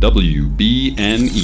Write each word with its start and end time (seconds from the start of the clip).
WBNE. 0.00 1.36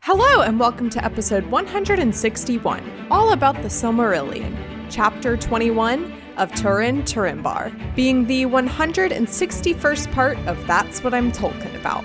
Hello, 0.00 0.40
and 0.40 0.58
welcome 0.58 0.88
to 0.88 1.04
episode 1.04 1.44
161, 1.48 3.06
all 3.10 3.34
about 3.34 3.56
the 3.56 3.68
Silmarillion, 3.68 4.56
chapter 4.88 5.36
21 5.36 6.10
of 6.38 6.50
Turin 6.54 7.02
Turambar, 7.02 7.94
being 7.94 8.26
the 8.26 8.46
161st 8.46 10.12
part 10.12 10.38
of 10.46 10.66
That's 10.66 11.04
What 11.04 11.12
I'm 11.12 11.30
Tolkien 11.30 11.78
About. 11.78 12.04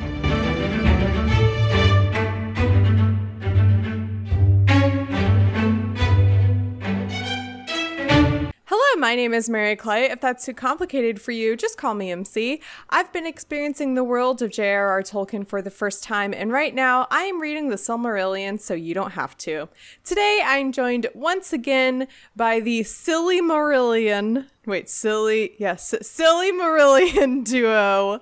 My 9.07 9.15
name 9.15 9.33
is 9.33 9.47
Mary 9.47 9.77
Clay. 9.77 10.11
If 10.11 10.19
that's 10.19 10.43
too 10.43 10.53
complicated 10.53 11.21
for 11.21 11.31
you, 11.31 11.55
just 11.55 11.77
call 11.77 11.93
me 11.93 12.11
MC. 12.11 12.59
I've 12.89 13.13
been 13.13 13.25
experiencing 13.25 13.95
the 13.95 14.03
world 14.03 14.41
of 14.41 14.51
J.R.R. 14.51 15.01
Tolkien 15.01 15.47
for 15.47 15.61
the 15.61 15.71
first 15.71 16.03
time, 16.03 16.33
and 16.33 16.51
right 16.51 16.75
now 16.75 17.07
I 17.09 17.21
am 17.21 17.39
reading 17.39 17.69
the 17.69 17.77
Silmarillion, 17.77 18.59
so 18.59 18.73
you 18.73 18.93
don't 18.93 19.11
have 19.11 19.37
to. 19.37 19.69
Today 20.03 20.41
I'm 20.43 20.73
joined 20.73 21.07
once 21.13 21.53
again 21.53 22.09
by 22.35 22.59
the 22.59 22.83
Silly 22.83 23.41
Marillion. 23.41 24.47
Wait, 24.65 24.89
silly, 24.89 25.53
yes, 25.57 25.95
Silly 26.01 26.51
Marillion 26.51 27.45
duo, 27.49 28.19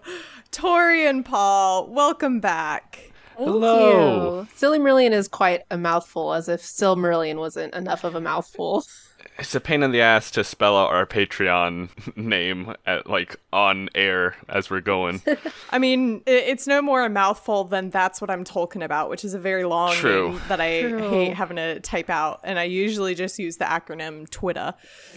Tori 0.51 1.07
and 1.07 1.25
Paul. 1.25 1.87
Welcome 1.87 2.39
back. 2.39 3.11
Thank 3.35 3.49
Hello. 3.49 4.41
you. 4.41 4.47
Silmarillion 4.55 5.13
is 5.13 5.27
quite 5.27 5.63
a 5.71 5.79
mouthful, 5.79 6.35
as 6.35 6.47
if 6.47 6.61
Silmarillion 6.61 7.37
wasn't 7.37 7.73
enough 7.73 8.03
of 8.03 8.13
a 8.13 8.21
mouthful. 8.21 8.85
It's 9.37 9.53
a 9.53 9.59
pain 9.59 9.83
in 9.83 9.91
the 9.91 10.01
ass 10.01 10.31
to 10.31 10.43
spell 10.43 10.77
out 10.77 10.91
our 10.91 11.05
Patreon 11.05 11.89
name 12.15 12.73
at 12.85 13.09
like 13.09 13.35
on 13.51 13.89
air 13.93 14.35
as 14.47 14.69
we're 14.69 14.81
going. 14.81 15.21
I 15.71 15.79
mean, 15.79 16.21
it's 16.25 16.67
no 16.67 16.81
more 16.81 17.03
a 17.03 17.09
mouthful 17.09 17.65
than 17.65 17.89
that's 17.89 18.21
what 18.21 18.29
I'm 18.29 18.43
talking 18.43 18.81
about, 18.81 19.09
which 19.09 19.25
is 19.25 19.33
a 19.33 19.39
very 19.39 19.65
long 19.65 19.93
True. 19.93 20.31
name 20.31 20.41
that 20.47 20.61
I 20.61 20.81
True. 20.83 21.09
hate 21.09 21.33
having 21.33 21.57
to 21.57 21.79
type 21.81 22.09
out. 22.09 22.39
And 22.43 22.57
I 22.57 22.63
usually 22.63 23.13
just 23.15 23.37
use 23.37 23.57
the 23.57 23.65
acronym 23.65 24.29
Twitter. 24.29 24.73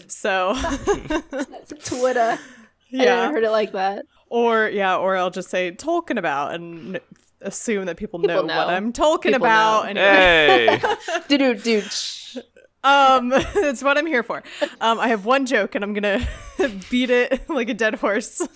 So, 0.08 0.54
Twitter. 1.84 2.38
I 2.38 2.38
yeah. 2.90 3.04
never 3.04 3.34
heard 3.34 3.44
it 3.44 3.50
like 3.50 3.72
that. 3.72 4.06
Or, 4.30 4.68
yeah, 4.68 4.96
or 4.96 5.16
I'll 5.16 5.30
just 5.30 5.50
say 5.50 5.70
talking 5.70 6.18
about 6.18 6.54
and 6.54 7.00
assume 7.40 7.86
that 7.86 7.96
people, 7.96 8.18
know, 8.18 8.28
People 8.28 8.44
know. 8.44 8.56
what 8.56 8.68
I'm 8.68 8.92
talking 8.92 9.32
People 9.32 9.46
about. 9.46 9.94
know. 9.94 10.00
Anyway. 10.02 10.80
hey, 10.80 11.20
Dude, 11.28 11.62
dude, 11.62 11.84
shh. 11.84 12.36
Um, 12.84 13.28
that's 13.54 13.82
what 13.82 13.98
I'm 13.98 14.06
here 14.06 14.22
for. 14.22 14.42
Um, 14.80 14.98
I 14.98 15.08
have 15.08 15.24
one 15.24 15.46
joke 15.46 15.74
and 15.74 15.82
I'm 15.84 15.94
gonna 15.94 16.26
beat 16.90 17.10
it 17.10 17.48
like 17.48 17.68
a 17.68 17.74
dead 17.74 17.96
horse. 17.96 18.46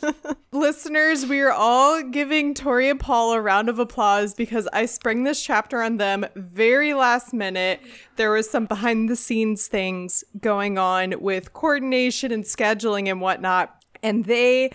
Listeners, 0.53 1.27
we 1.27 1.41
are 1.41 1.51
all 1.51 2.03
giving 2.03 2.55
Tori 2.55 2.89
and 2.89 3.00
Paul 3.00 3.33
a 3.33 3.41
round 3.41 3.69
of 3.69 3.78
applause 3.78 4.34
because 4.34 4.69
I 4.73 4.87
sprung 4.87 5.25
this 5.25 5.43
chapter 5.43 5.83
on 5.83 5.97
them 5.97 6.27
very 6.37 6.95
last 6.95 7.33
minute. 7.33 7.81
There 8.17 8.31
was 8.31 8.48
some 8.48 8.67
behind 8.67 9.09
the 9.09 9.17
scenes 9.17 9.67
things 9.67 10.23
going 10.41 10.78
on 10.78 11.20
with 11.20 11.53
coordination 11.53 12.31
and 12.33 12.45
scheduling 12.45 13.11
and 13.11 13.20
whatnot, 13.20 13.75
and 14.03 14.25
they 14.25 14.70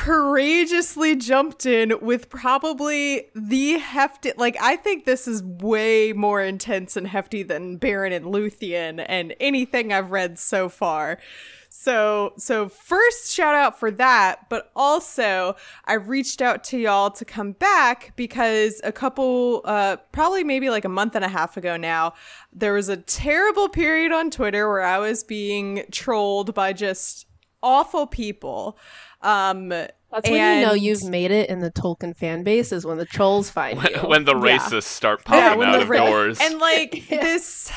courageously 0.00 1.14
jumped 1.14 1.66
in 1.66 1.92
with 2.00 2.30
probably 2.30 3.26
the 3.34 3.72
hefty 3.76 4.32
like 4.38 4.56
I 4.58 4.76
think 4.76 5.04
this 5.04 5.28
is 5.28 5.42
way 5.42 6.14
more 6.14 6.40
intense 6.40 6.96
and 6.96 7.06
hefty 7.06 7.42
than 7.42 7.78
Beren 7.78 8.10
and 8.10 8.24
Luthien 8.24 9.04
and 9.06 9.34
anything 9.40 9.92
I've 9.92 10.10
read 10.10 10.38
so 10.38 10.70
far. 10.70 11.18
So 11.68 12.32
so 12.38 12.70
first 12.70 13.34
shout 13.34 13.54
out 13.54 13.78
for 13.78 13.90
that, 13.90 14.48
but 14.48 14.72
also 14.74 15.54
I 15.84 15.94
reached 15.94 16.40
out 16.40 16.64
to 16.64 16.78
y'all 16.78 17.10
to 17.10 17.24
come 17.26 17.52
back 17.52 18.14
because 18.16 18.80
a 18.82 18.92
couple 18.92 19.60
uh 19.66 19.98
probably 20.12 20.44
maybe 20.44 20.70
like 20.70 20.86
a 20.86 20.88
month 20.88 21.14
and 21.14 21.26
a 21.26 21.28
half 21.28 21.58
ago 21.58 21.76
now, 21.76 22.14
there 22.54 22.72
was 22.72 22.88
a 22.88 22.96
terrible 22.96 23.68
period 23.68 24.12
on 24.12 24.30
Twitter 24.30 24.66
where 24.66 24.80
I 24.80 24.96
was 24.96 25.24
being 25.24 25.84
trolled 25.90 26.54
by 26.54 26.72
just 26.72 27.26
awful 27.62 28.06
people. 28.06 28.78
Um 29.22 29.68
That's 29.68 30.28
when 30.28 30.60
you 30.60 30.66
know 30.66 30.72
you've 30.72 31.04
made 31.04 31.30
it 31.30 31.50
in 31.50 31.60
the 31.60 31.70
Tolkien 31.70 32.16
fan 32.16 32.42
base 32.42 32.72
is 32.72 32.84
when 32.86 32.98
the 32.98 33.04
trolls 33.06 33.50
find 33.50 33.76
you. 33.82 33.90
when, 34.00 34.08
when 34.08 34.24
the 34.24 34.34
Yeah. 34.36 34.58
racists 34.58 34.84
start 34.84 35.24
popping 35.24 35.58
when 35.58 35.68
out 35.68 35.72
the 35.76 35.82
of 35.82 35.88
ra- 35.90 36.06
doors. 36.06 36.38
And 36.40 36.58
like 36.58 37.08
Yeah. 37.10 37.20
this 37.22 37.70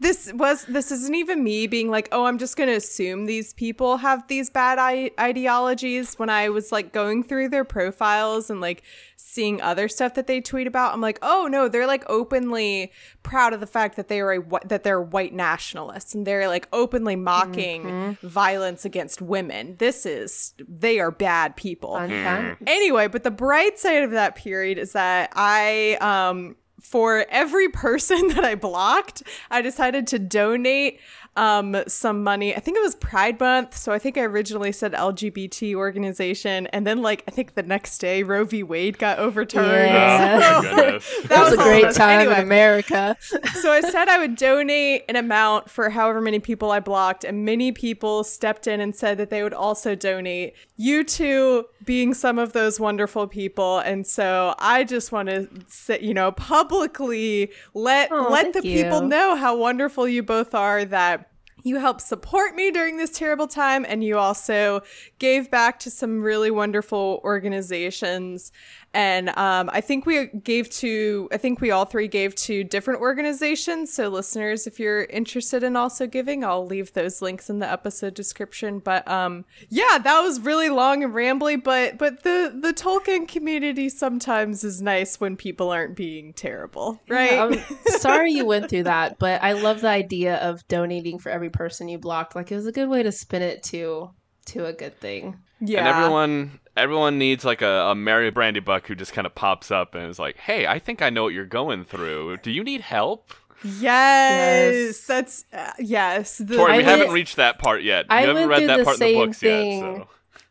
this 0.00 0.32
was 0.34 0.64
this 0.66 0.90
isn't 0.90 1.14
even 1.14 1.42
me 1.44 1.66
being 1.66 1.90
like, 1.90 2.08
"Oh, 2.12 2.24
I'm 2.26 2.38
just 2.38 2.56
going 2.56 2.68
to 2.68 2.76
assume 2.76 3.26
these 3.26 3.52
people 3.54 3.98
have 3.98 4.26
these 4.28 4.50
bad 4.50 4.78
I- 4.78 5.10
ideologies." 5.18 6.14
When 6.18 6.30
I 6.30 6.48
was 6.48 6.72
like 6.72 6.92
going 6.92 7.22
through 7.22 7.48
their 7.50 7.64
profiles 7.64 8.50
and 8.50 8.60
like 8.60 8.82
seeing 9.16 9.60
other 9.60 9.88
stuff 9.88 10.14
that 10.14 10.26
they 10.26 10.40
tweet 10.40 10.66
about, 10.66 10.92
I'm 10.94 11.00
like, 11.00 11.18
"Oh, 11.22 11.48
no, 11.50 11.68
they're 11.68 11.86
like 11.86 12.04
openly 12.08 12.92
proud 13.22 13.52
of 13.52 13.60
the 13.60 13.66
fact 13.66 13.96
that 13.96 14.08
they 14.08 14.20
are 14.20 14.32
a 14.32 14.42
that 14.66 14.84
they're 14.84 15.00
white 15.02 15.32
nationalists 15.32 16.14
and 16.14 16.26
they're 16.26 16.48
like 16.48 16.68
openly 16.72 17.16
mocking 17.16 18.16
violence 18.22 18.84
against 18.84 19.20
women. 19.22 19.76
This 19.78 20.06
is 20.06 20.54
they 20.68 20.98
are 21.00 21.10
bad 21.10 21.56
people." 21.56 21.96
Fact. 21.96 22.62
anyway, 22.66 23.08
but 23.08 23.22
the 23.24 23.30
bright 23.30 23.78
side 23.78 24.02
of 24.02 24.12
that 24.12 24.34
period 24.36 24.78
is 24.78 24.92
that 24.92 25.30
I 25.34 25.96
um 26.00 26.56
for 26.84 27.24
every 27.30 27.68
person 27.68 28.28
that 28.34 28.44
I 28.44 28.54
blocked, 28.54 29.22
I 29.50 29.62
decided 29.62 30.06
to 30.08 30.18
donate 30.18 31.00
um 31.36 31.76
some 31.88 32.22
money. 32.22 32.54
I 32.54 32.60
think 32.60 32.76
it 32.76 32.82
was 32.82 32.94
Pride 32.94 33.40
Month, 33.40 33.76
so 33.76 33.92
I 33.92 33.98
think 33.98 34.16
I 34.16 34.22
originally 34.22 34.72
said 34.72 34.92
LGBT 34.92 35.74
organization 35.74 36.66
and 36.68 36.86
then 36.86 37.02
like 37.02 37.24
I 37.26 37.30
think 37.32 37.54
the 37.54 37.62
next 37.62 37.98
day 37.98 38.22
Roe 38.22 38.44
v. 38.44 38.62
Wade 38.62 38.98
got 38.98 39.18
overturned. 39.18 39.66
Yeah. 39.66 40.38
oh 40.40 40.62
So- 40.62 40.68
my 40.70 40.76
goodness. 40.76 41.14
That 41.24 41.28
That 41.28 41.40
was 41.44 41.52
a 41.52 41.56
was 41.56 41.58
all 41.58 41.64
great 41.64 41.84
us. 41.86 41.96
time 41.96 42.20
Anyway. 42.20 42.34
in 42.36 42.40
America. 42.42 43.16
so 43.60 43.72
I 43.72 43.80
said 43.80 44.08
I 44.08 44.18
would 44.18 44.36
donate 44.36 45.04
an 45.08 45.16
amount 45.16 45.70
for 45.70 45.90
however 45.90 46.20
many 46.20 46.38
people 46.38 46.70
I 46.70 46.80
blocked, 46.80 47.24
and 47.24 47.44
many 47.44 47.72
people 47.72 48.22
stepped 48.24 48.66
in 48.66 48.80
and 48.80 48.94
said 48.94 49.18
that 49.18 49.30
they 49.30 49.42
would 49.42 49.54
also 49.54 49.94
donate. 49.94 50.54
You 50.76 51.02
two 51.04 51.66
being 51.84 52.14
some 52.14 52.38
of 52.38 52.52
those 52.52 52.78
wonderful 52.78 53.26
people, 53.26 53.78
and 53.78 54.06
so 54.06 54.54
I 54.58 54.84
just 54.84 55.12
want 55.12 55.28
to, 55.28 55.48
say, 55.68 55.98
you 56.00 56.14
know, 56.14 56.32
publicly 56.32 57.50
let 57.74 58.10
Aw, 58.12 58.28
let 58.28 58.52
the 58.52 58.62
thank 58.62 58.64
people 58.74 59.02
know 59.02 59.36
how 59.36 59.56
wonderful 59.56 60.06
you 60.08 60.22
both 60.22 60.54
are. 60.54 60.84
That. 60.84 61.23
You 61.64 61.78
helped 61.78 62.02
support 62.02 62.54
me 62.54 62.70
during 62.70 62.98
this 62.98 63.10
terrible 63.10 63.48
time, 63.48 63.86
and 63.88 64.04
you 64.04 64.18
also 64.18 64.82
gave 65.18 65.50
back 65.50 65.78
to 65.80 65.90
some 65.90 66.22
really 66.22 66.50
wonderful 66.50 67.22
organizations. 67.24 68.52
And 68.94 69.30
um, 69.30 69.68
I 69.72 69.80
think 69.80 70.06
we 70.06 70.28
gave 70.28 70.70
to, 70.70 71.28
I 71.32 71.36
think 71.36 71.60
we 71.60 71.72
all 71.72 71.84
three 71.84 72.06
gave 72.06 72.36
to 72.36 72.62
different 72.62 73.00
organizations. 73.00 73.92
So, 73.92 74.08
listeners, 74.08 74.68
if 74.68 74.78
you're 74.78 75.04
interested 75.04 75.64
in 75.64 75.74
also 75.74 76.06
giving, 76.06 76.44
I'll 76.44 76.64
leave 76.64 76.92
those 76.92 77.20
links 77.20 77.50
in 77.50 77.58
the 77.58 77.70
episode 77.70 78.14
description. 78.14 78.78
But 78.78 79.06
um, 79.08 79.46
yeah, 79.68 79.98
that 79.98 80.20
was 80.20 80.40
really 80.40 80.68
long 80.68 81.02
and 81.02 81.12
rambly. 81.12 81.62
But 81.62 81.98
but 81.98 82.22
the 82.22 82.56
the 82.58 82.72
Tolkien 82.72 83.26
community 83.26 83.88
sometimes 83.88 84.62
is 84.62 84.80
nice 84.80 85.20
when 85.20 85.36
people 85.36 85.70
aren't 85.70 85.96
being 85.96 86.32
terrible, 86.32 87.00
right? 87.08 87.32
Yeah, 87.32 87.44
I'm 87.44 87.76
sorry 87.98 88.30
you 88.30 88.46
went 88.46 88.70
through 88.70 88.84
that, 88.84 89.18
but 89.18 89.42
I 89.42 89.54
love 89.54 89.80
the 89.80 89.88
idea 89.88 90.36
of 90.36 90.66
donating 90.68 91.18
for 91.18 91.30
every 91.30 91.50
person 91.50 91.88
you 91.88 91.98
blocked. 91.98 92.36
Like 92.36 92.52
it 92.52 92.56
was 92.56 92.66
a 92.66 92.72
good 92.72 92.88
way 92.88 93.02
to 93.02 93.10
spin 93.10 93.42
it 93.42 93.64
to 93.64 94.10
to 94.46 94.66
a 94.66 94.72
good 94.72 94.98
thing. 95.00 95.38
yeah. 95.60 95.78
And 95.80 95.88
everyone 95.88 96.60
everyone 96.76 97.18
needs 97.18 97.44
like 97.44 97.62
a, 97.62 97.90
a 97.90 97.94
Mary 97.94 98.30
Brandybuck 98.32 98.86
who 98.86 98.94
just 98.94 99.12
kind 99.12 99.26
of 99.26 99.34
pops 99.34 99.70
up 99.70 99.94
and 99.94 100.08
is 100.10 100.18
like, 100.18 100.36
"Hey, 100.36 100.66
I 100.66 100.78
think 100.78 101.02
I 101.02 101.10
know 101.10 101.22
what 101.24 101.32
you're 101.34 101.46
going 101.46 101.84
through. 101.84 102.38
Do 102.38 102.50
you 102.50 102.64
need 102.64 102.80
help?" 102.82 103.32
Yes, 103.62 104.74
Yes. 104.74 105.04
that's 105.06 105.44
uh, 105.52 105.72
yes. 105.78 106.38
The, 106.38 106.56
Tori, 106.56 106.72
we 106.72 106.76
went- 106.78 106.88
haven't 106.88 107.12
reached 107.14 107.36
that 107.36 107.58
part 107.58 107.82
yet. 107.82 108.06
I 108.10 108.22
you 108.22 108.28
haven't 108.28 108.48
read 108.48 108.68
that 108.68 108.84
part 108.84 109.00
in 109.00 109.06
the 109.06 109.14
books 109.14 109.38
thing. 109.38 109.82
yet. 109.82 109.96
So. 110.02 110.08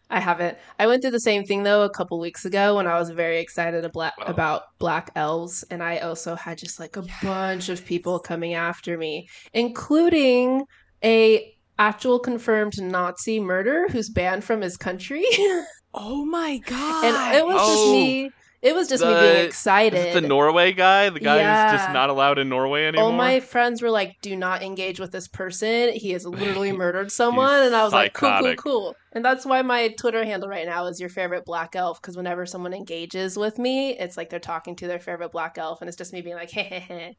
I 0.10 0.20
haven't. 0.20 0.58
I 0.80 0.86
went 0.88 1.02
through 1.02 1.12
the 1.12 1.20
same 1.20 1.44
thing 1.44 1.64
though 1.64 1.82
a 1.84 1.90
couple 1.90 2.20
weeks 2.20 2.46
ago 2.46 2.76
when 2.76 2.86
I 2.88 3.00
was 3.00 3.10
very 3.10 3.40
excited 3.40 3.84
abla- 3.86 4.14
Oh. 4.20 4.24
about 4.26 4.64
Black 4.80 5.12
Elves, 5.16 5.64
and 5.72 5.82
I 5.84 5.98
also 6.00 6.36
had 6.36 6.58
just 6.60 6.80
like 6.80 6.96
a 6.98 7.04
bunch 7.24 7.70
of 7.70 7.84
people 7.86 8.20
coming 8.20 8.54
after 8.54 8.98
me, 8.98 9.28
including 9.54 10.66
a 11.04 11.54
actual 11.80 12.20
confirmed 12.20 12.82
Nazi 12.82 13.40
murder 13.40 13.88
who's 13.90 14.10
banned 14.10 14.44
from 14.44 14.62
his 14.62 14.78
country, 14.78 15.26
oh 15.94 16.26
my 16.26 16.58
god! 16.66 17.06
and 17.06 17.38
it 17.38 17.46
was 17.46 17.56
just 17.56 17.72
Oh. 17.80 17.92
me. 17.94 18.32
It 18.62 18.74
was 18.74 18.88
just 18.88 19.04
me 19.04 19.10
The- 19.14 19.20
being 19.20 19.36
Is 19.42 19.46
excited. 19.48 20.00
it 20.08 20.14
the 20.14 20.22
Norway 20.22 20.72
guy? 20.72 21.10
The 21.10 21.20
guy 21.20 21.40
who's 21.40 21.78
just 21.82 21.92
not 21.92 22.10
allowed 22.10 22.40
in 22.40 22.48
Norway 22.48 22.86
anymore? 22.86 23.08
All 23.08 23.12
my 23.12 23.42
friends 23.42 23.82
were 23.82 23.90
like, 23.90 24.16
"Do 24.22 24.38
not 24.38 24.64
engage 24.64 25.02
with 25.02 25.12
this 25.12 25.28
person. 25.28 25.92
He 25.94 26.12
has 26.12 26.26
literally 26.26 26.72
murdered 26.84 27.12
someone," 27.12 27.62
and 27.64 27.76
I 27.76 27.84
was 27.84 27.92
like, 27.92 28.14
"Cool, 28.14 28.38
cool, 28.40 28.56
cool." 28.56 28.96
And 29.14 29.24
that's 29.24 29.46
why 29.46 29.62
my 29.62 29.90
Twitter 29.90 30.26
handle 30.26 30.50
right 30.50 30.66
now 30.66 30.86
is 30.88 31.00
your 31.00 31.10
favorite 31.10 31.46
black 31.46 31.76
elf. 31.76 32.02
Because 32.02 32.18
whenever 32.18 32.46
someone 32.46 32.74
engages 32.74 33.38
with 33.38 33.58
me, 33.58 33.92
it's 33.98 34.18
like 34.18 34.30
they're 34.30 34.40
talking 34.40 34.76
to 34.78 34.88
their 34.88 35.00
favorite 35.00 35.32
black 35.32 35.58
elf, 35.58 35.82
and 35.82 35.88
it's 35.88 35.98
just 35.98 36.14
me 36.14 36.22
being 36.22 36.36
like, 36.36 36.50
hey, 36.52 36.64
hey, 36.64 37.16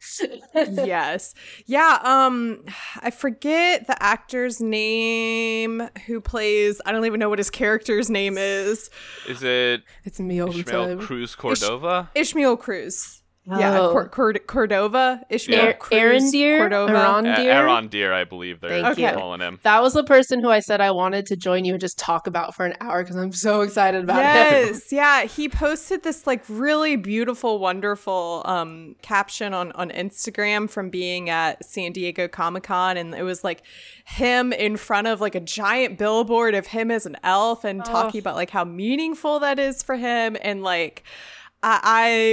hey. 0.52 0.66
yes. 0.84 1.34
Yeah, 1.66 1.98
um 2.02 2.64
I 3.00 3.10
forget 3.10 3.86
the 3.86 4.00
actor's 4.02 4.60
name 4.60 5.88
who 6.06 6.20
plays 6.20 6.80
I 6.84 6.92
don't 6.92 7.04
even 7.04 7.20
know 7.20 7.28
what 7.28 7.38
his 7.38 7.50
character's 7.50 8.10
name 8.10 8.36
is. 8.38 8.90
Is 9.28 9.42
it 9.42 9.82
It's 10.04 10.20
me 10.20 10.40
all 10.40 10.48
Ishmael. 10.50 10.98
Cruz 10.98 11.34
Cordova? 11.34 12.10
Ishmael 12.14 12.56
Cruz. 12.56 13.22
Yeah, 13.46 13.78
Oh. 13.78 13.92
Cor- 13.92 14.08
Cor- 14.08 14.32
Cordova, 14.46 15.20
Ishmael 15.28 15.64
Yeah. 15.66 15.72
Cruz, 15.74 16.00
Arondir? 16.32 16.58
Cordova. 16.60 16.92
Aron- 16.96 17.26
A- 17.26 17.36
Deer? 17.36 17.52
Aaron 17.52 17.88
Deer, 17.88 18.12
I 18.12 18.24
believe 18.24 18.60
they're 18.60 18.82
Thank 18.82 18.98
you. 18.98 19.10
calling 19.10 19.40
him. 19.40 19.60
That 19.64 19.82
was 19.82 19.92
the 19.92 20.02
person 20.02 20.40
who 20.40 20.48
I 20.48 20.60
said 20.60 20.80
I 20.80 20.92
wanted 20.92 21.26
to 21.26 21.36
join 21.36 21.66
you 21.66 21.74
and 21.74 21.80
just 21.80 21.98
talk 21.98 22.26
about 22.26 22.54
for 22.54 22.64
an 22.64 22.72
hour 22.80 23.02
because 23.02 23.16
I'm 23.16 23.32
so 23.32 23.60
excited 23.60 24.04
about 24.04 24.16
him. 24.16 24.22
Yes, 24.68 24.90
yeah. 24.90 25.24
He 25.24 25.50
posted 25.50 26.02
this 26.04 26.26
like 26.26 26.42
really 26.48 26.96
beautiful, 26.96 27.58
wonderful 27.58 28.42
um 28.46 28.96
caption 29.02 29.52
on 29.52 29.72
on 29.72 29.90
Instagram 29.90 30.70
from 30.70 30.88
being 30.88 31.28
at 31.28 31.62
San 31.64 31.92
Diego 31.92 32.26
Comic 32.28 32.62
Con, 32.62 32.96
and 32.96 33.14
it 33.14 33.24
was 33.24 33.44
like 33.44 33.62
him 34.06 34.54
in 34.54 34.78
front 34.78 35.06
of 35.06 35.20
like 35.20 35.34
a 35.34 35.40
giant 35.40 35.98
billboard 35.98 36.54
of 36.54 36.66
him 36.68 36.90
as 36.90 37.04
an 37.04 37.16
elf 37.22 37.64
and 37.64 37.84
talking 37.84 38.20
about 38.20 38.36
like 38.36 38.48
how 38.50 38.64
meaningful 38.64 39.38
that 39.40 39.58
is 39.58 39.82
for 39.82 39.96
him, 39.96 40.34
and 40.40 40.62
like. 40.62 41.02
I, 41.64 41.80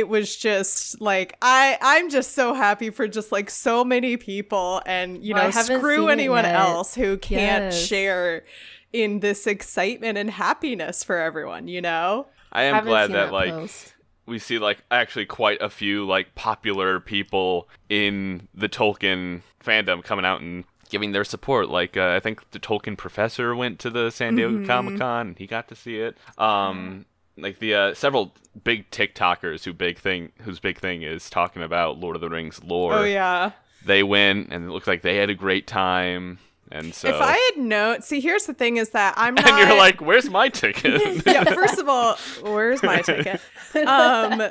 I 0.02 0.04
was 0.04 0.36
just 0.36 1.00
like 1.00 1.38
I 1.42 1.78
I'm 1.82 2.10
just 2.10 2.34
so 2.36 2.54
happy 2.54 2.90
for 2.90 3.08
just 3.08 3.32
like 3.32 3.50
so 3.50 3.86
many 3.86 4.18
people 4.18 4.82
and 4.86 5.24
you 5.24 5.34
Well, 5.34 5.46
know 5.46 5.52
haven't 5.52 5.80
screw 5.80 6.10
anyone 6.10 6.46
else 6.46 6.94
who 6.96 7.18
can't 7.18 7.74
Yes. 7.74 7.88
share 7.88 8.44
in 8.92 9.22
this 9.22 9.48
excitement 9.48 10.18
and 10.18 10.30
happiness 10.30 11.04
for 11.04 11.18
everyone 11.18 11.68
you 11.70 11.80
know 11.82 12.28
I 12.52 12.64
am 12.64 12.76
Haven't 12.76 12.90
glad 12.90 13.06
seen 13.08 13.14
that, 13.14 13.32
like 13.32 13.54
post. 13.54 13.94
we 14.26 14.38
see 14.38 14.60
like 14.60 14.84
actually 14.92 15.26
quite 15.28 15.62
a 15.62 15.70
few 15.70 16.06
like 16.06 16.36
popular 16.36 17.00
people 17.00 17.70
in 17.88 18.50
the 18.54 18.68
Tolkien 18.68 19.44
fandom 19.64 20.04
coming 20.04 20.26
out 20.26 20.42
and 20.42 20.66
giving 20.90 21.14
their 21.14 21.24
support. 21.24 21.70
Like 21.70 21.96
uh, 21.96 22.10
I 22.10 22.20
think 22.20 22.52
the 22.52 22.60
Tolkien 22.60 22.98
professor 22.98 23.56
went 23.56 23.80
to 23.80 23.90
the 23.90 24.10
San 24.10 24.36
Diego 24.36 24.58
Mhm. 24.58 24.68
Comic 24.68 25.00
Con 25.00 25.28
and 25.28 25.38
he 25.38 25.48
got 25.48 25.70
to 25.70 25.76
see 25.76 26.00
it. 26.00 26.18
Um, 26.38 27.06
like 27.38 27.60
the 27.60 27.74
uh, 27.76 27.94
several 27.94 28.34
big 28.64 28.90
TikTokers 28.92 29.64
who 29.64 29.74
big 29.74 29.98
thing 29.98 30.32
whose 30.42 30.60
big 30.60 30.80
thing 30.80 31.02
is 31.04 31.30
talking 31.30 31.62
about 31.64 32.00
Lord 32.00 32.16
of 32.16 32.22
the 32.22 32.30
Rings 32.30 32.64
lore. 32.64 32.94
oh 32.94 33.04
yeah 33.04 33.52
They 33.86 34.04
went 34.04 34.50
and 34.52 34.66
it 34.66 34.70
looks 34.72 34.88
like 34.88 35.02
they 35.02 35.16
had 35.18 35.30
a 35.30 35.36
great 35.36 35.68
time. 35.68 36.40
And 36.74 36.94
so 36.96 37.10
If 37.10 37.16
I 37.22 37.34
had 37.54 37.62
known, 37.62 38.02
see, 38.02 38.22
here's 38.22 38.46
the 38.46 38.54
thing: 38.54 38.78
is 38.78 38.92
that 38.92 39.14
I'm 39.18 39.36
not. 39.36 39.46
and 39.50 39.68
you're 39.68 39.78
like, 39.78 40.00
"Where's 40.00 40.30
my 40.30 40.48
ticket?" 40.48 41.22
yeah. 41.26 41.44
First 41.44 41.78
of 41.80 41.90
all, 41.90 42.16
where's 42.44 42.82
my 42.82 43.02
ticket? 43.02 43.42
Um, 43.88 44.44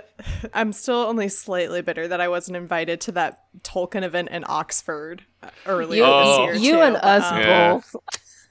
I'm 0.54 0.72
still 0.72 0.96
only 0.96 1.28
slightly 1.28 1.82
bitter 1.82 2.08
that 2.08 2.22
I 2.22 2.28
wasn't 2.28 2.56
invited 2.56 3.02
to 3.02 3.12
that 3.12 3.44
Tolkien 3.62 4.02
event 4.02 4.30
in 4.30 4.44
Oxford 4.48 5.22
uh, 5.42 5.48
earlier 5.66 6.04
You, 6.04 6.10
Oh. 6.10 6.46
this 6.46 6.62
year. 6.62 6.64
you 6.72 6.76
too. 6.78 6.82
and 6.82 6.96
us 6.96 7.30
Um, 7.30 7.38
Yeah. 7.40 7.72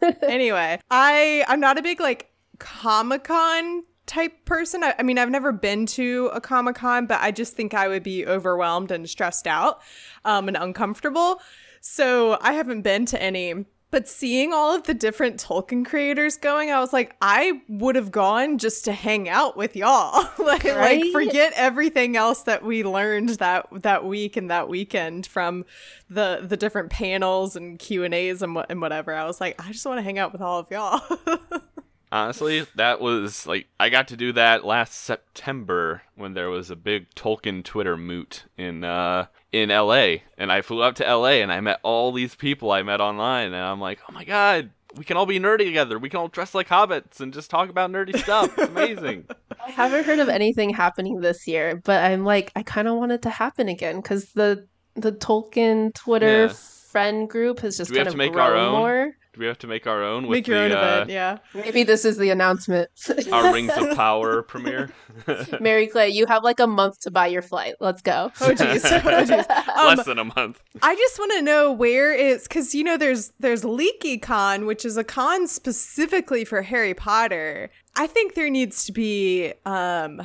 both. 0.01 0.23
anyway, 0.23 0.79
I 0.91 1.43
I'm 1.47 1.59
not 1.59 1.77
a 1.79 1.81
big 1.81 1.99
like 1.99 2.29
Comic 2.59 3.23
Con 3.23 3.83
type 4.09 4.43
person. 4.45 4.83
I, 4.83 4.95
I 4.99 5.03
mean, 5.03 5.17
I've 5.17 5.29
never 5.29 5.51
been 5.51 5.85
to 5.87 6.29
a 6.33 6.41
Comic 6.41 6.75
Con, 6.75 7.05
but 7.05 7.19
I 7.21 7.31
just 7.31 7.55
think 7.55 7.73
I 7.73 7.87
would 7.87 8.03
be 8.03 8.25
overwhelmed 8.25 8.91
and 8.91 9.09
stressed 9.09 9.47
out, 9.47 9.81
um, 10.25 10.47
and 10.47 10.57
uncomfortable. 10.57 11.41
So 11.81 12.37
I 12.41 12.53
haven't 12.53 12.81
been 12.81 13.05
to 13.07 13.21
any. 13.21 13.65
But 13.91 14.07
seeing 14.07 14.53
all 14.53 14.75
of 14.75 14.83
the 14.83 14.93
different 14.93 15.43
Tolkien 15.43 15.83
creators 15.83 16.37
going, 16.37 16.69
I 16.69 16.79
was 16.79 16.93
like, 16.93 17.15
I 17.23 17.61
would 17.67 17.95
have 17.95 18.11
gone 18.11 18.59
just 18.59 18.85
to 18.85 18.91
hang 18.91 19.27
out 19.27 19.57
with 19.57 19.75
y'all. 19.75 20.29
like, 20.37 20.63
Right? 20.63 21.01
like 21.01 21.11
forget 21.11 21.53
everything 21.55 22.15
else 22.15 22.43
that 22.43 22.63
we 22.63 22.83
learned 22.83 23.29
that 23.29 23.65
that 23.71 24.05
week 24.05 24.37
and 24.37 24.51
that 24.51 24.69
weekend 24.69 25.25
from 25.25 25.65
the 26.07 26.39
the 26.43 26.55
different 26.55 26.91
panels 26.91 27.55
and 27.55 27.79
Q 27.79 28.03
and 28.03 28.13
A's 28.13 28.43
and 28.43 28.53
what 28.53 28.67
and 28.69 28.79
whatever. 28.79 29.11
I 29.11 29.25
was 29.25 29.41
like, 29.41 29.59
I 29.59 29.71
just 29.71 29.85
want 29.87 29.97
to 29.97 30.03
hang 30.03 30.19
out 30.19 30.33
with 30.33 30.41
all 30.41 30.59
of 30.59 30.67
y'all. 30.69 31.01
Honestly, 32.11 32.65
that 32.75 32.99
was 33.01 33.45
like 33.45 33.67
I 33.79 33.89
got 33.89 34.07
to 34.09 34.17
do 34.17 34.31
that 34.33 34.65
last 34.65 34.93
September 34.95 36.01
when 36.15 36.33
there 36.33 36.49
was 36.49 36.69
a 36.71 36.75
big 36.75 37.09
Tolkien 37.15 37.63
Twitter 37.63 37.95
moot 37.97 38.45
in 38.57 38.83
uh 38.83 39.27
in 39.51 39.69
LA 39.69 40.17
and 40.37 40.51
I 40.51 40.61
flew 40.61 40.81
up 40.81 40.95
to 40.95 41.03
LA 41.15 41.41
and 41.43 41.51
I 41.51 41.59
met 41.61 41.79
all 41.83 42.11
these 42.11 42.35
people 42.35 42.71
I 42.71 42.83
met 42.83 42.99
online 43.01 43.47
and 43.47 43.55
I'm 43.55 43.79
like, 43.79 43.99
"Oh 44.09 44.13
my 44.13 44.23
god, 44.23 44.71
we 44.95 45.05
can 45.05 45.17
all 45.17 45.25
be 45.27 45.39
nerdy 45.39 45.65
together. 45.65 45.99
We 45.99 46.09
can 46.09 46.19
all 46.19 46.27
dress 46.27 46.55
like 46.55 46.67
hobbits 46.67 47.19
and 47.19 47.31
just 47.33 47.49
talk 47.51 47.69
about 47.69 47.91
nerdy 47.91 48.17
stuff. 48.17 48.57
It's 48.57 48.69
amazing." 48.69 49.25
I 49.65 49.71
haven't 49.71 50.05
heard 50.05 50.19
of 50.19 50.29
anything 50.29 50.71
happening 50.71 51.19
this 51.21 51.45
year, 51.45 51.75
but 51.83 52.03
I'm 52.03 52.23
like, 52.25 52.51
I 52.55 52.63
kind 52.63 52.87
of 52.87 52.95
want 52.97 53.11
it 53.11 53.21
to 53.23 53.29
happen 53.29 53.67
again 53.69 53.97
because 53.97 54.31
the 54.33 54.67
the 54.95 55.11
Tolkien 55.11 55.93
Twitter 55.93 56.45
Yeah. 56.47 56.53
friend 56.53 57.29
group 57.29 57.59
has 57.59 57.77
just 57.77 57.89
Do 57.89 57.93
we 57.93 57.99
have 57.99 58.07
kind 58.07 58.11
to 58.11 58.15
of 58.15 58.17
make 58.17 58.33
grown 58.33 58.47
our 58.51 58.55
own? 58.55 58.71
more. 58.71 59.15
Do 59.39 59.43
we 59.43 59.47
have 59.47 59.59
to 59.59 59.67
make 59.67 59.87
our 59.87 60.03
own 60.03 60.27
with 60.27 60.35
Make 60.35 60.47
your 60.47 60.57
the 60.57 60.65
own 60.65 60.71
uh, 60.73 60.91
event, 60.91 61.09
yeah. 61.11 61.37
Maybe 61.53 61.83
this 61.83 62.03
is 62.03 62.17
the 62.17 62.29
announcement. 62.29 62.89
our 63.31 63.53
Rings 63.53 63.71
of 63.73 63.95
Power 63.95 64.41
premiere? 64.41 64.89
Mary 65.61 65.87
Clay, 65.87 66.09
you 66.09 66.25
have 66.25 66.43
like 66.43 66.59
a 66.59 66.67
month 66.67 66.99
to 67.01 67.11
buy 67.11 67.27
your 67.27 67.41
flight. 67.41 67.75
Let's 67.79 68.01
go. 68.01 68.33
Oh 68.41 68.49
jeez. 68.49 68.83
Oh 68.99 69.23
jeez. 69.23 69.49
Um, 69.49 69.95
Less 69.95 70.05
than 70.05 70.19
a 70.19 70.25
month. 70.25 70.61
I 70.81 70.93
just 70.93 71.17
want 71.17 71.31
to 71.37 71.41
know 71.41 71.71
where 71.71 72.13
is 72.13 72.49
because 72.49 72.75
you 72.75 72.83
know 72.83 72.97
there's 72.97 73.31
there's 73.39 73.63
LeakyCon, 73.63 74.65
which 74.65 74.83
is 74.83 74.97
a 74.97 75.05
con 75.05 75.47
specifically 75.47 76.43
for 76.43 76.61
Harry 76.61 76.93
Potter. 76.93 77.69
I 77.95 78.07
think 78.07 78.33
there 78.33 78.49
needs 78.49 78.83
to 78.87 78.91
be 78.91 79.53
um, 79.65 80.21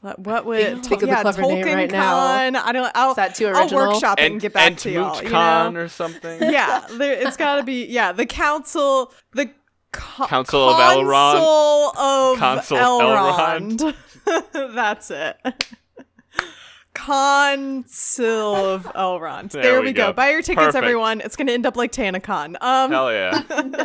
what, 0.00 0.18
what 0.18 0.46
would 0.46 0.82
Think 0.84 0.92
of 0.92 1.00
the 1.00 1.06
yeah 1.08 1.22
clever 1.22 1.42
name 1.42 1.64
Tolkien 1.64 1.74
right 1.74 1.90
now. 1.90 2.16
I 2.16 2.72
don't. 2.72 2.90
I'll 2.94 3.10
Is 3.10 3.16
that 3.16 3.34
too 3.34 3.48
I'll 3.48 3.62
original? 3.62 3.88
workshop 3.88 4.18
and, 4.18 4.32
And, 4.32 4.40
get 4.40 4.52
back 4.54 4.66
and 4.68 4.78
to 4.78 4.90
y'all. 4.90 5.22
You 5.22 5.28
know? 5.30 5.72
or 5.74 5.88
something. 5.88 6.40
yeah, 6.50 6.86
there, 6.92 7.12
it's 7.26 7.36
got 7.36 7.56
to 7.56 7.62
be 7.62 7.84
yeah 7.86 8.12
the 8.12 8.26
council 8.26 9.12
the. 9.32 9.50
Co- 9.92 10.26
Council 10.28 10.68
of 10.70 10.76
Elrond. 10.76 11.40
Council 11.40 12.00
of 12.00 12.38
Council 12.38 12.76
Elrond. 12.78 13.94
That's 14.74 15.10
it. 15.10 15.36
Council 16.94 18.54
of 18.54 18.84
Elrond. 18.84 19.50
There, 19.50 19.62
There 19.62 19.80
we 19.80 19.88
we 19.88 19.92
go. 19.92 20.08
go. 20.08 20.12
Buy 20.12 20.30
your 20.30 20.42
tickets, 20.42 20.66
Perfect. 20.66 20.84
everyone. 20.84 21.20
It's 21.20 21.34
going 21.34 21.48
to 21.48 21.52
end 21.52 21.66
up 21.66 21.76
like 21.76 21.90
TanaCon. 21.92 22.56
Um, 22.60 22.90
Hell 22.92 23.12
yeah. 23.12 23.42
okay, 23.42 23.84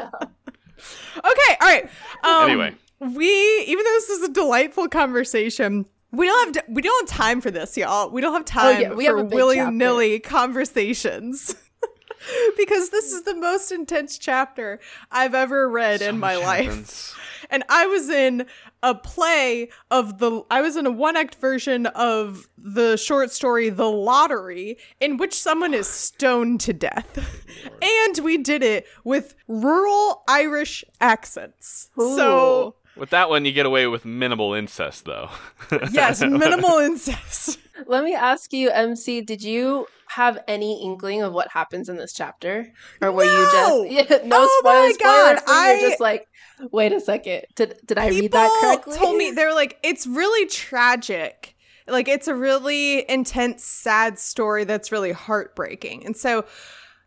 all 1.24 1.34
right. 1.62 1.90
Um, 2.24 2.50
Anyway. 2.50 2.76
we 3.00 3.28
even 3.66 3.84
though 3.84 3.92
this 3.92 4.10
is 4.10 4.30
a 4.30 4.32
delightful 4.32 4.88
conversation, 4.88 5.86
we 6.16 6.28
don't 6.28 6.56
have 6.56 6.66
we 6.68 6.82
don't 6.82 7.10
have 7.10 7.18
time 7.18 7.42
for 7.42 7.52
this, 7.52 7.78
y'all. 7.78 8.10
We 8.10 8.22
don't 8.22 8.34
have 8.34 8.42
oh, 8.42 8.46
time 8.46 8.78
Oh, 8.78 8.80
yeah, 8.80 8.94
we 8.94 9.06
have 9.06 9.16
for 9.16 9.22
a 9.22 9.24
big 9.26 9.34
willy 9.34 9.72
nilly 9.72 10.20
conversations. 10.20 11.56
because 12.58 12.90
this 12.90 13.12
is 13.12 13.24
the 13.24 13.36
most 13.36 13.72
intense 13.72 14.18
chapter 14.18 14.80
I've 15.12 15.36
ever 15.36 15.70
read 15.70 16.02
in 16.02 16.20
my 16.20 16.36
life. 16.36 16.66
Happens. 16.66 17.16
And 17.50 17.64
I 17.70 17.86
was 17.86 18.10
in 18.10 18.48
a 18.82 18.96
play 18.96 19.70
of 19.92 20.20
the 20.20 20.44
I 20.50 20.62
was 20.62 20.76
in 20.76 20.86
a 20.86 20.92
one 20.92 21.16
act 21.16 21.36
version 21.36 21.86
of 21.88 22.48
the 22.58 22.98
short 22.98 23.32
story 23.32 23.70
The 23.70 23.90
Lottery 23.90 24.78
in 25.00 25.18
which 25.18 25.34
someone 25.34 25.74
is 25.74 25.88
stoned 25.88 26.62
to 26.62 26.74
death. 26.74 27.40
and 27.82 28.20
we 28.24 28.38
did 28.38 28.64
it 28.64 28.88
with 29.04 29.36
rural 29.48 30.24
Irish 30.28 30.84
accents. 31.00 31.90
So 31.98 32.76
With 32.98 33.10
that 33.10 33.30
one, 33.30 33.44
you 33.46 33.52
get 33.52 33.66
away 33.66 33.88
with 33.88 34.06
minimal 34.06 34.54
incest, 34.54 35.06
though. 35.06 35.30
yes, 35.92 36.22
minimal 36.22 36.78
incest. 36.80 37.60
Let 37.88 38.04
me 38.06 38.16
ask 38.16 38.54
you, 38.54 38.70
MC, 38.70 39.22
did 39.22 39.44
you 39.44 39.86
have 40.08 40.40
any 40.48 40.82
inkling 40.84 41.22
of 41.22 41.34
what 41.34 41.50
happens 41.52 41.90
in 41.90 41.98
this 41.98 42.14
chapter? 42.14 42.72
Or 43.02 43.12
were 43.12 43.26
No! 43.26 43.84
you 43.84 43.90
just 44.00 44.10
yeah, 44.12 44.18
no 44.26 44.38
Oh 44.40 44.60
spoilers, 44.62 44.94
my 44.94 44.98
God, 45.04 45.38
spoilers, 45.40 45.48
so 45.48 45.64
you're 45.66 45.78
I- 45.78 45.90
just 45.90 46.00
like, 46.00 46.28
wait 46.72 46.94
a 46.94 47.00
second. 47.02 47.44
Did 47.56 47.76
did 47.86 47.98
I 47.98 48.08
read 48.10 48.32
that 48.32 48.60
correctly? 48.62 48.96
told 48.98 49.18
me 49.18 49.32
they 49.36 49.46
were 49.46 49.54
like, 49.54 49.78
it's 49.84 50.08
really 50.08 50.48
tragic. 50.48 51.56
Like 51.88 52.08
it's 52.08 52.28
a 52.30 52.34
really 52.36 53.08
intense, 53.10 53.64
sad 53.66 54.18
story 54.20 54.64
that's 54.64 54.92
really 54.92 55.12
heartbreaking. 55.12 56.06
And 56.06 56.16
so 56.16 56.46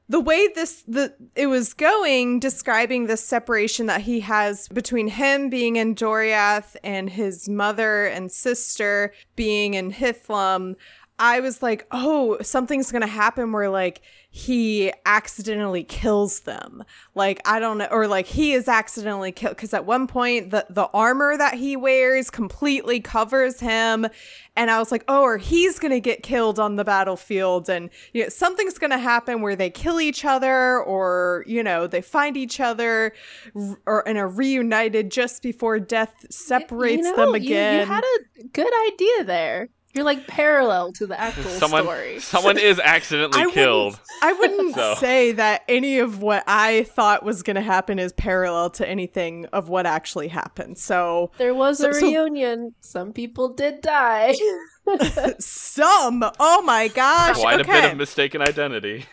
the 0.09 0.21
way 0.21 0.49
this 0.55 0.83
the 0.89 1.15
it 1.35 1.49
was 1.49 1.75
going, 1.75 2.41
describing 2.41 3.07
the 3.07 3.17
separation 3.17 3.87
that 3.87 4.03
he 4.03 4.21
has 4.21 4.69
between 4.69 5.09
him 5.09 5.51
being 5.51 5.77
in 5.77 5.95
Doriath 5.95 6.77
and 6.83 7.11
his 7.11 7.49
mother 7.49 8.07
and 8.07 8.33
sister 8.33 9.13
being 9.37 9.75
in 9.75 9.93
Hithlum. 9.93 10.75
I 11.19 11.41
was 11.41 11.63
like, 11.63 11.87
oh, 11.91 12.39
something's 12.41 12.91
gonna 12.93 13.07
happen 13.07 13.53
where 13.53 13.69
like 13.69 14.01
he 14.39 14.93
accidentally 15.05 15.83
kills 15.83 16.41
them. 16.41 16.85
Like 17.17 17.41
I 17.45 17.59
don't 17.59 17.79
know, 17.79 17.89
or 17.91 18.07
like 18.07 18.27
he 18.27 18.53
is 18.53 18.69
accidentally 18.69 19.33
killed 19.33 19.57
because 19.57 19.75
at 19.75 19.85
one 19.85 20.07
point 20.07 20.51
the 20.51 20.65
the 20.71 20.87
armor 20.95 21.37
that 21.37 21.55
he 21.55 21.77
wears 21.77 22.31
completely 22.31 23.01
covers 23.01 23.59
him, 23.59 24.07
and 24.55 24.71
I 24.71 24.79
was 24.79 24.93
like, 24.93 25.03
oh, 25.09 25.23
or 25.23 25.39
he's 25.39 25.81
gonna 25.81 25.99
get 25.99 26.23
killed 26.23 26.61
on 26.61 26.77
the 26.77 26.85
battlefield, 26.85 27.69
and 27.69 27.91
you 28.13 28.23
know 28.23 28.29
something's 28.29 28.79
gonna 28.79 28.99
happen 28.99 29.43
where 29.43 29.57
they 29.57 29.71
kill 29.71 30.01
each 30.01 30.25
other, 30.25 30.83
or 30.85 31.43
you 31.49 31.65
know 31.65 31.89
they 31.89 32.01
find 32.01 32.37
each 32.37 32.61
other, 32.61 33.13
or 33.87 34.07
and 34.07 34.19
are 34.19 34.29
reunited 34.29 35.11
just 35.11 35.43
before 35.43 35.81
death 35.81 36.15
separates 36.31 37.05
You 37.09 37.17
know, 37.17 37.17
them 37.17 37.29
you- 37.31 37.35
again. 37.49 37.81
You, 37.81 37.87
had 37.87 38.05
a 38.05 38.45
good 38.53 38.73
idea 38.93 39.25
there. 39.25 39.69
You're 39.99 40.05
like 40.05 40.29
parallel 40.29 40.93
to 40.93 41.07
the 41.09 41.19
actual 41.27 41.43
someone 41.51 41.83
story. 41.83 42.21
someone 42.21 42.57
is 42.57 42.79
accidentally 42.79 43.41
I 43.43 43.47
wouldn't- 43.47 43.55
killed. 43.55 44.01
I 44.23 44.33
wouldn't 44.33 44.75
So. 44.77 44.95
say 44.95 45.33
that 45.33 45.63
any 45.69 45.99
of 45.99 46.23
what 46.23 46.45
I 46.47 46.85
thought 46.85 47.25
was 47.25 47.43
going 47.43 47.57
to 47.57 47.61
happen 47.63 47.99
is 47.99 48.13
parallel 48.13 48.71
to 48.71 48.89
anything 48.89 49.47
of 49.47 49.69
what 49.69 49.87
actually 49.87 50.29
happened. 50.29 50.79
So, 50.79 51.33
There 51.37 51.53
was 51.55 51.79
So- 51.79 51.91
a 51.91 51.95
so- 51.95 52.07
reunion. 52.07 52.75
Some 52.81 53.13
people 53.13 53.55
did 53.55 53.81
die. 53.81 54.35
some. 55.39 56.25
Oh 56.39 56.63
my 56.63 56.89
gosh. 56.89 57.39
Quite 57.39 57.61
okay. 57.61 57.79
a 57.79 57.83
bit 57.83 57.93
of 57.93 57.99
mistaken 57.99 58.41
identity. 58.43 59.05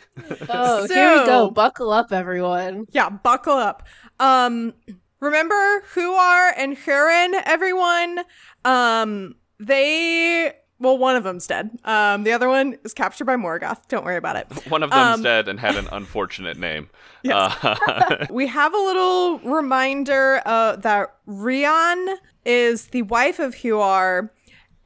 oh, 0.49 0.87
here 0.87 1.13
we 1.13 1.17
So- 1.19 1.25
go. 1.25 1.49
Buckle 1.49 1.91
up, 1.91 2.11
everyone. 2.11 2.85
yeah, 2.91 3.09
buckle 3.09 3.53
up. 3.55 3.83
Um, 4.19 4.73
remember 5.19 5.83
Huar 5.95 6.51
and 6.55 6.77
Hurin, 6.77 7.41
everyone? 7.45 8.19
Um, 8.63 9.35
they. 9.59 10.53
Well, 10.77 10.97
one 10.97 11.15
of 11.15 11.23
them's 11.23 11.47
dead. 11.47 11.69
Um, 11.85 12.23
the 12.23 12.33
other 12.33 12.49
one 12.49 12.77
is 12.83 12.93
captured 12.93 13.23
by 13.25 13.37
Morgoth. 13.37 13.87
Don't 13.87 14.03
worry 14.03 14.17
about 14.17 14.35
it. 14.35 14.47
One 14.69 14.83
of 14.83 14.89
them's 14.89 15.17
Um, 15.19 15.23
dead 15.23 15.47
and 15.47 15.59
had 15.59 15.75
an 15.75 15.87
unfortunate 15.91 16.57
name. 16.57 16.89
Yes. 17.23 17.57
Uh, 17.63 18.25
we 18.29 18.45
have 18.45 18.71
a 18.75 18.77
little 18.77 19.39
reminder 19.39 20.43
uh, 20.45 20.75
that 20.75 21.15
Rian 21.27 22.17
is 22.45 22.87
the 22.87 23.01
wife 23.01 23.39
of 23.39 23.55
Huar, 23.55 24.29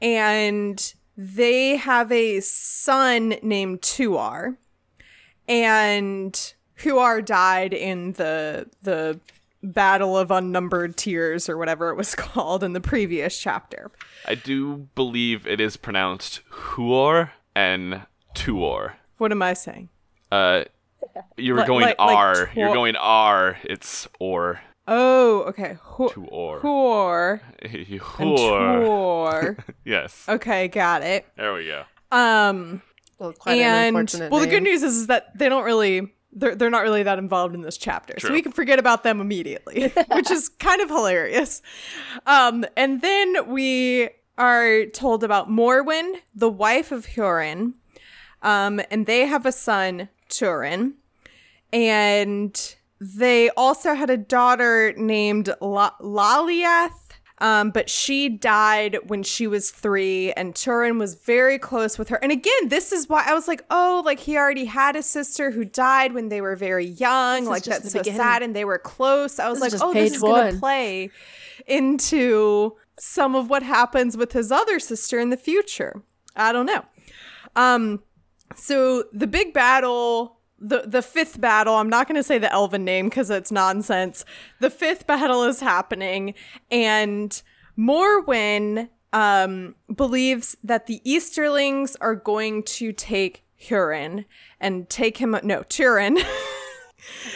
and 0.00 0.94
they 1.18 1.76
have 1.76 2.10
a 2.10 2.40
son 2.40 3.34
named 3.42 3.82
Tuar. 3.82 4.56
And 5.48 6.54
Huar 6.78 7.20
died 7.24 7.74
in 7.74 8.12
the 8.12 8.70
the 8.80 9.20
Battle 9.62 10.16
of 10.16 10.30
Unnumbered 10.30 10.96
Tears 10.96 11.48
or 11.48 11.56
whatever 11.58 11.90
it 11.90 11.96
was 11.96 12.14
called 12.16 12.62
in 12.64 12.72
the 12.72 12.80
previous 12.80 13.38
chapter. 13.38 13.90
I 14.26 14.34
do 14.34 14.88
believe 14.94 15.46
it 15.46 15.60
is 15.60 15.76
pronounced 15.76 16.40
Huor 16.50 17.30
and 17.54 18.02
Tuor. 18.34 18.92
What 19.18 19.32
am 19.32 19.42
I 19.42 19.52
saying? 19.54 19.88
Uh, 20.32 20.64
you 21.36 21.52
were 21.54 21.58
Like- 21.60 21.66
going 21.66 21.82
like- 21.82 21.98
like 21.98 22.16
R. 22.16 22.50
You're 22.54 22.72
going 22.72 22.96
R. 22.96 23.58
It's 23.64 24.08
or. 24.18 24.60
Oh, 24.88 25.42
okay. 25.42 25.76
Hu- 25.82 26.08
Tuor. 26.08 26.60
Huar 26.62 27.40
and 27.60 27.72
Huor. 27.86 28.80
Tuor. 28.82 29.64
Yes. 29.84 30.24
Okay, 30.28 30.68
got 30.68 31.02
it. 31.02 31.26
There 31.36 31.52
we 31.54 31.66
go. 31.66 31.82
Um 32.16 32.82
Well, 33.18 33.32
quite 33.32 33.54
an 33.54 33.60
and 33.62 33.96
unfortunate 33.96 34.30
well, 34.32 34.40
the 34.40 34.46
good 34.46 34.62
news 34.62 34.82
is, 34.82 34.96
is 34.96 35.06
that 35.08 35.36
they 35.38 35.48
don't 35.48 35.64
really 35.64 36.12
they're 36.32 36.54
they're 36.54 36.70
not 36.70 36.82
really 36.82 37.02
that 37.02 37.18
involved 37.18 37.54
in 37.54 37.62
this 37.62 37.76
chapter, 37.76 38.14
so 38.20 38.32
we 38.32 38.42
can 38.42 38.52
forget 38.52 38.78
about 38.78 39.02
them 39.02 39.20
immediately, 39.20 39.88
which 40.12 40.30
is 40.30 40.48
kind 40.48 40.80
of 40.80 40.88
hilarious. 40.88 41.62
Um, 42.26 42.64
and 42.76 43.02
then 43.02 43.48
we 43.48 44.10
are 44.38 44.86
told 44.86 45.22
about 45.24 45.50
Morwen, 45.50 46.14
the 46.34 46.48
wife 46.48 46.92
of 46.92 47.06
Hurin, 47.06 47.74
um, 48.42 48.80
and 48.90 49.06
they 49.06 49.26
have 49.26 49.44
a 49.44 49.52
son, 49.52 50.08
Turin, 50.28 50.94
and 51.72 52.76
they 53.00 53.50
also 53.50 53.94
had 53.94 54.10
a 54.10 54.16
daughter 54.16 54.92
named 54.96 55.52
La- 55.60 55.96
Laliath. 56.00 56.92
Um, 57.40 57.70
but 57.70 57.88
she 57.88 58.28
died 58.28 58.98
when 59.06 59.22
she 59.22 59.46
was 59.46 59.70
three, 59.70 60.32
and 60.32 60.54
Turin 60.54 60.98
was 60.98 61.14
very 61.14 61.58
close 61.58 61.98
with 61.98 62.10
her. 62.10 62.16
And 62.22 62.30
again, 62.30 62.68
this 62.68 62.92
is 62.92 63.08
why 63.08 63.24
I 63.26 63.32
was 63.32 63.48
like, 63.48 63.64
oh, 63.70 64.02
like 64.04 64.20
he 64.20 64.36
already 64.36 64.66
had 64.66 64.94
a 64.94 65.02
sister 65.02 65.50
who 65.50 65.64
died 65.64 66.12
when 66.12 66.28
they 66.28 66.42
were 66.42 66.54
very 66.54 66.84
young. 66.84 67.44
This 67.44 67.48
like 67.48 67.64
that's 67.64 67.92
so 67.92 68.00
beginning. 68.00 68.18
sad, 68.18 68.42
and 68.42 68.54
they 68.54 68.66
were 68.66 68.78
close. 68.78 69.38
I 69.38 69.48
was 69.48 69.60
This 69.60 69.72
like, 69.72 69.82
oh, 69.82 69.94
this 69.94 70.12
is 70.14 70.20
gonna 70.20 70.52
play 70.58 71.10
into 71.66 72.76
some 72.98 73.34
of 73.34 73.48
what 73.48 73.62
happens 73.62 74.16
with 74.16 74.32
his 74.32 74.52
other 74.52 74.78
sister 74.78 75.18
in 75.18 75.30
the 75.30 75.36
future. 75.36 76.02
I 76.36 76.52
don't 76.52 76.66
know. 76.66 76.84
Um, 77.56 78.02
so 78.54 79.04
the 79.12 79.26
big 79.26 79.54
battle, 79.54 80.39
the 80.60 80.84
the 80.86 81.02
fifth 81.02 81.40
battle, 81.40 81.74
I'm 81.74 81.88
not 81.88 82.06
going 82.06 82.16
to 82.16 82.22
say 82.22 82.38
the 82.38 82.52
elven 82.52 82.84
name 82.84 83.08
because 83.08 83.30
it's 83.30 83.50
nonsense. 83.50 84.24
The 84.60 84.70
fifth 84.70 85.06
battle 85.06 85.44
is 85.44 85.60
happening, 85.60 86.34
and 86.70 87.40
Morwen 87.78 88.88
um, 89.12 89.74
believes 89.94 90.56
that 90.62 90.86
the 90.86 91.00
Easterlings 91.04 91.96
are 92.00 92.14
going 92.14 92.62
to 92.64 92.92
take 92.92 93.44
Hurin 93.60 94.24
and 94.60 94.88
take 94.88 95.16
him. 95.18 95.36
No, 95.42 95.62
Turin. 95.62 96.18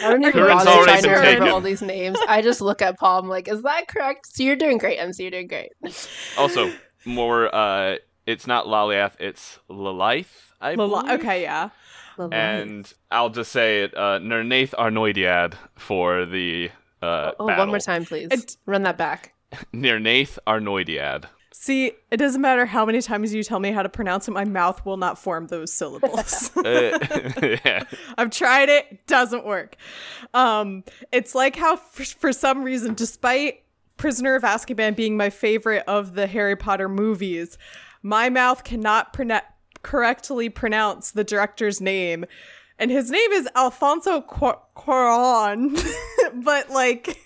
I 0.03 0.11
don't 0.11 0.23
even 0.23 0.33
Turin's 0.33 0.65
bother 0.65 0.85
trying 0.85 1.03
to 1.03 1.09
been 1.09 1.19
remember 1.19 1.49
all 1.49 1.61
these 1.61 1.83
names. 1.83 2.19
I 2.29 2.43
just 2.43 2.61
look 2.61 2.83
at 2.83 2.99
Paul. 2.99 3.21
I'm 3.21 3.29
like, 3.29 3.49
is 3.49 3.63
that 3.63 3.89
correct? 3.89 4.27
So 4.35 4.43
you're 4.43 4.57
doing 4.57 4.79
great, 4.79 4.99
MC. 4.99 5.23
You're 5.23 5.31
doing 5.31 5.47
great. 5.47 5.71
Also, 6.37 6.71
more. 7.07 7.53
Uh, 7.55 7.97
it's 8.27 8.47
not 8.47 8.67
Laliath. 8.67 9.15
It's 9.21 9.59
Lalaith. 9.71 10.53
I 10.61 10.75
Lala- 10.75 11.03
believe. 11.05 11.21
okay, 11.21 11.43
yeah. 11.43 11.71
And 12.19 12.93
I'll 13.11 13.31
just 13.31 13.53
say 13.53 13.83
it. 13.83 13.97
Uh, 13.97 14.19
Nirnaeth 14.21 14.71
Arnoediad 14.75 15.55
for 15.77 16.25
the. 16.25 16.71
Uh, 17.03 17.33
oh, 17.39 17.47
battle. 17.47 17.63
one 17.63 17.69
more 17.69 17.79
time, 17.81 18.05
please. 18.05 18.29
It- 18.31 18.57
Run 18.67 18.83
that 18.85 18.97
back. 18.99 19.35
Nirnaeth 19.75 20.39
Arnoediad. 20.47 21.25
See, 21.53 21.93
it 22.11 22.17
doesn't 22.17 22.41
matter 22.41 22.67
how 22.67 22.85
many 22.85 23.01
times 23.01 23.33
you 23.33 23.43
tell 23.45 23.61
me 23.61 23.71
how 23.71 23.83
to 23.83 23.89
pronounce 23.89 24.27
it, 24.27 24.33
my 24.33 24.45
mouth 24.45 24.85
will 24.85 24.97
not 24.97 25.19
form 25.19 25.47
those 25.47 25.73
syllables. 25.73 26.51
Uh, 26.65 26.99
yeah. 27.65 27.85
I've 28.19 28.31
tried 28.31 28.69
it, 28.69 29.07
doesn't 29.07 29.47
work. 29.47 29.77
Um, 30.35 30.83
it's 31.13 31.35
like 31.35 31.55
how, 31.57 31.77
for, 31.77 32.05
for 32.05 32.33
some 32.33 32.65
reason, 32.65 32.95
despite 32.95 33.63
Prisoner 33.97 34.35
of 34.35 34.43
Azkaban 34.43 34.97
being 34.97 35.17
my 35.17 35.31
favorite 35.31 35.85
of 35.87 36.15
the 36.15 36.27
Harry 36.27 36.57
Potter 36.57 36.89
movies, 36.89 37.57
my 38.03 38.29
mouth 38.31 38.65
cannot 38.65 39.13
prone- 39.13 39.41
correctly 39.85 40.49
pronounce 40.49 41.13
the 41.13 41.23
director's 41.23 41.81
name. 41.81 42.25
And 42.79 42.91
his 42.91 43.09
name 43.11 43.31
is 43.31 43.49
Alfonso 43.55 44.21
Cu- 44.23 44.59
Cuarón, 44.77 45.81
but 46.45 46.71
like 46.71 47.21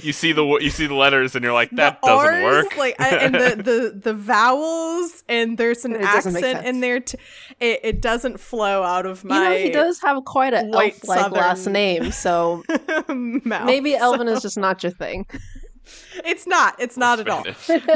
You 0.00 0.12
see 0.12 0.30
the 0.30 0.44
you 0.60 0.70
see 0.70 0.86
the 0.86 0.94
letters 0.94 1.34
and 1.34 1.42
you're 1.42 1.52
like 1.52 1.70
that 1.72 2.00
the 2.02 2.06
doesn't 2.06 2.34
R's, 2.34 2.44
work. 2.44 2.76
Like 2.76 3.00
I- 3.00 3.08
and 3.16 3.34
the, 3.34 3.56
the 3.62 4.00
the 4.04 4.14
vowels 4.14 5.24
and 5.28 5.58
there's 5.58 5.84
an 5.84 5.96
It 5.96 6.02
accent 6.02 6.64
in 6.64 6.80
there. 6.80 7.00
T- 7.00 7.18
it, 7.58 7.80
it 7.82 8.00
doesn't 8.00 8.38
flow 8.38 8.84
out 8.84 9.06
of 9.06 9.24
my 9.24 9.36
you 9.36 9.44
know, 9.44 9.56
he 9.64 9.70
does 9.70 10.00
have 10.02 10.24
quite 10.24 10.54
a 10.54 10.62
white 10.66 10.94
elf-like 10.94 11.32
last 11.32 11.66
name, 11.66 12.12
so 12.12 12.62
mouth. 13.08 13.66
maybe 13.66 13.96
Elven 13.96 14.28
is 14.28 14.40
just 14.40 14.56
not 14.56 14.84
your 14.84 14.92
thing. 14.92 15.26
It's 16.24 16.46
not. 16.46 16.76
It's 16.78 16.96
not 16.96 17.18
at 17.18 17.28
all. 17.28 17.42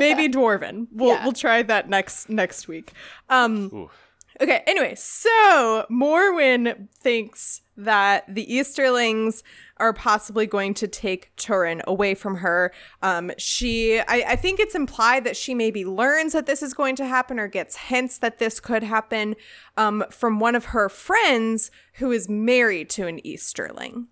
Maybe 0.00 0.28
dwarven. 0.28 0.88
We'll 0.90 1.10
Yeah. 1.10 1.22
we'll 1.22 1.32
try 1.34 1.62
that 1.62 1.88
next 1.88 2.28
next 2.28 2.66
week. 2.66 2.92
Um 3.28 3.70
Ooh. 3.72 3.90
Okay, 4.38 4.62
anyway, 4.66 4.94
so 4.96 5.86
Morwen 5.90 6.88
thinks 6.90 7.62
that 7.76 8.24
the 8.28 8.44
Easterlings 8.52 9.42
are 9.78 9.94
possibly 9.94 10.46
going 10.46 10.74
to 10.74 10.86
take 10.86 11.34
Turin 11.36 11.80
away 11.86 12.14
from 12.14 12.36
her. 12.36 12.72
Um, 13.02 13.30
she, 13.38 13.98
I, 13.98 14.24
I 14.28 14.36
think 14.36 14.60
it's 14.60 14.74
implied 14.74 15.24
that 15.24 15.36
she 15.36 15.54
maybe 15.54 15.84
learns 15.84 16.34
that 16.34 16.46
this 16.46 16.62
is 16.62 16.74
going 16.74 16.96
to 16.96 17.06
happen 17.06 17.38
or 17.38 17.48
gets 17.48 17.76
hints 17.76 18.18
that 18.18 18.38
this 18.38 18.60
could 18.60 18.82
happen 18.82 19.36
um, 19.76 20.04
from 20.10 20.38
one 20.38 20.54
of 20.54 20.66
her 20.66 20.88
friends 20.90 21.70
who 21.94 22.10
is 22.10 22.28
married 22.28 22.90
to 22.90 23.06
an 23.06 23.26
Easterling. 23.26 24.08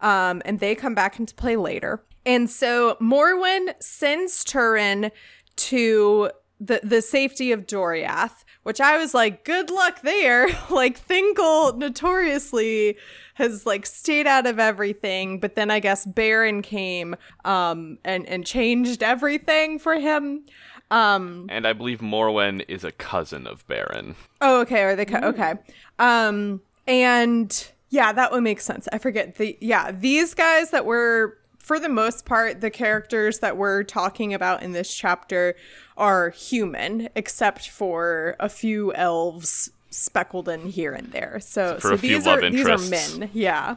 Um, 0.00 0.42
and 0.44 0.58
they 0.58 0.74
come 0.74 0.94
back 0.94 1.20
into 1.20 1.34
play 1.34 1.54
later. 1.54 2.02
And 2.26 2.50
so 2.50 2.96
Morwen 3.00 3.74
sends 3.80 4.42
Turin 4.42 5.12
to 5.54 6.30
the 6.64 6.80
the 6.82 7.02
safety 7.02 7.50
of 7.52 7.66
Doriath, 7.66 8.44
which 8.62 8.80
I 8.80 8.96
was 8.96 9.14
like, 9.14 9.44
good 9.44 9.70
luck 9.70 10.02
there. 10.02 10.46
like 10.70 11.04
Thingol 11.06 11.76
notoriously 11.76 12.96
has 13.34 13.66
like 13.66 13.86
stayed 13.86 14.26
out 14.26 14.46
of 14.46 14.58
everything, 14.58 15.40
but 15.40 15.54
then 15.56 15.70
I 15.70 15.80
guess 15.80 16.06
Beren 16.06 16.62
came 16.62 17.16
um 17.44 17.98
and 18.04 18.26
and 18.28 18.46
changed 18.46 19.02
everything 19.02 19.78
for 19.78 19.94
him. 19.96 20.44
Um 20.90 21.46
And 21.50 21.66
I 21.66 21.72
believe 21.72 22.00
Morwen 22.00 22.64
is 22.68 22.84
a 22.84 22.92
cousin 22.92 23.46
of 23.46 23.66
Beren. 23.66 24.14
Oh, 24.40 24.60
okay. 24.60 24.82
Are 24.82 24.94
they 24.96 25.06
co- 25.06 25.28
okay? 25.28 25.54
Um, 25.98 26.60
and 26.86 27.72
yeah, 27.90 28.12
that 28.12 28.30
would 28.32 28.42
make 28.42 28.60
sense. 28.60 28.88
I 28.92 28.98
forget 28.98 29.36
the 29.36 29.56
yeah 29.60 29.90
these 29.90 30.34
guys 30.34 30.70
that 30.70 30.86
were 30.86 31.38
for 31.62 31.78
the 31.78 31.88
most 31.88 32.26
part, 32.26 32.60
the 32.60 32.70
characters 32.70 33.38
that 33.38 33.56
we're 33.56 33.84
talking 33.84 34.34
about 34.34 34.62
in 34.62 34.72
this 34.72 34.92
chapter 34.94 35.54
are 35.96 36.30
human, 36.30 37.08
except 37.14 37.70
for 37.70 38.36
a 38.40 38.48
few 38.48 38.92
elves 38.94 39.70
speckled 39.88 40.48
in 40.48 40.66
here 40.66 40.92
and 40.92 41.12
there. 41.12 41.38
So, 41.40 41.78
so 41.78 41.96
these 41.96 42.26
are 42.26 42.50
these 42.50 42.66
are 42.66 42.78
men. 42.78 43.30
Yeah. 43.32 43.76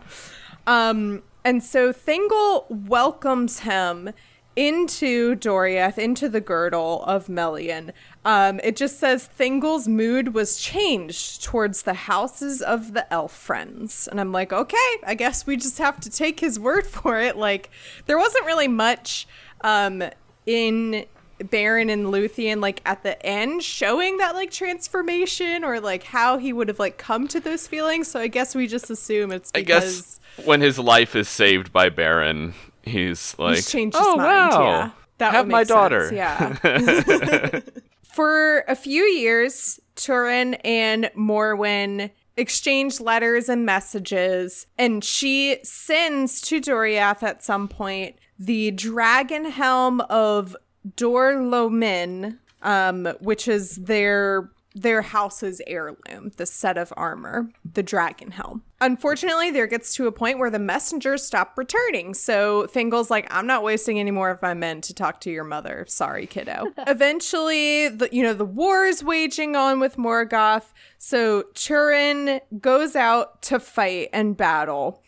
Um, 0.65 1.21
and 1.43 1.63
so 1.63 1.93
Thingol 1.93 2.65
welcomes 2.69 3.59
him 3.59 4.09
into 4.55 5.35
Doriath, 5.35 5.97
into 5.97 6.29
the 6.29 6.41
girdle 6.41 7.03
of 7.03 7.27
Melian. 7.27 7.91
Um, 8.23 8.59
it 8.63 8.75
just 8.75 8.99
says 8.99 9.29
Thingol's 9.37 9.87
mood 9.87 10.33
was 10.33 10.57
changed 10.57 11.43
towards 11.43 11.83
the 11.83 11.93
houses 11.93 12.61
of 12.61 12.93
the 12.93 13.11
elf 13.13 13.35
friends. 13.35 14.07
And 14.07 14.19
I'm 14.19 14.31
like, 14.31 14.53
okay, 14.53 14.77
I 15.05 15.15
guess 15.15 15.45
we 15.45 15.57
just 15.57 15.77
have 15.77 15.99
to 16.01 16.09
take 16.09 16.39
his 16.39 16.59
word 16.59 16.87
for 16.87 17.19
it. 17.19 17.37
Like, 17.37 17.69
there 18.05 18.17
wasn't 18.17 18.45
really 18.45 18.67
much 18.67 19.27
um, 19.61 20.03
in 20.45 21.05
Beren 21.39 21.91
and 21.91 22.07
Luthien, 22.07 22.61
like 22.61 22.81
at 22.85 23.03
the 23.03 23.23
end, 23.25 23.61
showing 23.61 24.17
that 24.17 24.35
like 24.35 24.51
transformation 24.51 25.63
or 25.63 25.79
like 25.79 26.03
how 26.03 26.37
he 26.37 26.53
would 26.53 26.69
have 26.69 26.79
like 26.79 26.97
come 26.97 27.27
to 27.29 27.39
those 27.39 27.67
feelings. 27.67 28.07
So 28.07 28.19
I 28.19 28.27
guess 28.27 28.55
we 28.55 28.67
just 28.67 28.89
assume 28.89 29.31
it's 29.31 29.51
I 29.53 29.59
because 29.59 30.19
guess 30.37 30.45
when 30.45 30.61
his 30.61 30.79
life 30.79 31.15
is 31.15 31.27
saved 31.27 31.73
by 31.73 31.89
Beren, 31.89 32.53
he's 32.85 33.37
like, 33.37 33.55
He's 33.55 33.71
changed 33.71 33.97
his 33.97 34.05
"Oh 34.05 34.17
mind, 34.17 34.27
wow, 34.27 34.61
yeah. 34.63 34.91
That 35.17 35.33
have 35.33 35.47
my 35.47 35.63
daughter." 35.63 36.09
sense, 36.09 36.59
yeah. 36.63 37.59
For 38.03 38.59
a 38.67 38.75
few 38.75 39.03
years, 39.03 39.79
Turin 39.95 40.53
and 40.55 41.11
Morwen 41.17 42.11
exchange 42.37 42.99
letters 42.99 43.49
and 43.49 43.65
messages, 43.65 44.67
and 44.77 45.03
she 45.03 45.57
sends 45.63 46.41
to 46.41 46.61
Doriath 46.61 47.23
at 47.23 47.43
some 47.43 47.67
point 47.67 48.15
the 48.37 48.71
dragon 48.71 49.45
helm 49.45 50.01
of 50.01 50.55
Dorlomin, 50.97 52.37
um, 52.61 53.07
which 53.19 53.47
is 53.47 53.75
their 53.77 54.51
their 54.75 55.01
house's 55.01 55.61
heirloom, 55.65 56.31
the 56.35 56.45
set 56.45 56.77
of 56.77 56.93
armor, 56.97 57.49
the 57.73 57.81
dragon 57.81 58.31
helm. 58.31 58.61
Unfortunately, 58.81 59.49
there 59.49 59.67
gets 59.67 59.95
to 59.95 60.05
a 60.05 60.11
point 60.11 60.37
where 60.37 60.49
the 60.49 60.59
messengers 60.59 61.23
stop 61.23 61.53
returning. 61.57 62.13
So 62.13 62.67
Thingol's 62.67 63.09
like, 63.09 63.25
I'm 63.33 63.47
not 63.47 63.63
wasting 63.63 63.99
any 63.99 64.11
more 64.11 64.29
of 64.29 64.41
my 64.41 64.53
men 64.53 64.81
to 64.81 64.93
talk 64.93 65.21
to 65.21 65.31
your 65.31 65.45
mother. 65.45 65.85
Sorry, 65.87 66.27
kiddo. 66.27 66.73
Eventually, 66.87 67.87
the 67.87 68.09
you 68.11 68.21
know, 68.21 68.33
the 68.33 68.43
war 68.43 68.85
is 68.85 69.01
waging 69.01 69.55
on 69.55 69.79
with 69.79 69.95
Morgoth. 69.95 70.73
So 70.97 71.43
Turin 71.53 72.41
goes 72.59 72.97
out 72.97 73.41
to 73.43 73.61
fight 73.61 74.09
and 74.11 74.35
battle. 74.35 75.03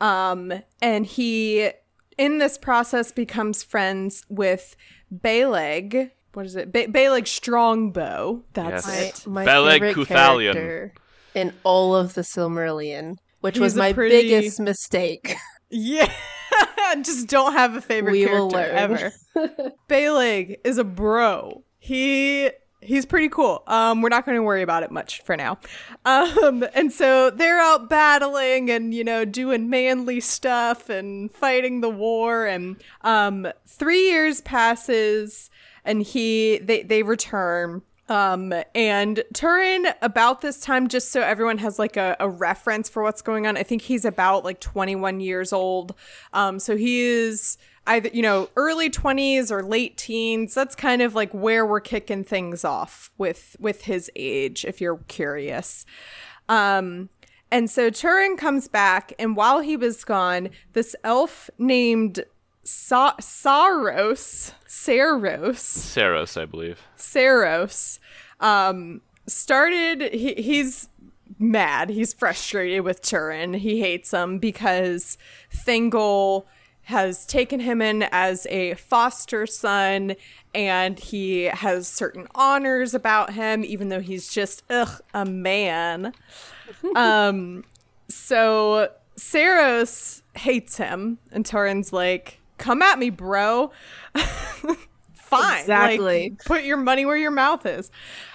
Um, 0.00 0.62
and 0.80 1.04
he 1.04 1.72
in 2.16 2.38
this 2.38 2.56
process 2.56 3.12
becomes 3.12 3.62
friends 3.62 4.24
with 4.30 4.76
Beleg. 5.14 6.10
What 6.32 6.46
is 6.46 6.56
it? 6.56 6.72
Ba- 6.72 6.86
Beleg 6.88 7.26
Strongbow. 7.26 8.42
That's 8.52 8.86
Yes. 8.86 9.26
it. 9.26 9.30
My 9.30 9.44
Beleg 9.44 9.80
favorite 9.80 10.06
Cuthalion. 10.06 10.52
character 10.52 10.92
in 11.34 11.52
all 11.64 11.94
of 11.94 12.14
the 12.14 12.22
Silmarillion, 12.22 13.16
which 13.40 13.56
He's 13.56 13.60
was 13.62 13.74
my 13.76 13.92
pretty- 13.92 14.28
biggest 14.28 14.60
mistake. 14.60 15.34
Yeah. 15.72 16.12
Just 17.02 17.28
don't 17.28 17.52
have 17.52 17.76
a 17.76 17.80
favorite 17.80 18.10
We 18.10 18.24
character 18.24 18.40
will 18.42 18.50
learn. 18.50 18.74
ever. 18.74 19.12
Beleg 19.88 20.58
is 20.64 20.78
a 20.78 20.82
bro. 20.84 21.62
He 21.78 22.50
he's 22.80 23.06
pretty 23.06 23.28
cool. 23.28 23.62
Um, 23.68 24.02
we're 24.02 24.08
not 24.08 24.26
going 24.26 24.34
to 24.36 24.42
worry 24.42 24.62
about 24.62 24.82
it 24.82 24.90
much 24.90 25.22
for 25.22 25.36
now. 25.36 25.58
Um, 26.04 26.64
and 26.74 26.92
so 26.92 27.30
they're 27.30 27.60
out 27.60 27.88
battling 27.88 28.68
and 28.68 28.92
you 28.92 29.04
know 29.04 29.24
doing 29.24 29.70
manly 29.70 30.18
stuff 30.18 30.88
and 30.88 31.30
fighting 31.30 31.82
the 31.82 31.88
war. 31.90 32.46
And 32.46 32.74
um, 33.02 33.46
three 33.68 34.08
years 34.10 34.40
passes, 34.40 35.50
and 35.84 36.02
he 36.02 36.58
they 36.58 36.82
they 36.82 37.02
return. 37.02 37.82
Um, 38.08 38.52
and 38.74 39.22
Turin 39.32 39.86
about 40.02 40.40
this 40.40 40.60
time, 40.60 40.88
just 40.88 41.12
so 41.12 41.20
everyone 41.20 41.58
has 41.58 41.78
like 41.78 41.96
a, 41.96 42.16
a 42.18 42.28
reference 42.28 42.88
for 42.88 43.04
what's 43.04 43.22
going 43.22 43.46
on, 43.46 43.56
I 43.56 43.62
think 43.62 43.82
he's 43.82 44.04
about 44.04 44.44
like 44.44 44.58
21 44.58 45.20
years 45.20 45.52
old. 45.52 45.94
Um, 46.32 46.58
so 46.58 46.76
he 46.76 47.02
is 47.02 47.56
either, 47.86 48.10
you 48.12 48.22
know, 48.22 48.48
early 48.56 48.90
20s 48.90 49.52
or 49.52 49.62
late 49.62 49.96
teens. 49.96 50.54
That's 50.54 50.74
kind 50.74 51.02
of 51.02 51.14
like 51.14 51.32
where 51.32 51.64
we're 51.64 51.78
kicking 51.78 52.24
things 52.24 52.64
off 52.64 53.12
with, 53.16 53.54
with 53.60 53.82
his 53.82 54.10
age, 54.16 54.64
if 54.64 54.80
you're 54.80 54.98
curious. 55.06 55.86
Um, 56.48 57.10
and 57.52 57.70
so 57.70 57.90
Turin 57.90 58.36
comes 58.36 58.68
back, 58.68 59.12
and 59.18 59.36
while 59.36 59.60
he 59.60 59.76
was 59.76 60.04
gone, 60.04 60.50
this 60.72 60.94
elf 61.02 61.50
named 61.58 62.24
Sa- 62.72 63.16
Saeros, 63.20 64.52
Saeros, 64.64 65.56
Saeros, 65.56 66.40
I 66.40 66.44
believe. 66.44 66.80
Saeros 66.96 67.98
um 68.38 69.00
started 69.26 70.14
he, 70.14 70.34
he's 70.34 70.88
mad. 71.40 71.90
He's 71.90 72.14
frustrated 72.14 72.82
with 72.82 73.02
Turin. 73.02 73.54
He 73.54 73.80
hates 73.80 74.12
him 74.12 74.38
because 74.38 75.18
Thingol 75.52 76.44
has 76.82 77.26
taken 77.26 77.58
him 77.58 77.82
in 77.82 78.04
as 78.12 78.46
a 78.46 78.74
foster 78.74 79.46
son 79.48 80.14
and 80.54 80.96
he 80.96 81.44
has 81.44 81.88
certain 81.88 82.28
honors 82.36 82.94
about 82.94 83.32
him 83.32 83.64
even 83.64 83.88
though 83.88 84.00
he's 84.00 84.32
just 84.32 84.62
ugh 84.70 85.00
a 85.12 85.24
man. 85.24 86.14
Um 86.94 87.64
so 88.08 88.90
Saeros 89.16 90.22
hates 90.36 90.76
him 90.76 91.18
and 91.32 91.44
Turin's 91.44 91.92
like 91.92 92.39
come 92.60 92.82
at 92.82 92.98
me 92.98 93.10
bro 93.10 93.72
fine. 95.30 95.60
Exactly. 95.60 96.30
Like, 96.30 96.44
put 96.44 96.64
your 96.64 96.76
money 96.76 97.06
where 97.06 97.16
your 97.16 97.30
mouth 97.30 97.64
is. 97.64 97.90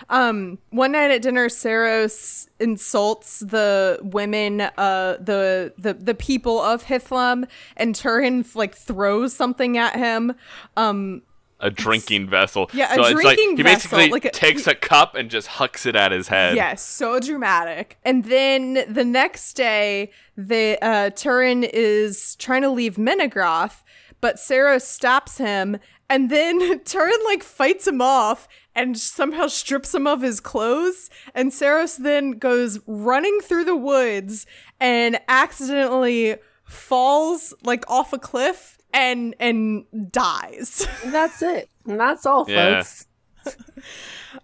Um, 0.10 0.60
one 0.70 0.94
night 0.94 1.12
at 1.12 1.22
dinner, 1.22 1.50
Saeros 1.50 2.48
insults 2.60 3.40
the 3.40 4.00
women, 4.02 4.62
uh, 4.62 5.18
the 5.20 5.74
the 5.78 5.94
the 5.94 6.16
people 6.16 6.62
of 6.62 6.86
Hithlum, 6.86 7.48
and 7.76 7.94
Turin 7.94 8.46
like 8.56 8.76
throws 8.76 9.36
something 9.36 9.78
at 9.78 9.96
him. 9.96 10.36
Um, 10.78 11.24
A 11.60 11.70
drinking 11.70 12.30
vessel. 12.30 12.70
Yeah, 12.74 12.94
a 12.94 12.96
so 12.96 13.02
it's 13.06 13.14
like 13.24 13.36
drinking 13.38 13.58
he 13.58 13.64
vessel, 13.64 13.98
basically 13.98 14.12
like 14.12 14.26
a- 14.26 14.32
takes 14.32 14.68
a 14.68 14.76
cup 14.76 15.16
and 15.16 15.30
just 15.30 15.48
hucks 15.48 15.86
it 15.86 15.96
at 15.96 16.12
his 16.12 16.28
head. 16.28 16.56
Yes, 16.56 16.82
so 16.82 17.20
dramatic. 17.20 17.98
And 18.06 18.26
then 18.26 18.86
the 18.88 19.04
next 19.06 19.54
day, 19.54 20.12
the 20.38 20.78
uh, 20.82 21.10
Turin 21.10 21.64
is 21.64 22.36
trying 22.36 22.62
to 22.62 22.70
leave 22.70 22.96
Menegroth, 22.96 23.82
but 24.26 24.40
Sarah 24.40 24.80
stops 24.80 25.38
him, 25.38 25.78
and 26.10 26.32
then 26.32 26.80
Turin 26.84 27.20
like 27.26 27.44
fights 27.44 27.86
him 27.88 28.02
off 28.02 28.48
and 28.74 28.98
somehow 28.98 29.46
strips 29.46 29.94
him 29.94 30.08
of 30.08 30.24
his 30.24 30.40
clothes. 30.40 31.12
And 31.36 31.52
Saeros 31.52 31.98
then 31.98 32.32
goes 32.32 32.80
running 32.88 33.40
through 33.44 33.66
the 33.66 33.76
woods 33.76 34.48
and 34.80 35.20
accidentally 35.28 36.38
falls 36.64 37.54
like 37.64 37.88
off 37.88 38.14
a 38.14 38.18
cliff 38.18 38.80
and 38.92 39.36
and 39.40 39.86
dies. 40.12 40.88
And 41.04 41.14
that's 41.20 41.44
it. 41.44 41.70
And 41.86 42.00
that's 42.00 42.26
all, 42.26 42.50
Yeah. 42.50 42.82
folks. 42.82 43.06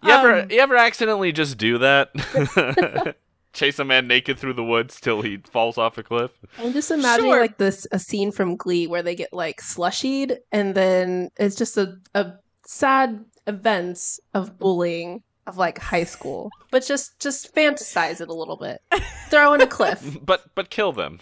You 0.04 0.12
ever 0.12 0.42
Um, 0.42 0.52
you 0.52 0.60
ever 0.60 0.76
accidentally 0.76 1.32
just 1.32 1.58
do 1.58 1.80
that? 1.80 2.12
Chase 3.54 3.80
a 3.80 3.84
man 3.86 4.08
naked 4.08 4.40
through 4.40 4.54
the 4.54 4.64
woods 4.64 5.00
till 5.02 5.22
he 5.22 5.38
falls 5.38 5.78
off 5.78 5.98
a 5.98 6.04
cliff. 6.04 6.32
I'm 6.58 6.72
just 6.74 6.90
imagining 6.92 7.32
Sure. 7.32 7.42
like 7.42 7.58
this 7.58 7.86
a 7.92 8.00
scene 8.00 8.32
from 8.32 8.56
Glee 8.56 8.88
where 8.88 9.04
they 9.04 9.16
get 9.16 9.34
like 9.34 9.62
slushied 9.62 10.38
and 10.52 10.74
then 10.76 11.30
it's 11.38 11.56
just 11.56 11.78
a, 11.78 11.98
a 12.16 12.34
sad 12.66 13.26
events 13.48 14.20
of 14.34 14.58
bullying 14.58 15.22
of 15.48 15.58
like 15.58 15.80
high 15.80 16.04
school. 16.06 16.50
But 16.72 16.86
just 16.86 17.20
just 17.20 17.54
fantasize 17.54 18.22
it 18.22 18.30
a 18.30 18.34
little 18.34 18.58
bit. 18.58 18.82
Throw 19.30 19.54
in 19.54 19.62
a 19.62 19.68
cliff. 19.68 20.18
But 20.26 20.44
but 20.56 20.70
kill 20.70 20.94
them. 20.94 21.20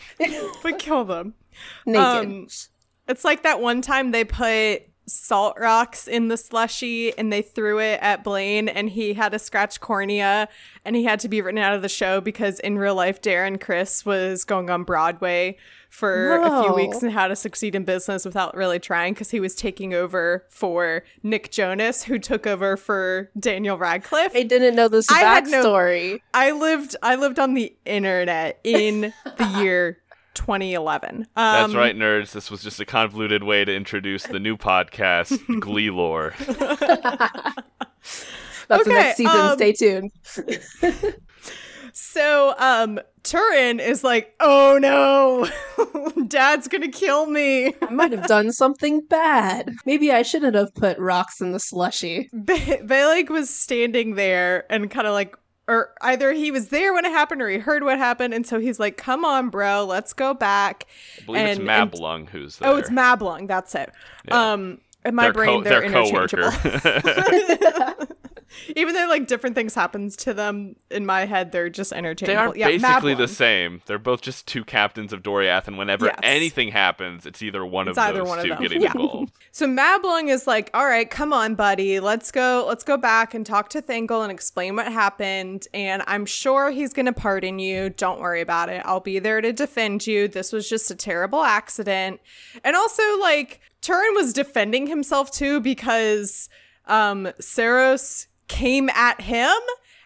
but 0.62 0.78
kill 0.78 1.06
them. 1.06 1.34
Naked. 1.86 2.26
Um, 2.28 2.48
It's 3.08 3.26
like 3.26 3.42
that 3.44 3.60
one 3.60 3.82
time 3.82 4.12
they 4.12 4.24
put 4.24 4.84
salt 5.10 5.58
rocks 5.60 6.08
in 6.08 6.28
the 6.28 6.38
slushy 6.38 7.18
and 7.18 7.32
they 7.34 7.42
threw 7.42 7.80
it 7.80 8.00
at 8.02 8.24
Blaine 8.24 8.70
and 8.70 8.90
he 8.90 9.14
had 9.14 9.34
a 9.34 9.40
scratch 9.40 9.80
cornea 9.80 10.48
and 10.86 10.96
he 10.96 11.04
had 11.04 11.20
to 11.22 11.28
be 11.28 11.42
written 11.42 11.60
out 11.60 11.74
of 11.74 11.82
the 11.82 11.90
show 11.90 12.22
because 12.22 12.60
in 12.60 12.78
real 12.78 12.96
life 12.96 13.22
Darren 13.22 13.60
Criss 13.60 14.06
was 14.06 14.44
going 14.44 14.70
on 14.70 14.84
Broadway 14.84 15.58
for 15.90 16.38
a 16.38 16.62
few 16.62 16.74
weeks 16.74 17.02
and 17.02 17.12
how 17.12 17.28
to 17.28 17.36
succeed 17.36 17.74
in 17.74 17.84
business 17.84 18.24
without 18.24 18.56
really 18.56 18.80
trying 18.80 19.14
because 19.14 19.32
he 19.32 19.40
was 19.40 19.56
taking 19.56 19.94
over 19.94 20.46
for 20.50 21.04
Nick 21.24 21.50
Jonas 21.52 22.04
who 22.04 22.20
took 22.20 22.46
over 22.46 22.78
for 22.78 23.32
Daniel 23.40 23.78
Radcliffe. 23.78 24.36
I 24.36 24.44
didn't 24.44 24.76
know 24.76 24.88
this 24.88 25.10
I 25.10 25.20
had 25.22 25.48
no- 25.48 25.64
backstory. 25.64 26.22
I 26.34 26.52
lived 26.52 26.96
I 27.02 27.16
lived 27.16 27.40
on 27.40 27.56
the 27.56 27.76
internet 27.86 28.60
in 28.64 29.14
the 29.38 29.62
year 29.62 29.98
2011. 30.40 31.28
That's 31.36 31.72
Um, 31.72 31.76
right, 31.78 31.96
nerds. 31.96 32.32
This 32.32 32.50
was 32.50 32.64
just 32.64 32.80
a 32.80 32.86
convoluted 32.86 33.44
way 33.44 33.66
to 33.66 33.76
introduce 33.76 34.24
the 34.24 34.40
new 34.40 34.56
podcast, 34.58 35.40
Glee 35.60 35.90
Lore. 35.90 36.34
That's 38.68 38.84
the 38.84 38.90
next 38.90 39.18
season. 39.18 39.36
um, 39.40 39.58
Stay 39.58 39.74
tuned. 39.74 40.12
So, 41.92 42.54
um, 42.60 43.00
Turin 43.24 43.80
is 43.80 44.04
like, 44.04 44.34
"Oh 44.40 44.78
no, 44.80 45.50
Dad's 46.28 46.68
gonna 46.68 46.88
kill 46.88 47.26
me." 47.26 47.74
I 47.82 47.90
might 47.92 48.12
have 48.14 48.28
done 48.28 48.52
something 48.54 49.02
bad. 49.10 49.74
Maybe 49.86 50.12
I 50.12 50.22
shouldn't 50.22 50.56
have 50.56 50.74
put 50.76 50.98
rocks 51.00 51.42
in 51.42 51.52
the 51.52 51.60
slushy. 51.60 52.30
Ba- 52.32 52.80
Beleg 52.86 53.30
was 53.30 53.50
standing 53.50 54.16
there 54.16 54.72
and 54.72 54.90
kind 54.90 55.08
of 55.08 55.14
like, 55.14 55.36
or 55.70 55.92
either 56.02 56.34
he 56.34 56.52
was 56.52 56.70
there 56.70 56.94
when 56.94 57.06
it 57.06 57.12
happened 57.12 57.42
or 57.42 57.48
he 57.50 57.60
heard 57.60 57.84
what 57.84 57.98
happened, 57.98 58.34
and 58.34 58.46
so 58.46 58.60
he's 58.60 58.80
like, 58.80 58.98
"Come 58.98 59.24
on, 59.24 59.50
bro, 59.50 59.86
let's 59.86 60.12
go 60.14 60.34
back." 60.34 60.86
I 61.22 61.26
believe 61.26 61.42
it's 61.46 61.60
And- 61.60 61.70
and- 61.70 61.92
Mablung 61.92 62.30
who's 62.30 62.58
there. 62.58 62.70
Oh, 62.70 62.76
it's 62.78 62.90
Mablung. 62.90 63.48
That's 63.48 63.76
it. 63.76 63.92
Yeah. 64.28 64.52
Um, 64.54 64.80
in 65.06 65.16
my 65.16 65.24
Their 65.24 65.34
brain, 65.34 65.64
co- 65.64 65.70
they're 65.70 65.80
their 65.82 65.84
interchangeable. 65.84 66.52
Even 68.76 68.94
though 68.96 69.08
like 69.08 69.28
different 69.28 69.56
things 69.56 69.76
happens 69.76 70.16
to 70.18 70.34
them 70.34 70.76
in 70.92 71.06
my 71.06 71.26
head, 71.26 71.52
they're 71.52 71.70
just 71.70 71.94
entertaining. 71.94 72.36
they 72.36 72.42
are 72.42 72.56
yeah, 72.56 72.68
basically 72.68 73.14
the 73.16 73.28
same. 73.28 73.82
They're 73.86 74.00
both 74.00 74.22
just 74.22 74.48
two 74.48 74.64
captains 74.64 75.14
of 75.14 75.22
Doriath, 75.24 75.68
and 75.68 75.78
whenever 75.78 76.08
Yes. 76.08 76.20
anything 76.24 76.70
happens, 76.70 77.26
it's 77.26 77.42
either 77.42 77.66
one 77.66 77.88
It's 77.88 77.98
of 77.98 78.04
either 78.04 78.20
those 78.20 78.28
one 78.30 78.40
of 78.40 78.44
two 78.46 78.50
them. 78.50 78.62
getting 78.62 78.82
Yeah. 78.82 78.92
involved. 78.94 79.34
So 79.52 79.66
Mablung 79.66 80.30
is 80.30 80.46
like, 80.48 80.70
"All 80.74 80.86
right, 80.86 81.10
come 81.10 81.34
on, 81.34 81.56
buddy. 81.56 82.00
Let's 82.00 82.32
go. 82.32 82.66
Let's 82.68 82.84
go 82.84 82.98
back 82.98 83.34
and 83.34 83.46
talk 83.46 83.70
to 83.70 83.82
Thingol 83.82 84.22
and 84.24 84.32
explain 84.32 84.76
what 84.76 84.86
happened. 84.92 85.68
And 85.74 86.04
I'm 86.08 86.26
sure 86.26 86.70
he's 86.72 86.94
gonna 86.94 87.12
pardon 87.14 87.60
you. 87.60 87.90
Don't 87.90 88.20
worry 88.22 88.42
about 88.42 88.70
it. 88.70 88.82
I'll 88.86 89.00
be 89.00 89.20
there 89.20 89.42
to 89.42 89.52
defend 89.52 90.06
you. 90.08 90.28
This 90.28 90.54
was 90.54 90.70
just 90.70 90.90
a 90.92 90.96
terrible 90.96 91.44
accident. 91.44 92.22
And 92.64 92.76
also, 92.76 93.02
like, 93.20 93.60
Turin 93.82 94.14
was 94.14 94.34
defending 94.34 94.88
himself 94.88 95.32
too 95.32 95.60
because 95.60 96.48
um 96.88 97.26
Saeros 97.42 98.28
came 98.50 98.90
at 98.90 99.22
him." 99.22 99.56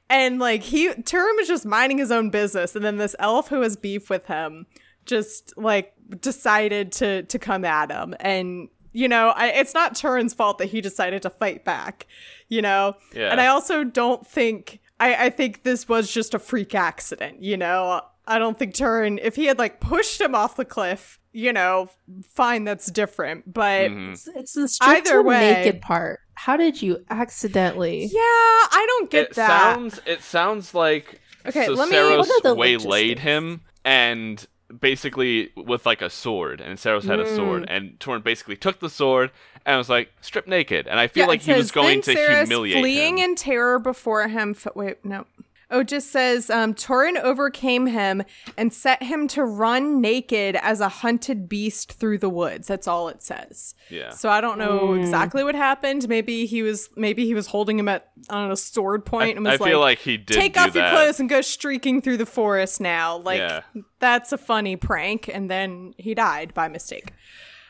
And 0.10 0.38
like 0.38 0.62
he 0.62 0.94
Turin 0.94 1.36
was 1.38 1.48
just 1.48 1.66
minding 1.66 1.98
his 1.98 2.12
own 2.12 2.30
business, 2.30 2.76
and 2.76 2.86
then 2.86 2.98
this 2.98 3.16
elf 3.18 3.48
who 3.48 3.62
has 3.62 3.76
beef 3.76 4.10
with 4.12 4.28
him 4.28 4.68
just 5.06 5.54
like 5.58 5.94
decided 6.22 6.92
to 6.94 7.24
to 7.24 7.38
come 7.40 7.66
at 7.66 7.92
him 7.92 8.16
and 8.20 8.70
you 8.94 9.08
know 9.08 9.34
I, 9.36 9.48
it's 9.48 9.74
not 9.74 9.96
turin's 9.96 10.34
fault 10.34 10.60
that 10.60 10.68
he 10.68 10.80
decided 10.80 11.22
to 11.24 11.30
fight 11.30 11.66
back 11.66 12.08
you 12.48 12.62
know 12.62 12.96
Yeah. 13.14 13.30
and 13.32 13.42
i 13.42 13.48
also 13.48 13.84
don't 13.84 14.26
think 14.26 14.80
I, 15.00 15.26
I 15.26 15.30
think 15.30 15.64
this 15.64 15.90
was 15.90 16.10
just 16.12 16.34
a 16.34 16.40
freak 16.40 16.74
accident 16.74 17.42
you 17.42 17.58
know 17.58 18.02
i 18.28 18.40
don't 18.40 18.58
think 18.58 18.74
turin 18.76 19.20
if 19.22 19.36
he 19.36 19.46
had 19.46 19.60
like 19.60 19.82
pushed 19.82 20.22
him 20.22 20.36
off 20.36 20.56
the 20.56 20.64
cliff 20.66 21.20
you 21.34 21.52
know 21.52 21.90
fine 22.34 22.64
that's 22.64 22.90
different 22.92 23.52
but 23.52 23.90
Mhm. 23.92 24.14
It's, 24.14 24.28
it's 24.36 24.54
the 24.54 24.68
strip 24.68 24.90
Either 25.08 25.22
way- 25.24 25.54
naked 25.64 25.82
part. 25.82 26.20
How 26.36 26.56
did 26.58 26.82
you 26.82 27.04
accidentally? 27.10 28.06
yeah 28.06 28.20
i 28.20 28.86
don't 28.88 29.10
get 29.10 29.30
It 29.32 29.36
that 29.36 29.48
sounds. 29.76 30.00
It 30.06 30.22
sounds 30.24 30.74
like. 30.74 31.20
Okay, 31.46 31.66
so 31.66 31.74
let 31.74 31.90
me- 31.90 31.96
Saeros 31.98 32.18
What 32.20 32.30
are 32.30 32.42
the 32.50 32.56
waylaid 32.56 32.86
logistics? 33.18 33.22
him 33.22 33.62
and 33.84 34.48
basically 34.80 35.52
with 35.56 35.86
like 35.86 36.02
a 36.02 36.10
sword, 36.10 36.62
and 36.62 36.78
Saeros 36.80 37.04
had 37.04 37.20
a 37.20 37.26
Mm. 37.26 37.36
sword, 37.36 37.66
and 37.68 38.00
Turin 38.00 38.22
basically 38.22 38.56
took 38.56 38.80
the 38.80 38.90
sword 38.90 39.30
and 39.66 39.78
was 39.78 39.90
like 39.90 40.12
strip 40.22 40.48
naked, 40.48 40.88
and 40.88 41.00
I 41.00 41.08
feel 41.08 41.24
Yeah, 41.24 41.28
like 41.28 41.42
it 41.42 41.52
he 41.52 41.54
was 41.54 41.72
going 41.72 42.02
to 42.04 42.16
Saeros, 42.16 42.38
humiliate 42.48 42.80
fleeing 42.82 43.18
him. 43.20 43.32
in 43.32 43.36
terror 43.36 43.78
before 43.80 44.28
him. 44.28 44.56
F- 44.58 44.74
wait, 44.76 45.04
no. 45.06 45.26
Oh, 45.74 45.84
just 45.84 46.12
says 46.12 46.50
um, 46.50 46.74
Turin 46.74 47.18
overcame 47.18 47.88
him 47.88 48.24
and 48.58 48.72
set 48.72 49.04
him 49.04 49.28
to 49.30 49.44
run 49.44 50.00
naked 50.00 50.56
as 50.56 50.80
a 50.80 50.88
hunted 50.88 51.50
beast 51.50 51.92
through 51.94 52.20
the 52.20 52.30
woods. 52.30 52.68
That's 52.68 52.88
all 52.88 53.10
it 53.10 53.22
says. 53.24 53.74
yeah. 53.90 54.12
So 54.12 54.30
I 54.30 54.40
don't 54.40 54.58
know 54.60 54.94
exactly 54.94 55.44
what 55.44 55.56
happened. 55.56 56.08
Maybe 56.08 56.46
he 56.46 56.62
was 56.64 56.90
maybe 56.96 57.26
he 57.26 57.34
was 57.34 57.48
holding 57.48 57.80
him 57.80 57.90
at 57.90 58.12
I 58.30 58.36
don't 58.36 58.50
know 58.50 58.56
sword 58.56 59.04
point 59.06 59.38
and 59.38 59.48
I 59.48 59.58
was 59.58 59.60
feel 59.68 59.80
like, 59.80 59.98
like 59.98 60.00
he 60.00 60.18
did 60.18 60.36
take 60.36 60.54
do 60.54 60.60
off 60.62 60.76
your 60.76 60.90
clothes 60.90 61.20
and 61.20 61.28
go 61.28 61.42
streaking 61.42 62.02
through 62.02 62.18
the 62.18 62.26
forest 62.26 62.80
now. 62.80 63.18
Like 63.18 63.40
Yeah. 63.40 63.62
that's 64.00 64.32
a 64.32 64.38
funny 64.38 64.76
prank. 64.76 65.28
And 65.28 65.50
then 65.50 65.94
he 65.98 66.14
died 66.14 66.54
by 66.54 66.68
mistake. 66.68 67.12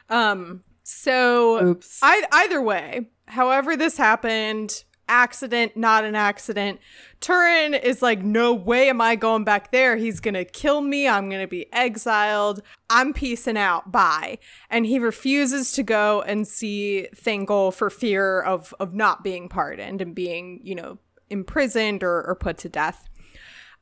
Um. 0.10 0.64
So 0.84 1.66
Oops. 1.66 2.00
I, 2.02 2.24
either 2.34 2.62
way, 2.62 3.08
however 3.28 3.78
this 3.78 3.96
happened, 3.96 4.84
accident, 5.14 5.78
not 5.78 6.04
an 6.04 6.16
accident, 6.16 6.80
Turin 7.20 7.76
is 7.76 8.02
like, 8.02 8.24
no 8.24 8.52
way 8.54 8.90
am 8.90 9.00
I 9.00 9.16
going 9.16 9.44
back 9.44 9.72
there. 9.72 9.96
He's 9.96 10.20
gonna 10.20 10.44
kill 10.44 10.82
me. 10.82 11.08
I'm 11.08 11.30
gonna 11.30 11.48
be 11.48 11.72
exiled. 11.72 12.62
I'm 12.90 13.14
peacing 13.14 13.58
out. 13.58 13.92
Bye. 13.92 14.40
And 14.70 14.86
he 14.86 14.98
refuses 15.00 15.72
to 15.74 15.84
go 15.84 16.22
and 16.24 16.48
see 16.48 17.08
Thingol 17.16 17.74
for 17.74 17.90
fear 17.90 18.42
of 18.42 18.74
of 18.80 18.94
not 18.94 19.24
being 19.24 19.48
pardoned 19.50 20.02
and 20.02 20.16
being, 20.16 20.60
you 20.64 20.76
know, 20.76 20.98
imprisoned 21.30 22.04
or, 22.04 22.28
or 22.28 22.36
put 22.36 22.58
to 22.60 22.70
death. 22.70 23.08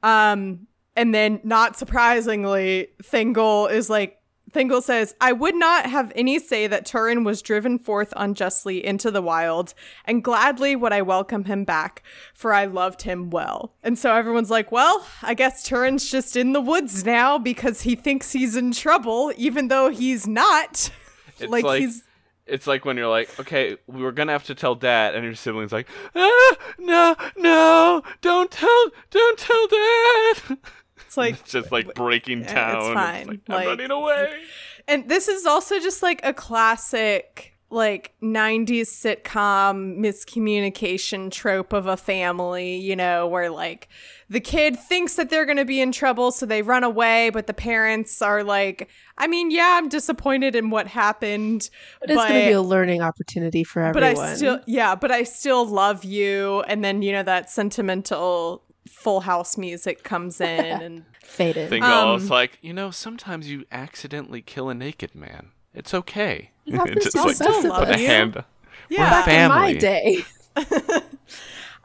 Um, 0.03 0.67
and 0.95 1.15
then 1.15 1.39
not 1.43 1.77
surprisingly, 1.77 2.89
Thingol 3.01 3.71
is 3.71 3.89
like, 3.89 4.20
Thingol 4.53 4.83
says, 4.83 5.15
I 5.21 5.31
would 5.31 5.55
not 5.55 5.85
have 5.85 6.11
any 6.15 6.37
say 6.39 6.67
that 6.67 6.85
Turin 6.85 7.23
was 7.23 7.41
driven 7.41 7.79
forth 7.79 8.13
unjustly 8.17 8.85
into 8.85 9.09
the 9.09 9.21
wild, 9.21 9.73
and 10.05 10.23
gladly 10.23 10.75
would 10.75 10.91
I 10.91 11.01
welcome 11.01 11.45
him 11.45 11.63
back, 11.63 12.03
for 12.33 12.53
I 12.53 12.65
loved 12.65 13.03
him 13.03 13.29
well. 13.29 13.73
And 13.81 13.97
so 13.97 14.13
everyone's 14.13 14.49
like, 14.49 14.71
well, 14.71 15.05
I 15.21 15.33
guess 15.33 15.63
Turin's 15.63 16.09
just 16.11 16.35
in 16.35 16.53
the 16.53 16.61
woods 16.61 17.05
now 17.05 17.37
because 17.37 17.81
he 17.81 17.95
thinks 17.95 18.31
he's 18.33 18.55
in 18.55 18.71
trouble, 18.73 19.31
even 19.37 19.69
though 19.69 19.89
he's 19.89 20.27
not. 20.27 20.91
It's 21.39 21.49
like, 21.51 21.63
like- 21.63 21.81
he's 21.81 22.03
It's 22.45 22.67
like 22.67 22.85
when 22.85 22.97
you're 22.97 23.07
like, 23.07 23.39
okay, 23.39 23.77
we 23.87 24.03
were 24.03 24.11
gonna 24.11 24.31
have 24.33 24.43
to 24.43 24.53
tell 24.53 24.75
dad, 24.75 25.15
and 25.15 25.23
your 25.23 25.33
sibling's 25.33 25.71
like, 25.71 25.87
ah, 26.15 26.55
no, 26.77 27.15
no, 27.35 28.03
don't 28.21 28.51
tell, 28.51 28.89
don't 29.09 29.39
tell 29.39 29.67
dad. 29.67 30.57
it's 31.11 31.17
like 31.17 31.39
It's 31.41 31.51
just 31.57 31.71
like 31.71 31.93
breaking 31.93 32.43
down. 32.43 32.75
it's 32.77 32.93
fine. 32.93 33.27
like, 33.27 33.39
Like- 33.49 33.59
I'm 33.61 33.67
running 33.67 33.91
away. 33.91 34.33
And 34.87 35.07
this 35.07 35.27
is 35.27 35.45
also 35.45 35.79
just 35.79 36.01
like 36.01 36.21
a 36.25 36.33
classic 36.33 37.53
like 37.69 38.11
90s 38.21 38.89
sitcom 38.89 39.97
miscommunication 39.99 41.31
trope 41.31 41.71
of 41.71 41.85
a 41.87 41.95
family, 41.95 42.77
you 42.77 42.95
know, 42.95 43.27
where 43.27 43.49
like 43.49 43.87
the 44.29 44.39
kid 44.39 44.77
thinks 44.77 45.15
that 45.15 45.29
they're 45.29 45.45
going 45.45 45.57
to 45.57 45.65
be 45.65 45.79
in 45.81 45.91
trouble 45.91 46.31
so 46.31 46.45
they 46.45 46.61
run 46.63 46.83
away, 46.83 47.29
but 47.29 47.47
the 47.47 47.53
parents 47.53 48.21
are 48.21 48.43
like, 48.43 48.89
I 49.17 49.27
mean, 49.27 49.51
yeah, 49.51 49.75
I'm 49.77 49.87
disappointed 49.87 50.55
in 50.55 50.69
what 50.69 50.87
happened, 50.87 51.69
But 52.01 52.09
it's 52.09 52.17
going 52.17 52.41
to 52.41 52.47
be 52.47 52.53
a 52.53 52.61
learning 52.61 53.01
opportunity 53.01 53.63
for 53.63 53.81
everyone. 53.83 54.15
but. 54.15 54.21
I 54.23 54.33
still 54.35 54.59
yeah, 54.67 54.95
but 54.95 55.11
I 55.11 55.23
still 55.23 55.65
love 55.65 56.03
you 56.03 56.61
and 56.67 56.83
then 56.83 57.01
you 57.01 57.11
know 57.11 57.23
that 57.23 57.49
sentimental 57.49 58.63
full 58.87 59.21
house 59.21 59.57
music 59.57 60.03
comes 60.03 60.39
in 60.41 60.47
and 60.81 61.05
faded. 61.23 61.69
Think 61.69 61.83
Um, 61.85 62.19
it's 62.21 62.29
like, 62.29 62.57
you 62.61 62.73
know, 62.73 62.91
sometimes 62.91 63.49
you 63.49 63.65
accidentally 63.71 64.41
kill 64.41 64.69
a 64.69 64.73
naked 64.73 65.13
man. 65.15 65.51
It's 65.73 65.93
okay. 65.93 66.51
You 66.65 66.77
have 66.77 66.93
Just 66.99 67.15
like 67.15 67.35
still 67.35 67.53
specify. 67.53 67.67
love 67.69 67.87
put 67.87 67.95
a 67.97 67.99
you. 68.01 68.07
hand. 68.07 68.43
yeah. 68.89 69.09
Back 69.09 69.27
in 69.27 69.49
my 69.49 69.73
day, 69.73 70.25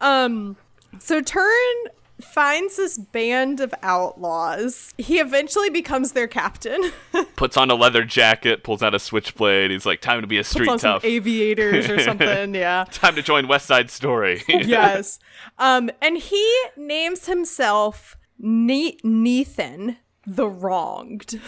Um, 0.00 0.56
so 0.98 1.20
Turin 1.22 1.84
finds 2.20 2.76
this 2.76 2.96
band 2.98 3.60
of 3.60 3.74
outlaws. 3.82 4.94
He 4.98 5.18
eventually 5.18 5.70
becomes 5.70 6.12
their 6.12 6.26
captain. 6.26 6.92
Puts 7.36 7.56
on 7.56 7.70
a 7.70 7.74
leather 7.74 8.04
jacket, 8.04 8.62
pulls 8.64 8.82
out 8.82 8.94
a 8.94 8.98
switchblade. 8.98 9.70
He's 9.70 9.86
like, 9.86 10.00
time 10.00 10.20
to 10.22 10.26
be 10.26 10.36
a 10.38 10.40
Puts 10.40 10.50
street 10.50 10.68
on 10.68 10.78
some 10.78 10.92
tough. 10.94 11.04
aviators 11.04 11.88
or 11.90 11.98
something. 12.02 12.54
Yeah. 12.54 12.84
time 12.90 13.14
to 13.16 13.22
join 13.22 13.48
West 13.48 13.66
Side 13.66 13.90
Story. 13.90 14.42
yes. 14.48 15.18
Um, 15.58 15.90
and 16.00 16.16
he 16.18 16.60
names 16.76 17.26
himself 17.26 18.16
ne- 18.38 18.98
Nathan 19.04 19.98
the 20.26 20.48
Wronged. 20.48 21.40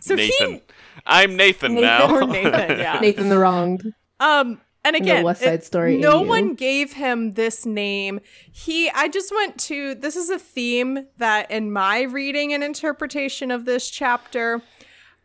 So 0.00 0.14
Nathan. 0.14 0.52
he 0.54 0.62
I'm 1.06 1.36
Nathan, 1.36 1.74
Nathan 1.74 1.86
now. 2.08 2.14
or 2.14 2.26
Nathan, 2.26 2.78
yeah. 2.78 2.98
Nathan 3.00 3.28
the 3.28 3.38
Wronged. 3.38 3.82
Um, 4.18 4.60
and 4.84 4.94
the 4.94 5.00
again, 5.00 5.24
West 5.24 5.42
Side 5.42 5.62
Story 5.64 5.96
in 5.96 6.00
No 6.00 6.22
you. 6.22 6.28
one 6.28 6.54
gave 6.54 6.94
him 6.94 7.34
this 7.34 7.66
name. 7.66 8.20
He, 8.50 8.90
I 8.90 9.08
just 9.08 9.32
went 9.34 9.58
to. 9.60 9.94
This 9.94 10.16
is 10.16 10.30
a 10.30 10.38
theme 10.38 11.06
that, 11.18 11.50
in 11.50 11.72
my 11.72 12.02
reading 12.02 12.52
and 12.52 12.64
interpretation 12.64 13.50
of 13.50 13.64
this 13.64 13.90
chapter, 13.90 14.62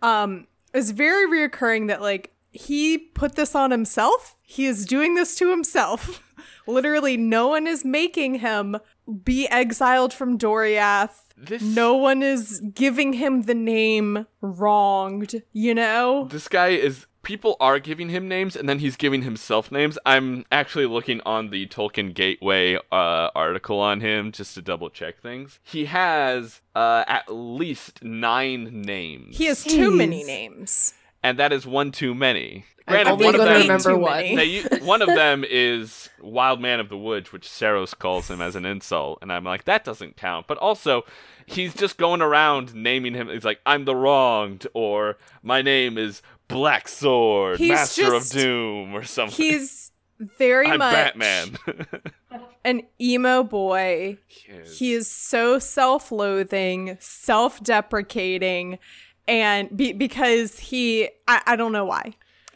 um, 0.02 0.48
is 0.74 0.92
very 0.92 1.26
reoccurring. 1.28 1.88
That 1.88 2.02
like 2.02 2.34
he 2.52 2.98
put 2.98 3.36
this 3.36 3.56
on 3.56 3.72
himself. 3.72 4.36
He 4.42 4.66
is 4.66 4.86
doing 4.86 5.16
this 5.16 5.36
to 5.38 5.50
himself. 5.52 6.22
Literally, 6.68 7.16
no 7.16 7.48
one 7.48 7.68
is 7.68 7.86
making 7.86 8.36
him 8.40 8.78
be 9.24 9.48
exiled 9.50 10.14
from 10.14 10.38
Doriath. 10.38 11.22
This- 11.38 11.62
No 11.62 11.94
one 11.96 12.24
is 12.24 12.60
giving 12.74 13.14
him 13.14 13.44
the 13.44 13.54
name 13.54 14.26
wronged. 14.42 15.44
You 15.54 15.76
know. 15.76 16.28
this 16.32 16.48
guy 16.48 16.70
is 16.70 17.06
people 17.26 17.58
are 17.60 17.80
giving 17.80 18.08
him 18.10 18.28
names 18.30 18.56
and 18.56 18.70
then 18.70 18.80
he's 18.80 18.96
giving 18.96 19.24
himself 19.24 19.72
names 19.72 19.98
i'm 20.06 20.46
actually 20.52 20.86
looking 20.86 21.20
on 21.26 21.50
the 21.50 21.66
tolkien 21.68 22.14
gateway 22.14 22.76
uh, 22.92 23.30
article 23.36 23.80
on 23.82 24.00
him 24.00 24.32
just 24.32 24.54
to 24.56 24.62
double 24.62 24.90
check 24.90 25.20
things 25.20 25.60
he 25.64 25.86
has 25.86 26.62
uh, 26.76 27.04
at 27.08 27.24
least 27.28 28.04
nine 28.04 28.82
names 28.82 29.38
He 29.38 29.46
has 29.46 29.64
too 29.64 29.92
many 29.92 30.24
names. 30.24 30.94
and 31.24 31.38
that 31.40 31.52
is 31.52 31.66
one 31.68 31.92
too 31.92 32.14
many 32.16 32.66
I'm 32.88 32.94
granted 33.04 33.12
only 33.14 33.26
one 33.26 33.36
of 33.36 33.42
them 33.42 33.62
remember 33.64 33.90
Too 33.94 33.98
one. 33.98 34.36
many. 34.36 34.62
they, 34.62 34.78
one 34.86 35.02
of 35.02 35.08
them 35.08 35.44
is 35.44 36.10
wild 36.22 36.62
man 36.62 36.80
of 36.80 36.88
the 36.90 36.98
woods, 36.98 37.32
which 37.32 37.48
Saeros 37.48 37.98
calls 37.98 38.30
him 38.30 38.42
as 38.44 38.56
an 38.56 38.64
insult, 38.64 39.18
and 39.24 39.34
I'm 39.34 39.44
like, 39.44 39.64
that 39.64 39.84
doesn't 39.84 40.18
count. 40.18 40.46
But 40.46 40.60
also, 40.60 41.04
he's 41.48 41.74
just 41.74 41.98
going 41.98 42.22
around 42.22 42.76
naming 42.76 43.16
him. 43.16 43.28
He's 43.30 43.44
like, 43.44 43.60
I'm 43.66 43.86
the 43.86 43.96
wronged, 43.96 44.68
or 44.76 45.18
my 45.42 45.64
name 45.64 45.98
is 45.98 46.22
Black 46.48 46.88
Sword, 46.88 47.58
He's 47.60 47.70
Master 47.70 48.02
just- 48.04 48.36
of 48.36 48.42
Doom, 48.42 48.94
or 48.96 49.04
something. 49.04 49.36
He's 49.36 49.92
very 50.38 50.68
I'm 50.68 50.78
much 50.80 50.94
Batman. 50.94 51.58
an 52.66 52.84
emo 53.02 53.44
boy. 53.44 54.18
Yes. 54.48 54.78
He 54.78 54.94
is 54.94 55.10
so 55.12 55.60
self-loathing, 55.60 56.98
self-deprecating, 57.70 58.80
and 59.28 59.76
be- 59.76 59.94
because 59.94 60.60
he, 60.60 61.10
I, 61.28 61.42
I 61.48 61.56
don't 61.56 61.72
know 61.72 61.86
why. 61.86 62.14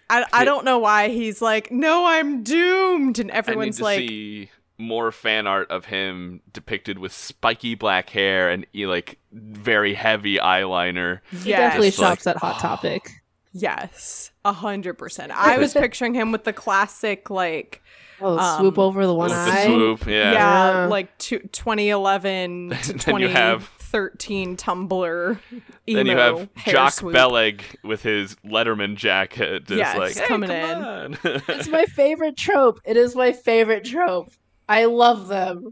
I, 0.09 0.25
I 0.33 0.45
don't 0.45 0.65
know 0.65 0.79
why 0.79 1.09
he's 1.09 1.41
like, 1.41 1.71
no, 1.71 2.05
I'm 2.05 2.43
doomed, 2.43 3.19
and 3.19 3.29
I 3.31 3.33
need 3.33 3.37
everyone's 3.37 3.77
to 3.77 3.83
like, 3.83 3.99
see 3.99 4.49
more 4.77 5.11
fan 5.11 5.45
art 5.45 5.69
of 5.69 5.85
him 5.85 6.41
depicted 6.53 6.97
with 6.97 7.11
spiky 7.11 7.75
black 7.75 8.09
hair 8.09 8.49
and 8.49 8.65
e- 8.73 8.87
like 8.87 9.19
very 9.33 9.93
heavy 9.93 10.37
eyeliner. 10.37 11.19
He 11.31 11.51
definitely 11.51 11.87
yes, 11.87 11.95
Just 11.97 11.99
like- 11.99 12.09
shops 12.19 12.27
at 12.27 12.37
Hot 12.37 12.55
oh. 12.57 12.61
Topic. 12.61 13.09
Yes, 13.51 14.31
a 14.45 14.53
hundred 14.53 14.95
percent. 14.95 15.31
I 15.33 15.57
was 15.57 15.73
picturing 15.73 16.13
him 16.13 16.31
with 16.31 16.43
the 16.43 16.53
classic 16.53 17.29
like. 17.29 17.81
Oh, 18.21 18.37
Um, 18.37 18.59
swoop 18.59 18.77
over 18.77 19.05
the 19.07 19.13
one 19.13 19.31
eye. 19.31 19.65
swoop, 19.65 20.05
yeah. 20.05 20.33
yeah, 20.33 20.81
Yeah. 20.81 20.85
like 20.87 21.17
two, 21.19 21.39
2011 21.39 22.71
to 22.71 22.93
Then 23.05 23.19
you 23.21 23.29
have- 23.29 23.61
2013 23.91 24.57
Tumblr. 24.57 25.39
Emo 25.87 25.97
Then 25.97 26.05
you 26.05 26.17
have 26.17 26.49
Jock 26.65 26.91
swoop. 26.91 27.13
Beleg 27.13 27.63
with 27.81 28.03
his 28.03 28.35
Letterman 28.45 28.95
jacket, 28.97 29.67
just 29.67 29.77
Yes, 29.77 29.97
like 29.97 30.17
hey, 30.17 30.27
coming 30.27 30.49
come 30.49 30.57
in. 30.59 30.83
on." 30.83 31.17
It's 31.47 31.67
my 31.69 31.85
favorite 31.85 32.35
trope. 32.35 32.81
It 32.83 32.97
is 32.97 33.15
my 33.15 33.31
favorite 33.31 33.85
trope. 33.85 34.31
I 34.67 34.83
love 34.83 35.29
them. 35.29 35.71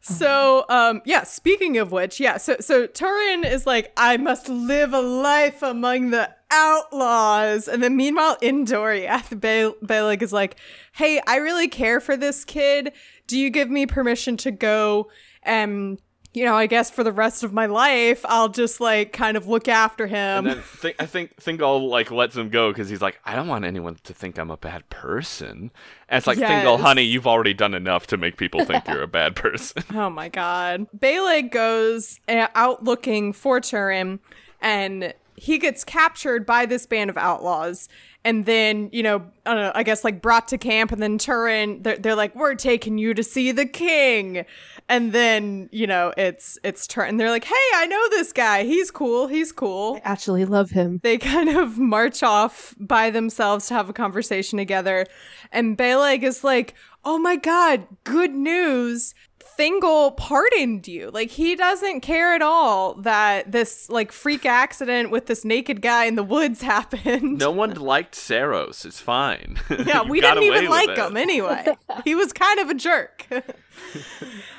So, 0.00 0.66
um, 0.68 1.00
yeah. 1.06 1.22
Speaking 1.22 1.78
of 1.78 1.90
which, 1.92 2.18
yeah. 2.20 2.36
So, 2.36 2.56
so 2.60 2.86
Turin 2.88 3.44
is 3.44 3.66
like, 3.66 3.92
I 3.96 4.16
must 4.18 4.48
live 4.50 4.92
a 4.92 5.00
life 5.00 5.62
among 5.62 6.10
the 6.10 6.28
outlaws, 6.54 7.68
and 7.68 7.82
then 7.82 7.96
meanwhile, 7.96 8.36
in 8.40 8.64
Doriath, 8.64 9.30
Ba- 9.40 9.74
Beleg 9.84 10.22
is 10.22 10.32
like, 10.32 10.56
Hey, 10.92 11.20
I 11.26 11.36
really 11.36 11.68
care 11.68 12.00
for 12.00 12.16
this 12.16 12.44
kid. 12.44 12.92
Do 13.26 13.38
you 13.38 13.50
give 13.50 13.70
me 13.70 13.86
permission 13.86 14.36
to 14.38 14.50
go? 14.50 15.08
And 15.42 16.00
you 16.32 16.44
know, 16.44 16.56
I 16.56 16.66
guess 16.66 16.90
for 16.90 17.04
the 17.04 17.12
rest 17.12 17.44
of 17.44 17.52
my 17.52 17.66
life, 17.66 18.24
I'll 18.28 18.48
just 18.48 18.80
like 18.80 19.12
kind 19.12 19.36
of 19.36 19.46
look 19.46 19.68
after 19.68 20.08
him. 20.08 20.38
and 20.38 20.46
then 20.48 20.62
think, 20.62 20.96
I 20.98 21.06
think 21.06 21.36
Thingol 21.36 21.88
like 21.88 22.10
lets 22.10 22.36
him 22.36 22.48
go 22.48 22.72
because 22.72 22.88
he's 22.88 23.00
like, 23.00 23.20
I 23.24 23.36
don't 23.36 23.46
want 23.46 23.64
anyone 23.64 23.96
to 24.02 24.12
think 24.12 24.36
I'm 24.36 24.50
a 24.50 24.56
bad 24.56 24.88
person. 24.90 25.70
And 26.08 26.18
it's 26.18 26.26
like, 26.26 26.38
Thingol, 26.38 26.74
Yes. 26.76 26.80
honey, 26.80 27.02
you've 27.02 27.28
already 27.28 27.54
done 27.54 27.72
enough 27.72 28.08
to 28.08 28.16
make 28.16 28.36
people 28.36 28.64
think 28.64 28.84
you're 28.88 29.02
a 29.02 29.06
bad 29.06 29.36
person. 29.44 29.84
Oh 29.94 30.10
my 30.10 30.28
god. 30.28 30.88
Beleg 30.98 31.52
goes 31.52 32.18
uh, 32.26 32.48
out 32.56 32.82
looking 32.82 33.32
for 33.32 33.60
Turin 33.60 34.18
and 34.60 35.14
he 35.36 35.58
gets 35.58 35.84
captured 35.84 36.46
by 36.46 36.66
this 36.66 36.86
band 36.86 37.10
of 37.10 37.16
outlaws 37.16 37.88
and 38.26 38.46
then, 38.46 38.88
you 38.90 39.02
know, 39.02 39.22
I, 39.44 39.54
know, 39.54 39.72
I 39.74 39.82
guess 39.82 40.02
like 40.02 40.22
brought 40.22 40.48
to 40.48 40.58
camp 40.58 40.92
and 40.92 41.02
then 41.02 41.18
Turin 41.18 41.82
they're, 41.82 41.98
they're 41.98 42.14
like 42.14 42.34
we're 42.34 42.54
taking 42.54 42.96
you 42.96 43.12
to 43.12 43.22
see 43.22 43.52
the 43.52 43.66
king. 43.66 44.46
And 44.88 45.12
then, 45.12 45.68
you 45.72 45.86
know, 45.86 46.12
it's 46.16 46.58
it's 46.64 46.86
Turin. 46.86 47.18
They're 47.18 47.30
like, 47.30 47.44
"Hey, 47.44 47.54
I 47.74 47.86
know 47.86 48.08
this 48.10 48.32
guy. 48.32 48.64
He's 48.64 48.90
cool. 48.90 49.28
He's 49.28 49.52
cool." 49.52 49.96
I 49.96 50.00
actually 50.12 50.44
love 50.44 50.70
him. 50.70 51.00
they 51.02 51.18
kind 51.18 51.50
of 51.50 51.78
march 51.78 52.22
off 52.22 52.74
by 52.78 53.10
themselves 53.10 53.68
to 53.68 53.74
have 53.74 53.88
a 53.88 53.94
conversation 53.94 54.58
together. 54.58 55.06
And 55.52 55.76
Beleg 55.76 56.22
is 56.22 56.44
like, 56.44 56.74
oh 57.04 57.18
my 57.18 57.36
god, 57.36 57.86
good 58.04 58.34
news. 58.34 59.14
Thingol 59.58 60.16
pardoned 60.16 60.88
you. 60.88 61.10
Like 61.12 61.30
he 61.30 61.54
doesn't 61.54 62.00
care 62.00 62.34
at 62.34 62.42
all 62.42 62.94
that 62.94 63.52
this 63.52 63.88
like 63.88 64.12
freak 64.12 64.44
accident 64.46 65.10
with 65.10 65.26
this 65.26 65.44
naked 65.44 65.80
guy 65.82 66.04
in 66.06 66.16
the 66.16 66.22
woods 66.22 66.62
happened. 66.74 67.38
no 67.38 67.50
one 67.50 67.74
liked 67.74 68.14
Saeros. 68.14 68.84
It's 68.84 69.00
fine. 69.00 69.58
Yeah, 69.86 70.02
we 70.02 70.20
didn't 70.20 70.42
even 70.44 70.68
like 70.70 70.90
it. 70.90 70.98
him 70.98 71.16
anyway. 71.16 71.66
he 72.04 72.14
was 72.14 72.32
kind 72.32 72.58
of 72.60 72.70
a 72.70 72.74
jerk. 72.74 73.26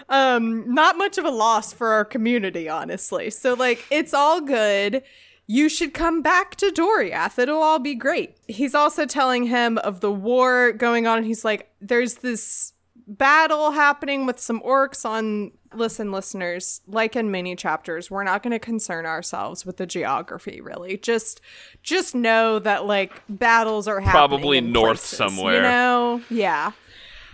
um, 0.09 0.73
not 0.73 0.97
much 0.97 1.17
of 1.17 1.25
a 1.25 1.29
loss 1.31 1.73
for 1.73 1.89
our 1.89 2.05
community, 2.05 2.69
honestly. 2.69 3.29
So 3.29 3.53
like 3.53 3.83
it's 3.89 4.13
all 4.13 4.41
good. 4.41 5.03
You 5.47 5.69
should 5.69 5.93
come 5.93 6.21
back 6.23 6.55
to 6.55 6.71
Doriath. 6.71 7.37
It'll 7.37 7.61
all 7.61 7.77
be 7.79 7.93
great. 7.93 8.35
He's 8.47 8.73
also 8.73 9.05
telling 9.05 9.43
him 9.43 9.77
of 9.79 9.99
the 9.99 10.11
war 10.11 10.71
going 10.71 11.05
on, 11.05 11.19
and 11.19 11.27
he's 11.27 11.45
like, 11.45 11.69
there's 11.79 12.15
this 12.15 12.73
battle 13.07 13.71
happening 13.71 14.25
with 14.25 14.39
some 14.39 14.59
orcs 14.61 15.05
on 15.05 15.51
listen 15.73 16.11
listeners 16.11 16.81
like 16.87 17.15
in 17.15 17.29
many 17.29 17.55
chapters 17.55 18.09
we're 18.09 18.23
not 18.23 18.41
going 18.41 18.51
to 18.51 18.59
concern 18.59 19.05
ourselves 19.05 19.65
with 19.65 19.77
the 19.77 19.85
geography 19.85 20.61
really. 20.61 20.97
Just 20.97 21.41
just 21.83 22.15
know 22.15 22.59
that 22.59 22.85
like 22.85 23.21
battles 23.29 23.87
are 23.87 23.99
happening 23.99 24.11
Probably 24.29 24.61
north 24.61 24.99
places, 24.99 25.17
somewhere. 25.17 25.55
you 25.55 25.61
know? 25.61 26.21
Yeah. 26.29 26.71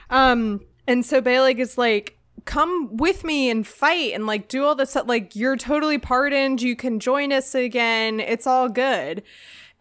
Um 0.09 0.61
and 0.87 1.05
so 1.05 1.21
Beleg 1.21 1.59
is 1.59 1.77
like 1.77 2.17
come 2.45 2.97
with 2.97 3.23
me 3.23 3.49
and 3.49 3.65
fight 3.65 4.13
and 4.13 4.25
like 4.25 4.47
do 4.47 4.63
all 4.63 4.75
this 4.75 4.89
stuff. 4.91 5.07
Like 5.07 5.35
you're 5.35 5.55
totally 5.57 5.99
pardoned. 5.99 6.61
You 6.61 6.75
can 6.75 6.99
join 6.99 7.31
us 7.31 7.53
again. 7.53 8.19
It's 8.19 8.47
all 8.47 8.67
good. 8.67 9.23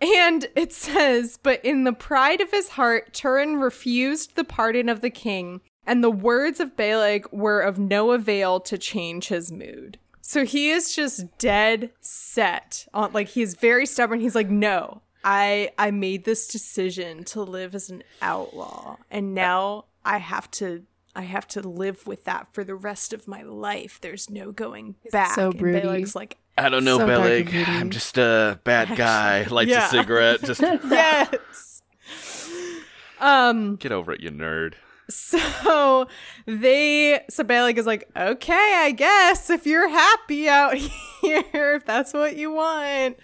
And 0.03 0.47
it 0.57 0.73
says, 0.73 1.39
but 1.43 1.65
in 1.65 1.85
the 1.85 1.93
pride 1.93 2.41
of 2.41 2.51
his 2.51 2.71
heart, 2.71 3.13
Turin 3.13 3.57
refused 3.57 4.35
the 4.37 4.45
pardon 4.45 4.89
of 4.89 5.01
the 5.03 5.11
king, 5.11 5.61
and 5.87 6.03
the 6.05 6.11
words 6.11 6.61
of 6.61 6.77
Beleg 6.77 7.27
were 7.33 7.61
of 7.61 7.79
no 7.79 8.13
avail 8.13 8.61
to 8.61 8.79
change 8.79 9.29
his 9.29 9.51
mood. 9.51 9.99
So 10.23 10.45
he 10.45 10.71
is 10.71 10.95
just 10.95 11.39
dead 11.39 11.91
set 12.01 12.87
on 12.95 13.13
like 13.13 13.29
he's 13.29 13.55
very 13.55 13.87
stubborn. 13.87 14.21
He's 14.21 14.35
like, 14.37 14.49
no, 14.51 15.03
I 15.25 15.71
I 15.79 15.91
made 15.91 16.25
this 16.25 16.47
decision 16.47 17.25
to 17.25 17.43
live 17.43 17.75
as 17.75 17.91
an 17.91 18.03
outlaw, 18.23 18.97
and 19.11 19.35
now 19.35 19.87
I 20.05 20.19
have 20.19 20.51
to 20.53 20.85
I 21.17 21.23
have 21.23 21.49
to 21.49 21.61
live 21.69 22.07
with 22.07 22.25
that 22.27 22.47
for 22.53 22.63
the 22.63 22.77
rest 22.77 23.13
of 23.13 23.27
my 23.27 23.43
life. 23.43 23.99
There's 24.01 24.31
no 24.31 24.53
going 24.53 24.95
back. 25.11 25.35
so 25.35 25.51
and 25.51 25.59
broody. 25.59 25.81
Beleg's 25.81 26.15
like, 26.15 26.37
I 26.57 26.69
don't 26.69 26.85
know, 26.85 26.99
So 26.99 27.07
dark 27.09 27.19
and 27.19 27.25
Beleg. 27.25 27.51
broody. 27.51 27.65
I'm 27.65 27.91
just 27.91 28.17
a 28.17 28.61
bad 28.63 28.97
guy. 28.97 29.43
Lights 29.51 29.71
Yeah. 29.73 29.87
a 29.87 29.91
cigarette. 29.91 30.43
Just 30.45 30.61
yes. 30.61 31.83
Um. 33.19 33.77
get 33.77 33.91
over 33.93 34.13
it, 34.13 34.21
you 34.21 34.31
nerd. 34.31 34.75
So 35.11 36.09
they, 36.47 37.21
so 37.29 37.45
Beleg 37.45 37.79
is 37.79 37.87
like, 37.87 38.09
okay, 38.17 38.75
I 38.77 38.93
guess 38.93 39.51
if 39.51 39.67
you're 39.67 39.89
happy 39.89 40.49
out 40.49 40.75
here, 41.21 41.75
if 41.75 41.85
that's 41.85 42.13
what 42.13 42.37
you 42.37 42.53
want, 42.53 43.19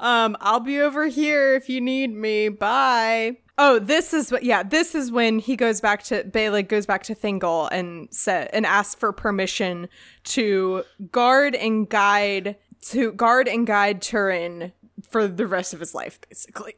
um, 0.00 0.36
I'll 0.40 0.60
be 0.60 0.80
over 0.80 1.06
here 1.06 1.54
if 1.54 1.68
you 1.68 1.80
need 1.80 2.14
me. 2.14 2.48
Bye. 2.48 3.38
Oh, 3.58 3.78
this 3.78 4.14
is 4.14 4.32
what, 4.32 4.42
yeah, 4.42 4.62
this 4.62 4.94
is 4.94 5.12
when 5.12 5.38
he 5.38 5.56
goes 5.56 5.80
back 5.80 6.02
to 6.04 6.24
Beleg 6.24 6.68
goes 6.68 6.86
back 6.86 7.02
to 7.04 7.14
Thingol 7.14 7.68
and 7.70 8.08
said 8.10 8.48
and 8.52 8.64
asks 8.64 8.94
for 8.94 9.12
permission 9.12 9.88
to 10.24 10.84
guard 11.10 11.54
and 11.54 11.88
guide 11.88 12.56
to 12.88 13.12
guard 13.12 13.48
and 13.48 13.66
guide 13.66 14.02
Turin 14.02 14.72
for 15.08 15.26
the 15.26 15.46
rest 15.46 15.74
of 15.74 15.80
his 15.80 15.94
life, 15.94 16.20
basically. 16.28 16.74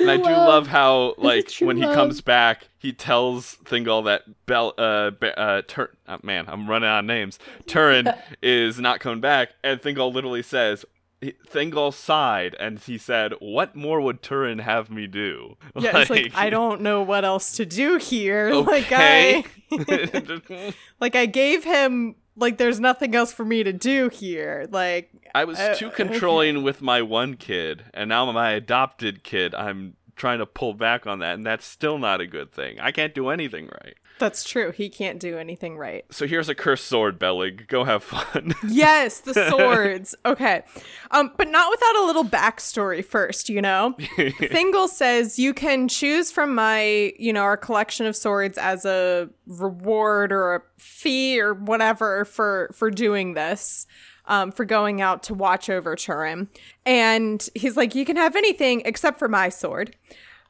And 0.00 0.10
I 0.10 0.16
do 0.16 0.22
love 0.30 0.66
how, 0.66 1.14
like, 1.18 1.48
true 1.48 1.66
when 1.66 1.76
he 1.76 1.84
love. 1.84 1.94
comes 1.94 2.20
back, 2.20 2.68
he 2.78 2.92
tells 2.92 3.56
Thingol 3.64 4.04
that 4.04 4.22
Bel, 4.46 4.74
uh, 4.78 5.10
Be- 5.10 5.32
uh, 5.36 5.62
Tur- 5.66 5.96
oh, 6.06 6.18
man, 6.22 6.44
I'm 6.48 6.68
running 6.68 6.88
out 6.88 7.00
of 7.00 7.04
names. 7.06 7.38
Turin 7.66 8.08
is 8.42 8.78
not 8.78 9.00
coming 9.00 9.20
back, 9.20 9.50
and 9.64 9.80
Thingol 9.80 10.12
literally 10.12 10.42
says, 10.42 10.84
he- 11.20 11.34
Thingol 11.50 11.92
sighed, 11.92 12.54
and 12.60 12.78
he 12.78 12.96
said, 12.96 13.32
"What 13.40 13.74
more 13.74 14.00
would 14.00 14.22
Turin 14.22 14.60
have 14.60 14.88
me 14.88 15.08
do?" 15.08 15.56
yeah, 15.76 15.98
it's 15.98 16.10
like 16.10 16.30
I 16.34 16.48
don't 16.48 16.80
know 16.80 17.02
what 17.02 17.24
else 17.24 17.52
to 17.56 17.66
do 17.66 17.96
here. 17.96 18.54
Like 18.68 18.86
I 18.92 19.44
like 21.00 21.16
I 21.16 21.26
gave 21.26 21.64
him 21.64 22.14
like 22.38 22.56
there's 22.58 22.80
nothing 22.80 23.14
else 23.14 23.32
for 23.32 23.44
me 23.44 23.62
to 23.64 23.72
do 23.72 24.08
here. 24.08 24.66
Like 24.70 25.10
I 25.34 25.44
was 25.44 25.58
Uh, 25.58 25.74
too 25.74 25.86
okay. 25.88 26.04
controlling 26.04 26.62
with 26.62 26.80
my 26.80 27.02
one 27.02 27.34
kid, 27.34 27.84
and 27.92 28.08
now 28.08 28.30
my 28.32 28.50
adopted 28.52 29.22
kid, 29.24 29.54
I'm 29.54 29.96
trying 30.18 30.40
to 30.40 30.46
pull 30.46 30.74
back 30.74 31.06
on 31.06 31.20
that, 31.20 31.34
and 31.34 31.46
that's 31.46 31.64
still 31.64 31.98
not 31.98 32.20
a 32.20 32.26
good 32.26 32.52
thing. 32.52 32.78
I 32.80 32.92
can't 32.92 33.14
do 33.14 33.30
anything 33.30 33.66
right. 33.66 33.94
that's 34.18 34.44
true. 34.44 34.72
He 34.72 34.88
can't 34.88 35.20
do 35.20 35.38
anything 35.38 35.78
right. 35.78 36.04
So 36.10 36.26
here's 36.26 36.48
a 36.48 36.54
cursed 36.54 36.86
sword, 36.86 37.18
Beleg. 37.18 37.68
Go 37.68 37.84
have 37.84 38.02
fun. 38.02 38.54
Yes, 38.68 39.20
the 39.20 39.34
swords. 39.48 40.14
okay. 40.26 40.62
Um, 41.10 41.32
but 41.36 41.48
not 41.48 41.70
without 41.70 41.96
a 41.96 42.04
little 42.04 42.24
backstory 42.24 43.04
first, 43.04 43.48
you 43.48 43.62
know? 43.62 43.94
Thingol 44.18 44.88
says 44.88 45.38
you 45.38 45.54
can 45.54 45.88
choose 45.88 46.30
from 46.30 46.54
my, 46.54 47.12
you 47.18 47.32
know, 47.32 47.42
our 47.42 47.56
collection 47.56 48.06
of 48.06 48.16
swords 48.16 48.58
as 48.58 48.84
a 48.84 49.28
reward 49.46 50.32
or 50.32 50.56
a 50.56 50.62
fee 50.78 51.40
or 51.40 51.54
whatever 51.54 52.24
for 52.24 52.70
for 52.74 52.90
doing 52.90 53.34
this. 53.34 53.86
Um, 54.30 54.52
for 54.52 54.66
going 54.66 55.00
out 55.00 55.22
to 55.24 55.34
watch 55.34 55.70
over 55.70 55.96
Turin. 55.96 56.50
And 56.84 57.48
he's 57.54 57.78
like, 57.78 57.94
you 57.94 58.04
can 58.04 58.16
have 58.16 58.36
anything 58.36 58.82
except 58.84 59.18
for 59.18 59.26
my 59.26 59.48
sword. 59.48 59.96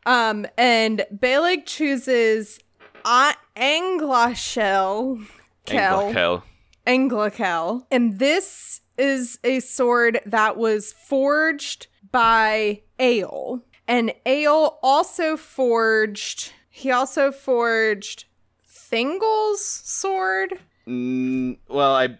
Um, 0.05 0.47
and 0.59 1.07
Beleg 1.17 1.65
chooses 1.65 2.59
uh, 3.05 3.35
Anglachel. 3.57 5.25
Kel. 5.65 6.13
Anglachel. 6.13 6.43
Anglachel. 6.89 7.87
And 7.91 8.19
this 8.19 8.81
is 8.97 9.39
a 9.45 9.61
sword 9.61 10.21
that 10.27 10.57
was 10.57 10.93
forged 10.93 11.87
by 12.11 12.83
Eöl. 12.99 13.63
And 13.87 14.13
Eöl 14.27 14.75
also 14.83 15.37
forged, 15.37 16.53
he 16.69 16.91
also 16.91 17.31
forged 17.31 18.25
Thingol's 18.69 19.65
sword. 19.65 20.59
Mm, 20.87 21.59
well, 21.69 21.95
I 21.95 22.19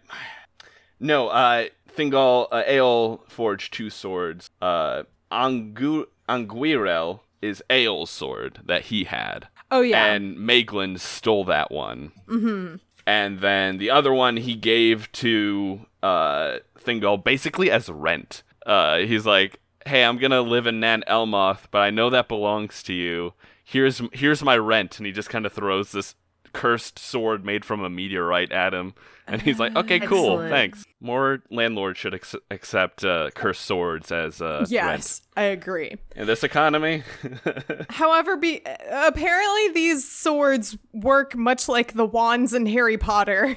no. 1.01 1.29
Uh, 1.29 1.67
Thingol 1.97 2.49
uh, 2.53 2.63
Eöl 2.65 3.21
forged 3.29 3.73
two 3.73 3.91
swords. 3.91 4.51
Uh, 4.63 5.03
Angu 5.33 6.05
Anguirel 6.29 7.21
is 7.43 7.63
Eöl's 7.71 8.11
sword 8.11 8.61
that 8.67 8.87
he 8.87 9.05
had, 9.05 9.49
Oh, 9.71 9.81
yeah. 9.81 10.05
and 10.07 10.37
Maeglin 10.37 10.99
stole 10.99 11.45
that 11.45 11.71
one. 11.71 12.13
Mm-hmm. 12.29 12.77
And 13.07 13.41
then 13.41 13.79
the 13.79 13.91
other 13.91 14.13
one 14.13 14.37
he 14.37 14.55
gave 14.55 15.11
to 15.13 15.81
uh, 16.03 16.59
Thingol 16.79 17.23
basically 17.25 17.71
as 17.71 17.89
rent. 17.89 18.43
Uh, 18.67 18.99
he's 18.99 19.25
like, 19.25 19.61
"Hey, 19.87 20.05
I'm 20.05 20.19
gonna 20.19 20.43
live 20.43 20.67
in 20.67 20.79
Nan 20.81 21.05
Elmoth, 21.09 21.65
but 21.71 21.79
I 21.79 21.89
know 21.91 22.11
that 22.11 22.29
belongs 22.29 22.83
to 22.85 22.93
you. 22.93 23.33
Here's 23.65 24.03
here's 24.13 24.43
my 24.43 24.59
rent." 24.59 24.99
And 24.99 25.07
he 25.07 25.13
just 25.13 25.31
kind 25.31 25.47
of 25.47 25.53
throws 25.55 25.93
this 25.93 26.15
cursed 26.59 26.99
sword 26.99 27.45
made 27.45 27.65
from 27.65 27.85
a 27.85 27.89
meteorite 27.89 28.51
at 28.51 28.75
him, 28.75 28.93
and 29.29 29.41
he's 29.41 29.61
like, 29.61 29.77
"Okay, 29.77 30.01
cool, 30.01 30.33
Excellent. 30.33 30.51
thanks." 30.51 30.85
More 31.01 31.41
landlords 31.53 32.01
should 32.01 32.15
ex- 32.15 32.35
accept 32.51 33.05
uh, 33.05 33.31
cursed 33.31 33.65
swords 33.65 34.11
as 34.11 34.43
uh, 34.43 34.59
rent 34.59 34.71
yes, 34.71 35.23
I 35.37 35.43
agree. 35.43 35.95
in 36.17 36.27
this 36.27 36.43
economy. 36.43 37.05
However, 37.91 38.37
be 38.37 38.61
apparently 38.91 39.69
these 39.73 40.11
swords 40.11 40.77
work 40.93 41.37
much 41.37 41.69
like 41.69 41.93
the 41.93 42.07
wands 42.07 42.53
in 42.53 42.67
Harry 42.67 42.99
Potter. 42.99 43.57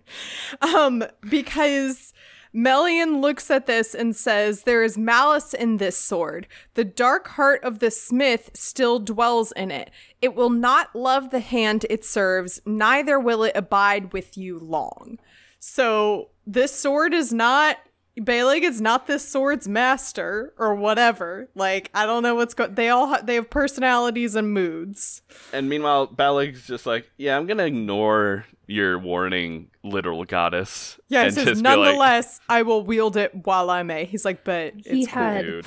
um, 0.62 1.04
because 1.30 2.12
Melian 2.52 3.20
looks 3.20 3.50
at 3.50 3.66
this 3.66 3.94
and 3.94 4.14
says, 4.14 4.62
There 4.62 4.82
is 4.82 4.98
malice 4.98 5.54
in 5.54 5.78
this 5.78 5.96
sword. 5.96 6.46
The 6.74 6.84
dark 6.84 7.28
heart 7.28 7.64
of 7.64 7.78
the 7.78 7.90
smith 7.90 8.50
still 8.54 8.98
dwells 8.98 9.52
in 9.52 9.70
it. 9.70 9.90
It 10.20 10.34
will 10.34 10.50
not 10.50 10.94
love 10.94 11.30
the 11.30 11.40
hand 11.40 11.86
it 11.88 12.04
serves, 12.04 12.60
neither 12.66 13.18
will 13.18 13.42
it 13.44 13.56
abide 13.56 14.12
with 14.12 14.36
you 14.36 14.58
long. 14.58 15.18
So 15.58 16.28
this 16.46 16.74
sword 16.74 17.14
is 17.14 17.32
not 17.32 17.78
Beleg 18.22 18.62
is 18.62 18.80
not 18.80 19.06
this 19.06 19.26
sword's 19.26 19.66
master 19.66 20.52
or 20.58 20.74
whatever. 20.74 21.48
Like 21.54 21.90
I 21.94 22.04
don't 22.06 22.22
know 22.22 22.34
what's 22.34 22.52
going. 22.54 22.74
They 22.74 22.88
all 22.90 23.06
ha- 23.08 23.22
they 23.22 23.36
have 23.36 23.48
personalities 23.48 24.34
and 24.34 24.52
moods. 24.52 25.22
and 25.52 25.68
meanwhile, 25.68 26.06
Beleg's 26.06 26.66
just 26.66 26.84
like, 26.84 27.10
"Yeah, 27.16 27.36
I'm 27.38 27.46
gonna 27.46 27.64
ignore 27.64 28.44
your 28.66 28.98
warning, 28.98 29.68
literal 29.82 30.24
goddess." 30.24 30.98
Yeah, 31.08 31.24
he 31.24 31.30
says 31.30 31.44
just 31.46 31.62
be 31.62 31.68
like, 31.68 31.78
nonetheless, 31.78 32.40
I 32.48 32.62
will 32.62 32.84
wield 32.84 33.16
it 33.16 33.34
while 33.46 33.70
I 33.70 33.82
may. 33.82 34.04
He's 34.04 34.24
like, 34.26 34.44
but 34.44 34.74
He 34.76 35.02
it's 35.02 35.10
cool. 35.12 35.22
had 35.22 35.42
Dude, 35.46 35.66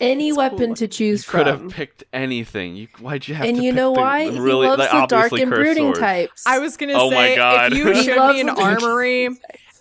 any 0.00 0.28
It's 0.28 0.36
weapon 0.36 0.66
cool. 0.66 0.74
to 0.76 0.88
choose 0.88 1.26
could 1.28 1.46
from. 1.48 1.62
have 1.64 1.72
picked 1.72 2.04
anything. 2.12 2.76
You, 2.76 2.86
why'd 3.00 3.26
you 3.26 3.34
have 3.34 3.46
and 3.46 3.56
to? 3.56 3.62
you 3.64 3.70
pick 3.72 3.76
know 3.76 3.94
the 3.94 4.00
why? 4.00 4.24
Really, 4.28 4.66
he 4.66 4.70
loves 4.70 4.78
like, 4.78 4.90
the 4.92 5.06
dark 5.08 5.32
and 5.32 5.50
cursed 5.50 5.54
brooding 5.60 5.84
sword. 5.94 5.96
types. 5.98 6.44
I 6.46 6.60
was 6.60 6.76
gonna 6.76 6.92
Oh 6.94 7.10
my 7.10 7.16
say 7.30 7.36
God. 7.36 7.72
if 7.72 7.78
you 7.78 7.94
showed 8.04 8.32
me 8.32 8.40
an 8.40 8.48
armory 8.48 9.28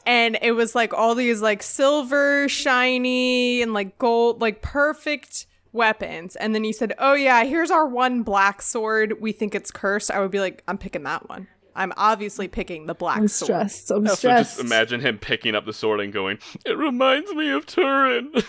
and 0.09 0.39
it 0.41 0.53
was 0.53 0.73
like 0.73 0.91
all 0.91 1.13
these 1.13 1.39
like 1.39 1.61
silver, 1.61 2.49
shiny, 2.49 3.61
and 3.61 3.75
like 3.75 3.99
gold, 3.99 4.41
like 4.41 4.63
perfect 4.63 5.45
weapons, 5.71 6.35
and 6.35 6.55
then 6.55 6.63
he 6.63 6.73
said, 6.73 6.95
"Oh 6.97 7.13
yeah, 7.13 7.43
here's 7.43 7.69
our 7.69 7.85
one 7.85 8.23
black 8.23 8.63
sword. 8.63 9.21
We 9.21 9.31
think 9.31 9.53
it's 9.53 9.69
cursed." 9.69 10.09
I 10.09 10.19
would 10.19 10.31
be 10.31 10.39
like, 10.39 10.63
"I'm 10.67 10.79
picking 10.79 11.03
that 11.03 11.29
one. 11.29 11.47
I'm 11.75 11.93
obviously 11.97 12.47
picking 12.47 12.85
the 12.85 12.95
black 12.95 13.17
I'm 13.17 13.27
sword." 13.27 13.47
stressed. 13.47 13.91
I'm 13.91 14.05
Also, 14.07 14.15
stressed. 14.15 14.57
just 14.57 14.65
imagine 14.65 15.01
him 15.01 15.17
picking 15.17 15.55
up 15.55 15.65
the 15.65 15.73
sword 15.73 15.99
and 16.01 16.11
going, 16.13 16.39
"It 16.65 16.77
reminds 16.77 17.33
me 17.33 17.49
of 17.49 17.65
Turin. 17.65 18.31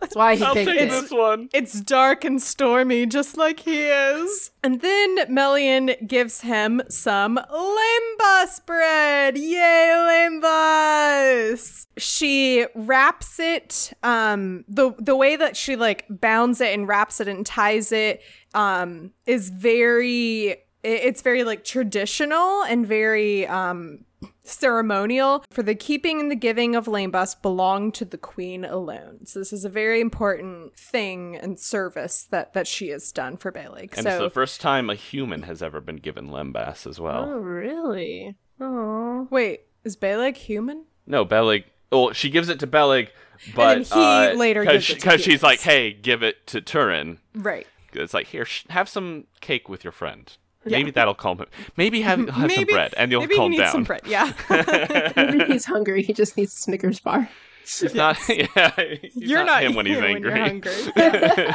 That's 0.00 0.14
why 0.16 0.36
he 0.36 0.44
I'll 0.44 0.54
picked 0.54 0.70
take 0.70 0.80
it. 0.82 0.90
this 0.90 1.10
one." 1.10 1.48
It's 1.52 1.80
dark 1.80 2.24
and 2.24 2.40
stormy, 2.42 3.06
just 3.06 3.36
like 3.36 3.60
he 3.60 3.84
is. 3.84 4.50
And 4.62 4.80
then 4.80 5.16
Melian 5.32 5.90
gives 6.06 6.40
him 6.42 6.82
some 6.88 7.38
lembas 7.50 8.64
bread. 8.66 9.36
Yay, 9.38 10.30
lembas! 10.42 11.86
She 11.96 12.66
wraps 12.74 13.38
it. 13.38 13.92
Um, 14.02 14.64
the 14.68 14.92
the 14.98 15.16
way 15.16 15.36
that 15.36 15.56
she 15.56 15.76
like 15.76 16.04
bounds 16.08 16.60
it 16.60 16.72
and 16.74 16.88
wraps 16.88 17.20
it 17.20 17.28
and 17.28 17.44
ties 17.44 17.92
it 17.92 18.22
um, 18.54 19.12
is 19.26 19.50
very. 19.50 20.56
It- 20.84 21.02
It's 21.04 21.22
very 21.22 21.42
like 21.44 21.64
traditional 21.64 22.62
and 22.62 22.86
very 22.86 23.46
um 23.46 24.04
ceremonial 24.46 25.44
for 25.50 25.62
the 25.62 25.74
keeping 25.74 26.20
and 26.20 26.30
the 26.30 26.36
giving 26.36 26.76
of 26.76 26.86
lembas 26.86 27.34
belong 27.40 27.90
to 27.92 28.04
the 28.04 28.18
queen 28.18 28.64
alone. 28.64 29.24
So 29.26 29.38
this 29.38 29.52
is 29.52 29.64
a 29.64 29.68
very 29.68 30.00
important 30.00 30.76
thing 30.76 31.36
and 31.36 31.58
service 31.58 32.24
that 32.30 32.52
that 32.54 32.66
she 32.66 32.88
has 32.88 33.10
done 33.12 33.36
for 33.36 33.50
Beleg. 33.50 33.94
And 33.96 34.06
it's 34.06 34.18
the 34.18 34.30
first 34.30 34.60
time 34.60 34.90
a 34.90 34.94
human 34.94 35.42
has 35.42 35.62
ever 35.62 35.80
been 35.80 35.96
given 35.96 36.28
lembas 36.28 36.86
as 36.86 37.00
well. 37.00 37.24
Oh, 37.28 37.38
really? 37.38 38.36
Oh. 38.60 39.26
wait, 39.30 39.62
is 39.84 39.96
Beleg 39.96 40.36
human? 40.36 40.84
No, 41.06 41.24
Beleg. 41.24 41.64
Well, 41.90 42.12
she 42.12 42.30
gives 42.30 42.48
it 42.48 42.58
to 42.60 42.66
Beleg, 42.66 43.10
but 43.54 43.74
then 43.74 43.82
he 43.84 43.90
uh, 43.92 44.34
later 44.34 44.64
gives 44.64 44.88
it 44.90 44.94
to 44.94 45.00
because 45.00 45.20
she's 45.22 45.42
like, 45.42 45.60
"Hey, 45.60 45.92
give 45.92 46.22
it 46.22 46.46
to 46.48 46.60
Turin." 46.60 47.18
Right. 47.34 47.66
It's 47.92 48.14
like, 48.14 48.28
"Here, 48.28 48.44
sh- 48.44 48.64
have 48.70 48.88
some 48.88 49.24
cake 49.40 49.68
with 49.68 49.84
your 49.84 49.92
friend. 49.92 50.36
Maybe 50.64 50.90
that'll 50.90 51.14
calm 51.14 51.38
him. 51.38 51.46
Maybe 51.76 52.00
have 52.02 52.28
have 52.30 52.52
some 52.52 52.64
bread, 52.64 52.94
and 52.96 53.10
you'll 53.10 53.20
Maybe 53.22 53.36
calm 53.36 53.52
he 53.52 53.58
needs 53.58 53.62
down." 53.64 53.72
some 53.72 53.84
bread. 53.84 54.00
Yeah. 54.06 54.32
Maybe 55.16 55.44
he's 55.52 55.64
hungry. 55.64 56.02
He 56.02 56.12
just 56.12 56.36
needs 56.36 56.52
a 56.54 56.56
Snickers 56.56 57.00
bar. 57.00 57.28
He's 57.60 57.94
not. 57.94 58.18
Yeah, 58.28 58.70
he's 59.02 59.16
You're 59.16 59.44
not, 59.44 59.62
him 59.62 59.74
when 59.74 59.86
he's 59.86 59.96
here 59.96 60.04
angry. 60.04 60.30
you're 60.30 61.10
hungry. 61.10 61.54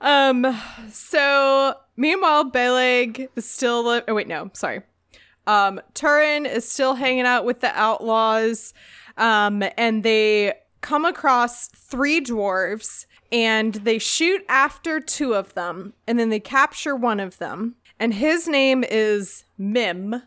um. 0.00 0.60
So 0.90 1.74
meanwhile, 1.96 2.44
Beleg 2.44 3.28
is 3.36 3.48
still. 3.48 3.84
Li- 3.86 4.02
oh 4.08 4.14
wait, 4.14 4.28
no, 4.28 4.50
sorry. 4.54 4.82
Um, 5.46 5.80
Turin 5.94 6.46
is 6.46 6.68
still 6.70 6.94
hanging 6.94 7.26
out 7.26 7.44
with 7.44 7.60
the 7.60 7.70
outlaws. 7.78 8.74
Um, 9.16 9.62
and 9.76 10.02
they 10.02 10.54
come 10.80 11.04
across 11.04 11.68
three 11.68 12.20
dwarves, 12.20 13.06
and 13.30 13.74
they 13.74 13.98
shoot 13.98 14.42
after 14.48 15.00
two 15.00 15.34
of 15.34 15.52
them, 15.54 15.92
and 16.06 16.18
then 16.18 16.30
they 16.30 16.40
capture 16.40 16.96
one 16.96 17.20
of 17.20 17.38
them, 17.38 17.74
and 18.02 18.12
his 18.14 18.48
name 18.48 18.82
is 18.82 19.44
Mim. 19.56 20.22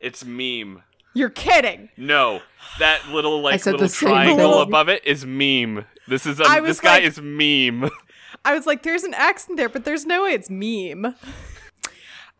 it's 0.00 0.24
meme. 0.24 0.82
You're 1.14 1.30
kidding. 1.30 1.88
No, 1.96 2.40
that 2.80 3.08
little 3.10 3.40
like 3.42 3.64
little 3.64 3.88
triangle 3.88 4.60
above 4.60 4.88
it 4.88 5.04
is 5.04 5.24
meme. 5.24 5.84
This 6.08 6.26
is 6.26 6.40
a, 6.40 6.44
I 6.44 6.58
was 6.60 6.70
this 6.70 6.80
guy 6.80 6.94
like- 6.94 7.04
is 7.04 7.20
meme. 7.20 7.90
I 8.44 8.54
was 8.54 8.66
like, 8.66 8.82
there's 8.82 9.04
an 9.04 9.14
accent 9.14 9.56
there, 9.56 9.68
but 9.68 9.84
there's 9.84 10.06
no 10.06 10.24
way 10.24 10.32
it's 10.32 10.48
meme. 10.50 11.14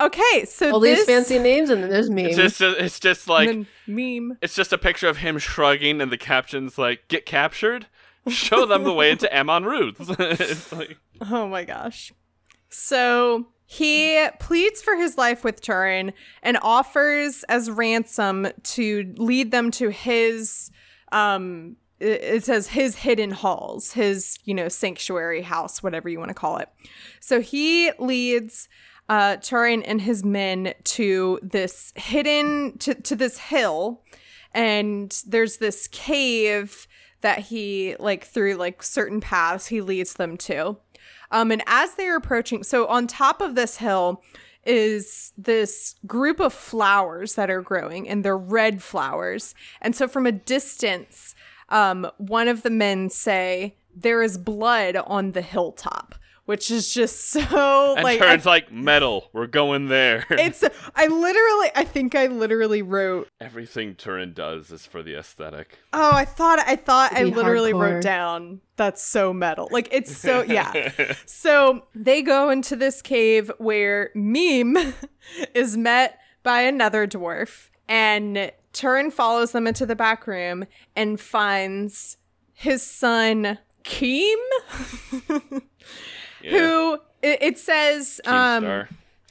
Okay, 0.00 0.44
so 0.46 0.72
All 0.72 0.80
this 0.80 1.00
these 1.00 1.06
fancy 1.06 1.38
names, 1.38 1.68
and 1.68 1.82
then 1.82 1.90
there's 1.90 2.08
meme. 2.08 2.26
It's 2.26 2.36
just 2.36 2.60
it's 2.60 2.98
just 2.98 3.28
like 3.28 3.50
and 3.50 3.66
meme. 3.86 4.38
it's 4.40 4.54
just 4.54 4.72
a 4.72 4.78
picture 4.78 5.08
of 5.08 5.18
him 5.18 5.38
shrugging, 5.38 6.00
and 6.00 6.10
the 6.10 6.16
caption's 6.18 6.76
like, 6.78 7.06
"Get 7.08 7.24
captured." 7.26 7.86
Show 8.28 8.66
them 8.66 8.84
the 8.84 8.92
way 8.92 9.10
into 9.10 9.34
Amon 9.36 9.64
Rûdh. 9.64 9.96
it's 10.40 10.72
like, 10.72 10.98
Oh 11.20 11.46
my 11.48 11.64
gosh. 11.64 12.12
So 12.68 13.48
he 13.72 14.26
pleads 14.40 14.83
for 14.83 14.96
his 14.96 15.16
life 15.16 15.44
with 15.44 15.61
Turin 15.61 16.12
and 16.42 16.59
offers 16.61 17.44
as 17.44 17.70
ransom 17.70 18.48
to 18.64 19.14
lead 19.16 19.52
them 19.52 19.70
to 19.70 19.90
his 19.90 20.72
um 21.12 21.76
it 22.00 22.42
says 22.44 22.68
his 22.68 22.96
hidden 22.96 23.30
halls, 23.30 23.92
his, 23.92 24.38
you 24.44 24.54
know, 24.54 24.68
sanctuary 24.68 25.42
house, 25.42 25.83
whatever 25.85 26.09
you 26.09 26.18
want 26.18 26.30
to 26.30 26.35
call 26.35 26.56
it. 26.56 26.68
So 27.20 27.40
he 27.40 27.92
leads 28.00 28.68
uh 29.09 29.37
Turin 29.37 29.85
and 29.85 30.00
his 30.00 30.24
men 30.24 30.74
to 30.85 31.38
this 31.40 31.92
hidden 31.94 32.76
to, 32.78 32.94
to 32.94 33.14
this 33.14 33.38
hill 33.38 34.02
and 34.52 35.22
there's 35.28 35.59
this 35.59 35.87
cave 35.87 36.88
that 37.20 37.38
he 37.38 37.94
like 38.00 38.24
through 38.24 38.54
like 38.54 38.83
certain 38.83 39.20
paths 39.20 39.66
he 39.66 39.80
leads 39.80 40.14
them 40.14 40.37
to 40.38 40.76
um 41.30 41.50
and 41.50 41.62
as 41.66 41.94
they're 41.94 42.16
approaching 42.16 42.62
so 42.62 42.86
on 42.86 43.06
top 43.06 43.40
of 43.40 43.54
this 43.54 43.76
hill 43.76 44.22
is 44.64 45.32
this 45.38 45.94
group 46.06 46.40
of 46.40 46.52
flowers 46.52 47.34
that 47.34 47.50
are 47.50 47.62
growing 47.62 48.08
and 48.08 48.24
they're 48.24 48.36
red 48.36 48.82
flowers. 48.82 49.54
And 49.80 49.96
so 49.96 50.06
from 50.06 50.26
a 50.26 50.32
distance 50.32 51.34
um 51.70 52.10
one 52.18 52.48
of 52.48 52.62
the 52.62 52.70
men 52.70 53.10
say 53.10 53.76
there 53.94 54.22
is 54.22 54.36
blood 54.36 54.96
on 54.96 55.32
the 55.32 55.42
hilltop 55.42 56.14
which 56.50 56.68
is 56.68 56.92
just 56.92 57.20
so 57.30 57.94
And 57.94 58.02
like 58.02 58.18
turns 58.18 58.44
I, 58.44 58.50
like 58.50 58.72
metal. 58.72 59.30
We're 59.32 59.46
going 59.46 59.86
there. 59.86 60.26
it's 60.30 60.64
I 60.96 61.06
literally 61.06 61.70
I 61.76 61.84
think 61.84 62.16
I 62.16 62.26
literally 62.26 62.82
wrote 62.82 63.28
Everything 63.40 63.94
Turin 63.94 64.32
does 64.32 64.72
is 64.72 64.84
for 64.84 65.00
the 65.00 65.14
aesthetic. 65.14 65.78
Oh, 65.92 66.10
I 66.12 66.24
thought 66.24 66.58
I 66.58 66.74
thought 66.74 67.12
I 67.12 67.22
literally 67.22 67.72
hardcore. 67.72 67.94
wrote 67.94 68.02
down 68.02 68.60
that's 68.74 69.00
so 69.00 69.32
metal. 69.32 69.68
Like 69.70 69.90
it's 69.92 70.16
so 70.16 70.42
yeah. 70.48 70.90
so 71.24 71.84
they 71.94 72.20
go 72.20 72.50
into 72.50 72.74
this 72.74 73.00
cave 73.00 73.52
where 73.58 74.10
Meme 74.16 74.76
is 75.54 75.76
met 75.76 76.18
by 76.42 76.62
another 76.62 77.06
dwarf 77.06 77.68
and 77.88 78.50
Turin 78.72 79.12
follows 79.12 79.52
them 79.52 79.68
into 79.68 79.86
the 79.86 79.94
back 79.94 80.26
room 80.26 80.64
and 80.96 81.20
finds 81.20 82.16
his 82.54 82.83
son 82.83 83.58
Khîm 83.85 84.37
Yeah. 86.42 86.50
who 86.50 86.94
it, 87.22 87.42
it 87.42 87.58
says 87.58 88.20
um 88.24 88.84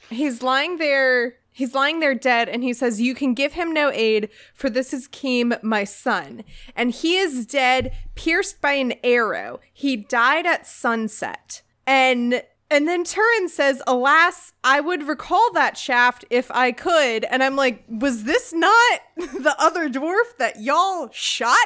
he's 0.10 0.42
lying 0.42 0.78
there 0.78 1.36
he's 1.52 1.74
lying 1.74 2.00
there 2.00 2.16
dead 2.16 2.48
and 2.50 2.64
he 2.64 2.74
says 2.74 3.02
you 3.02 3.16
can 3.16 3.34
give 3.34 3.54
him 3.54 3.74
no 3.74 3.92
aid 3.92 4.30
for 4.54 4.70
this 4.70 4.94
is 4.94 5.08
Khîm 5.08 5.62
my 5.64 5.84
son 5.84 6.44
and 6.76 6.92
he 6.92 7.18
is 7.18 7.46
dead 7.46 7.94
pierced 8.16 8.62
by 8.62 8.74
an 8.74 8.94
arrow 9.04 9.60
he 9.74 9.96
died 9.96 10.46
at 10.46 10.68
sunset 10.68 11.62
and 11.88 12.44
and 12.72 12.88
then 12.88 13.04
Turin 13.04 13.50
says, 13.50 13.82
Alas, 13.88 14.54
I 14.64 14.80
would 14.80 15.08
recall 15.08 15.52
that 15.54 15.76
shaft 15.76 16.24
if 16.30 16.52
I 16.52 16.72
could. 16.72 17.24
And 17.26 17.42
I'm 17.42 17.56
like, 17.56 17.84
Was 17.90 18.26
this 18.26 18.54
not 18.54 19.02
the 19.18 19.56
other 19.58 19.90
dwarf 19.90 20.38
that 20.38 20.62
y'all 20.62 21.10
shot 21.12 21.58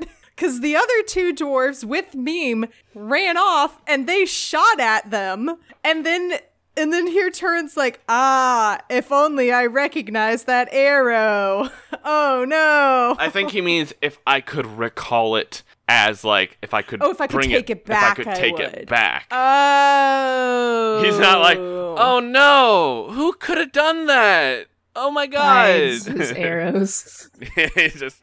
at? 0.00 0.08
Because 0.38 0.60
the 0.60 0.76
other 0.76 1.02
two 1.08 1.34
dwarves 1.34 1.82
with 1.84 2.14
Meme 2.14 2.66
ran 2.94 3.36
off 3.36 3.80
and 3.88 4.06
they 4.08 4.24
shot 4.24 4.78
at 4.78 5.10
them. 5.10 5.56
And 5.82 6.06
then 6.06 6.34
and 6.76 6.92
then 6.92 7.08
here 7.08 7.28
Turin's 7.28 7.76
like, 7.76 7.98
ah, 8.08 8.78
if 8.88 9.10
only 9.10 9.50
I 9.50 9.66
recognized 9.66 10.46
that 10.46 10.68
arrow. 10.70 11.70
Oh 12.04 12.44
no. 12.48 13.16
I 13.18 13.28
think 13.28 13.50
he 13.50 13.60
means 13.60 13.92
if 14.00 14.18
I 14.26 14.40
could 14.40 14.64
recall 14.64 15.34
it 15.36 15.62
as 15.88 16.22
like 16.24 16.56
if 16.62 16.72
I 16.72 16.80
could 16.82 17.02
Oh, 17.02 17.10
if 17.10 17.20
I 17.20 17.26
could 17.26 17.34
bring 17.34 17.50
take 17.50 17.68
it 17.68 17.78
if 17.78 17.84
back, 17.84 18.12
I 18.12 18.14
could 18.22 18.28
I 18.28 18.34
take 18.34 18.52
would. 18.56 18.62
it 18.66 18.88
back. 18.88 19.26
Oh. 19.32 21.02
He's 21.04 21.18
not 21.18 21.40
like, 21.40 21.58
oh 21.58 22.20
no, 22.20 23.08
who 23.12 23.32
could 23.34 23.58
have 23.58 23.72
done 23.72 24.06
that? 24.06 24.68
Oh 24.94 25.10
my 25.10 25.26
god. 25.26 25.66
Hides 25.70 26.06
his 26.06 26.32
arrows. 26.36 27.30
He's 27.74 27.94
just 28.00 28.22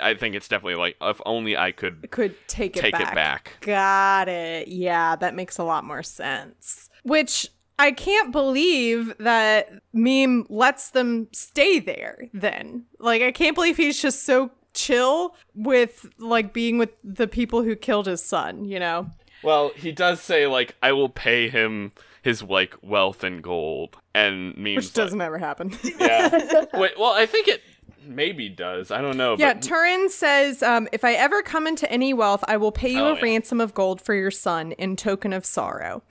I 0.00 0.14
think 0.14 0.34
it's 0.34 0.48
definitely 0.48 0.76
like 0.76 0.96
if 1.00 1.20
only 1.26 1.56
I 1.56 1.72
could 1.72 2.10
could 2.10 2.34
take 2.48 2.76
it 2.76 2.80
take 2.80 2.92
back. 2.92 3.02
it 3.12 3.14
back. 3.14 3.52
Got 3.60 4.28
it. 4.28 4.68
Yeah, 4.68 5.16
that 5.16 5.34
makes 5.34 5.58
a 5.58 5.64
lot 5.64 5.84
more 5.84 6.02
sense. 6.02 6.88
Which 7.02 7.48
I 7.78 7.90
can't 7.90 8.30
believe 8.30 9.12
that 9.18 9.70
Meme 9.92 10.46
lets 10.48 10.90
them 10.90 11.28
stay 11.32 11.80
there 11.80 12.28
then. 12.32 12.84
Like, 12.98 13.22
I 13.22 13.32
can't 13.32 13.54
believe 13.56 13.76
he's 13.76 14.00
just 14.00 14.24
so 14.24 14.52
chill 14.74 15.34
with, 15.54 16.06
like, 16.18 16.52
being 16.52 16.78
with 16.78 16.90
the 17.02 17.26
people 17.26 17.62
who 17.62 17.74
killed 17.74 18.06
his 18.06 18.22
son, 18.22 18.64
you 18.66 18.78
know? 18.78 19.10
Well, 19.42 19.72
he 19.74 19.90
does 19.90 20.20
say 20.20 20.46
like 20.46 20.76
I 20.82 20.92
will 20.92 21.08
pay 21.08 21.48
him 21.48 21.90
his 22.22 22.44
like 22.44 22.76
wealth 22.82 23.24
and 23.24 23.42
gold, 23.42 23.96
and 24.14 24.56
means 24.56 24.84
Which 24.84 24.92
doesn't 24.94 25.20
ever 25.20 25.38
happen. 25.38 25.72
yeah. 25.98 26.28
Wait, 26.74 26.92
well, 26.96 27.12
I 27.12 27.26
think 27.26 27.48
it 27.48 27.60
maybe 28.04 28.48
does. 28.48 28.90
I 28.90 29.00
don't 29.00 29.16
know. 29.16 29.36
yeah, 29.38 29.54
but 29.54 29.62
Turin 29.62 30.08
says, 30.10 30.62
um, 30.62 30.88
if 30.92 31.04
I 31.04 31.12
ever 31.14 31.42
come 31.42 31.66
into 31.66 31.90
any 31.90 32.12
wealth, 32.14 32.44
I 32.48 32.56
will 32.56 32.72
pay 32.72 32.90
you 32.90 33.00
Oh, 33.00 33.12
a 33.12 33.14
yeah. 33.16 33.22
ransom 33.22 33.60
of 33.60 33.74
gold 33.74 34.00
for 34.00 34.14
your 34.14 34.30
son 34.30 34.72
in 34.72 34.96
token 34.96 35.32
of 35.32 35.44
sorrow. 35.44 36.02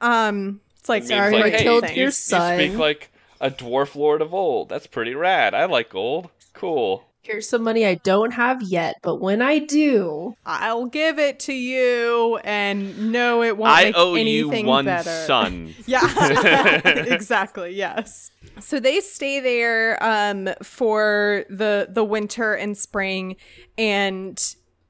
Um, 0.00 0.60
it's 0.78 0.88
like, 0.88 1.02
means, 1.02 1.10
Sorry, 1.10 1.32
like, 1.34 1.54
I 1.54 1.56
hey, 1.58 1.62
killed 1.62 1.88
you, 1.90 1.94
your 1.96 2.04
you 2.06 2.10
son. 2.10 2.58
speak 2.58 2.78
like 2.78 3.10
a 3.40 3.50
dwarf 3.50 3.94
lord 3.94 4.22
of 4.22 4.32
old. 4.34 4.68
That's 4.68 4.86
pretty 4.86 5.14
rad. 5.14 5.54
I 5.54 5.64
like 5.66 5.90
gold. 5.90 6.30
Cool. 6.54 7.04
Here's 7.22 7.48
some 7.48 7.62
money 7.62 7.84
I 7.84 7.96
don't 7.96 8.30
have 8.32 8.62
yet, 8.62 8.96
but 9.02 9.16
when 9.16 9.42
I 9.42 9.58
do, 9.58 10.34
I'll 10.46 10.86
give 10.86 11.18
it 11.18 11.40
to 11.40 11.52
you, 11.52 12.38
and 12.44 13.12
no, 13.12 13.42
it 13.42 13.56
won't 13.58 13.70
I 13.70 13.84
make 13.84 13.94
owe 13.96 14.14
you 14.14 14.20
anything 14.50 14.66
one 14.66 14.84
better. 14.84 15.10
son. 15.26 15.74
Yeah, 15.86 16.80
exactly. 16.84 17.74
Yes. 17.74 18.30
So 18.60 18.80
they 18.80 19.00
stay 19.00 19.40
there 19.40 20.02
um, 20.02 20.48
for 20.62 21.44
the 21.50 21.88
the 21.90 22.04
winter 22.04 22.54
and 22.54 22.76
spring, 22.78 23.36
and 23.76 24.38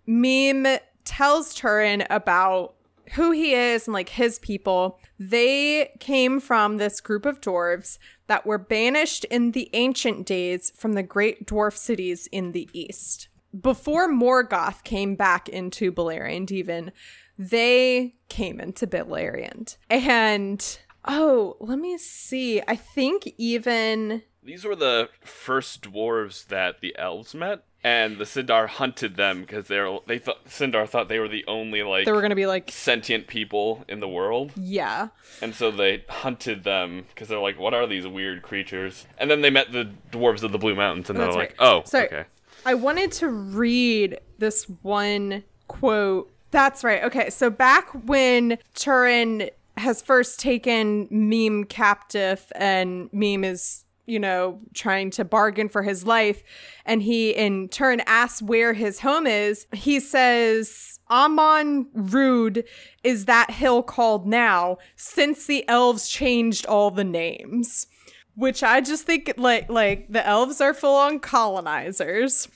Meme 0.07 0.79
tells 1.05 1.55
Turin 1.55 2.05
about 2.11 2.75
who 3.15 3.31
he 3.33 3.55
is 3.55 3.87
and 3.87 3.95
like 3.95 4.11
his 4.11 4.39
people. 4.39 5.01
They 5.19 5.91
came 5.99 6.41
from 6.41 6.77
this 6.77 7.01
group 7.01 7.27
of 7.27 7.41
dwarves 7.41 7.99
that 8.29 8.47
were 8.47 8.59
banished 8.59 9.25
in 9.25 9.51
the 9.53 9.69
ancient 9.73 10.25
days 10.27 10.73
from 10.77 10.93
the 10.93 11.03
great 11.03 11.47
dwarf 11.47 11.77
cities 11.77 12.29
in 12.31 12.53
the 12.53 12.69
east. 12.73 13.29
Before 13.59 14.09
Morgoth 14.09 14.85
came 14.85 15.17
back 15.17 15.49
into 15.49 15.91
Beleriand, 15.91 16.53
even 16.53 16.93
they 17.39 18.15
came 18.29 18.61
into 18.61 18.87
Beleriand. 18.87 19.77
And 19.91 20.79
oh, 21.07 21.57
let 21.59 21.79
me 21.79 21.97
see. 21.99 22.63
I 22.69 22.77
think 22.77 23.33
even 23.39 24.23
These 24.43 24.65
were 24.65 24.77
the 24.77 25.09
first 25.21 25.83
dwarves 25.83 26.47
that 26.49 26.81
the 26.81 26.95
elves 26.99 27.35
met, 27.35 27.65
and 27.89 28.19
the 28.19 28.25
Sindar 28.25 28.69
hunted 28.69 29.17
them 29.17 29.41
because 29.41 29.67
they're 29.67 29.99
they 30.07 30.19
thought 30.19 30.45
Sindar 30.47 30.87
thought 30.89 31.09
they 31.09 31.19
were 31.19 31.29
the 31.29 31.45
only 31.47 31.83
like 31.83 32.05
they 32.05 32.13
were 32.13 32.21
gonna 32.23 32.35
be 32.35 32.47
like, 32.47 32.71
sentient 32.71 33.27
people 33.27 33.85
in 33.89 34.01
the 34.01 34.09
world, 34.09 34.53
yeah. 34.57 35.09
and 35.41 35.55
so 35.55 35.71
they 35.71 36.05
hunted 36.09 36.65
them 36.65 37.07
because 37.09 37.29
they're 37.29 37.39
like, 37.39 37.59
what 37.59 37.73
are 37.75 37.87
these 37.87 38.07
weird 38.07 38.43
creatures? 38.43 39.07
And 39.17 39.31
then 39.31 39.41
they 39.41 39.51
met 39.51 39.73
the 39.73 39.91
dwarves 40.13 40.43
of 40.43 40.53
the 40.53 40.59
Blue 40.59 40.75
Mountains, 40.75 41.09
and 41.11 41.19
Oh, 41.19 41.23
they're 41.23 41.33
like, 41.33 41.57
right. 41.61 41.67
oh, 41.69 41.83
So- 41.85 42.03
okay. 42.05 42.25
I 42.67 42.75
wanted 42.75 43.13
to 43.13 43.29
read 43.29 44.19
this 44.39 44.65
one 44.83 45.45
quote. 45.69 46.31
That's 46.51 46.83
right. 46.83 47.03
Okay, 47.05 47.31
so 47.31 47.51
back 47.51 47.89
when 48.07 48.59
Turin 48.75 49.51
has 49.77 50.03
first 50.03 50.41
taken 50.41 51.07
Meme 51.11 51.65
captive 51.65 52.51
and 52.57 53.09
Meme 53.13 53.45
is, 53.45 53.85
you 54.09 54.19
know, 54.19 54.61
trying 54.75 55.11
to 55.11 55.25
bargain 55.25 55.69
for 55.69 55.83
his 55.83 56.07
life, 56.07 56.43
and 56.85 57.03
he 57.03 57.31
in 57.31 57.69
turn 57.69 58.01
asks 58.07 58.43
where 58.43 58.73
his 58.73 59.01
home 59.01 59.27
is, 59.27 59.67
he 59.73 60.01
says, 60.01 60.99
Amon 61.11 61.87
Rûdh 61.95 62.65
is 63.05 63.27
that 63.27 63.51
hill 63.51 63.83
called 63.83 64.27
now, 64.27 64.79
since 64.97 65.47
the 65.47 65.69
elves 65.69 66.09
changed 66.09 66.67
all 66.67 66.91
the 66.91 67.05
names 67.05 67.87
which 68.35 68.63
I 68.63 68.81
just 68.81 69.03
think 69.03 69.35
like 69.37 69.69
like 69.69 70.07
the 70.13 70.25
elves 70.25 70.61
are 70.61 70.73
full 70.73 70.95
on 70.95 71.19
colonizers. 71.19 72.47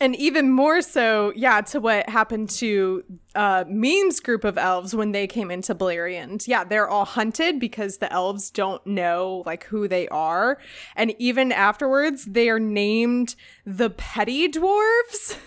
And 0.00 0.16
even 0.16 0.50
more 0.50 0.82
so, 0.82 1.32
yeah, 1.36 1.60
to 1.60 1.80
what 1.80 2.08
happened 2.08 2.50
to 2.50 3.04
uh, 3.36 3.64
Meme's 3.68 4.18
group 4.18 4.42
of 4.42 4.58
elves 4.58 4.96
when 4.96 5.12
they 5.12 5.28
came 5.28 5.50
into 5.50 5.74
Beleriand. 5.74 6.48
Yeah, 6.48 6.64
they're 6.64 6.88
all 6.88 7.04
hunted 7.04 7.60
because 7.60 7.98
the 7.98 8.12
elves 8.12 8.50
don't 8.50 8.84
know 8.86 9.44
like 9.46 9.64
who 9.64 9.86
they 9.86 10.08
are, 10.08 10.58
and 10.96 11.14
even 11.18 11.52
afterwards, 11.52 12.24
they 12.24 12.48
are 12.48 12.58
named 12.58 13.36
the 13.64 13.90
petty 13.90 14.48
dwarves. 14.48 15.38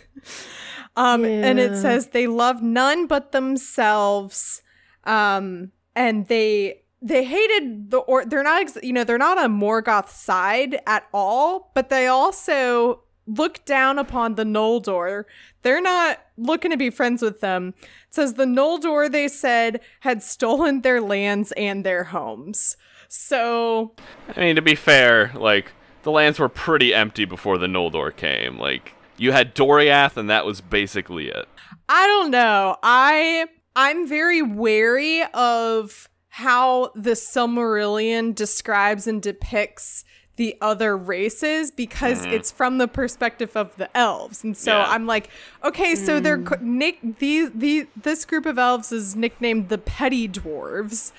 um, 0.96 1.26
and 1.26 1.60
it 1.60 1.76
says 1.76 2.08
they 2.08 2.28
love 2.28 2.62
none 2.62 3.08
but 3.08 3.34
themselves, 3.34 4.62
um, 5.04 5.72
and 5.96 6.28
they 6.28 6.82
they 7.02 7.24
hated 7.24 7.92
the 7.92 7.98
or 7.98 8.26
they're 8.26 8.42
not 8.42 8.62
ex- 8.62 8.78
you 8.82 8.94
know 8.94 9.04
they're 9.04 9.18
not 9.18 9.38
on 9.38 9.60
Morgoth 9.60 10.10
side 10.10 10.80
at 10.88 11.08
all, 11.14 11.72
but 11.76 11.90
they 11.90 12.08
also 12.08 13.02
look 13.28 13.64
down 13.66 14.00
upon 14.00 14.36
the 14.36 14.44
Noldor. 14.44 15.26
They're 15.62 15.82
not 15.82 16.20
looking 16.38 16.72
to 16.72 16.78
be 16.78 16.90
friends 16.90 17.22
with 17.22 17.42
them. 17.42 17.74
It 17.82 18.16
says 18.16 18.34
the 18.34 18.46
Noldor 18.46 19.12
they 19.12 19.28
said 19.28 19.82
had 20.02 20.24
stolen 20.24 20.82
their 20.82 21.02
lands 21.02 21.52
and 21.54 21.84
their 21.84 22.06
homes. 22.06 22.78
So 23.08 23.94
I 24.36 24.40
mean, 24.40 24.56
to 24.56 24.62
be 24.62 24.76
fair, 24.76 25.32
like 25.36 25.72
the 26.04 26.12
lands 26.12 26.40
were 26.40 26.50
pretty 26.50 26.94
empty 26.94 27.26
before 27.26 27.58
the 27.58 27.68
Noldor 27.68 28.16
came. 28.16 28.58
Like 28.58 28.94
you 29.18 29.32
had 29.32 29.56
Doriath, 29.56 30.18
and 30.18 30.30
that 30.30 30.46
was 30.46 30.62
basically 30.62 31.28
it. 31.30 31.48
I 31.90 32.06
don't 32.08 32.32
know. 32.32 32.78
I 32.84 33.48
I'm 33.76 34.08
very 34.08 34.42
wary 34.42 35.24
of 35.34 36.08
how 36.30 36.92
the 36.96 37.12
Silmarillion 37.12 38.36
describes 38.36 39.08
and 39.08 39.22
depicts 39.22 40.04
the 40.38 40.58
other 40.62 40.98
races 40.98 41.72
because 41.72 42.26
mm. 42.26 42.34
it's 42.34 42.52
from 42.52 42.78
the 42.78 42.88
perspective 42.88 43.56
of 43.56 43.76
the 43.78 43.96
elves. 43.96 44.44
And 44.44 44.56
so 44.56 44.78
Yeah. 44.78 44.86
I'm 44.88 45.06
like, 45.06 45.30
okay, 45.64 45.96
so 45.96 46.20
they're 46.20 46.38
mm. 46.38 46.62
nick 46.62 47.00
these 47.20 47.52
these 47.52 47.86
this 47.96 48.26
group 48.26 48.46
of 48.46 48.58
elves 48.58 48.92
is 48.92 49.16
nicknamed 49.16 49.70
the 49.70 49.78
petty 49.78 50.28
dwarves. 50.28 51.12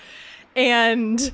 And 0.54 1.32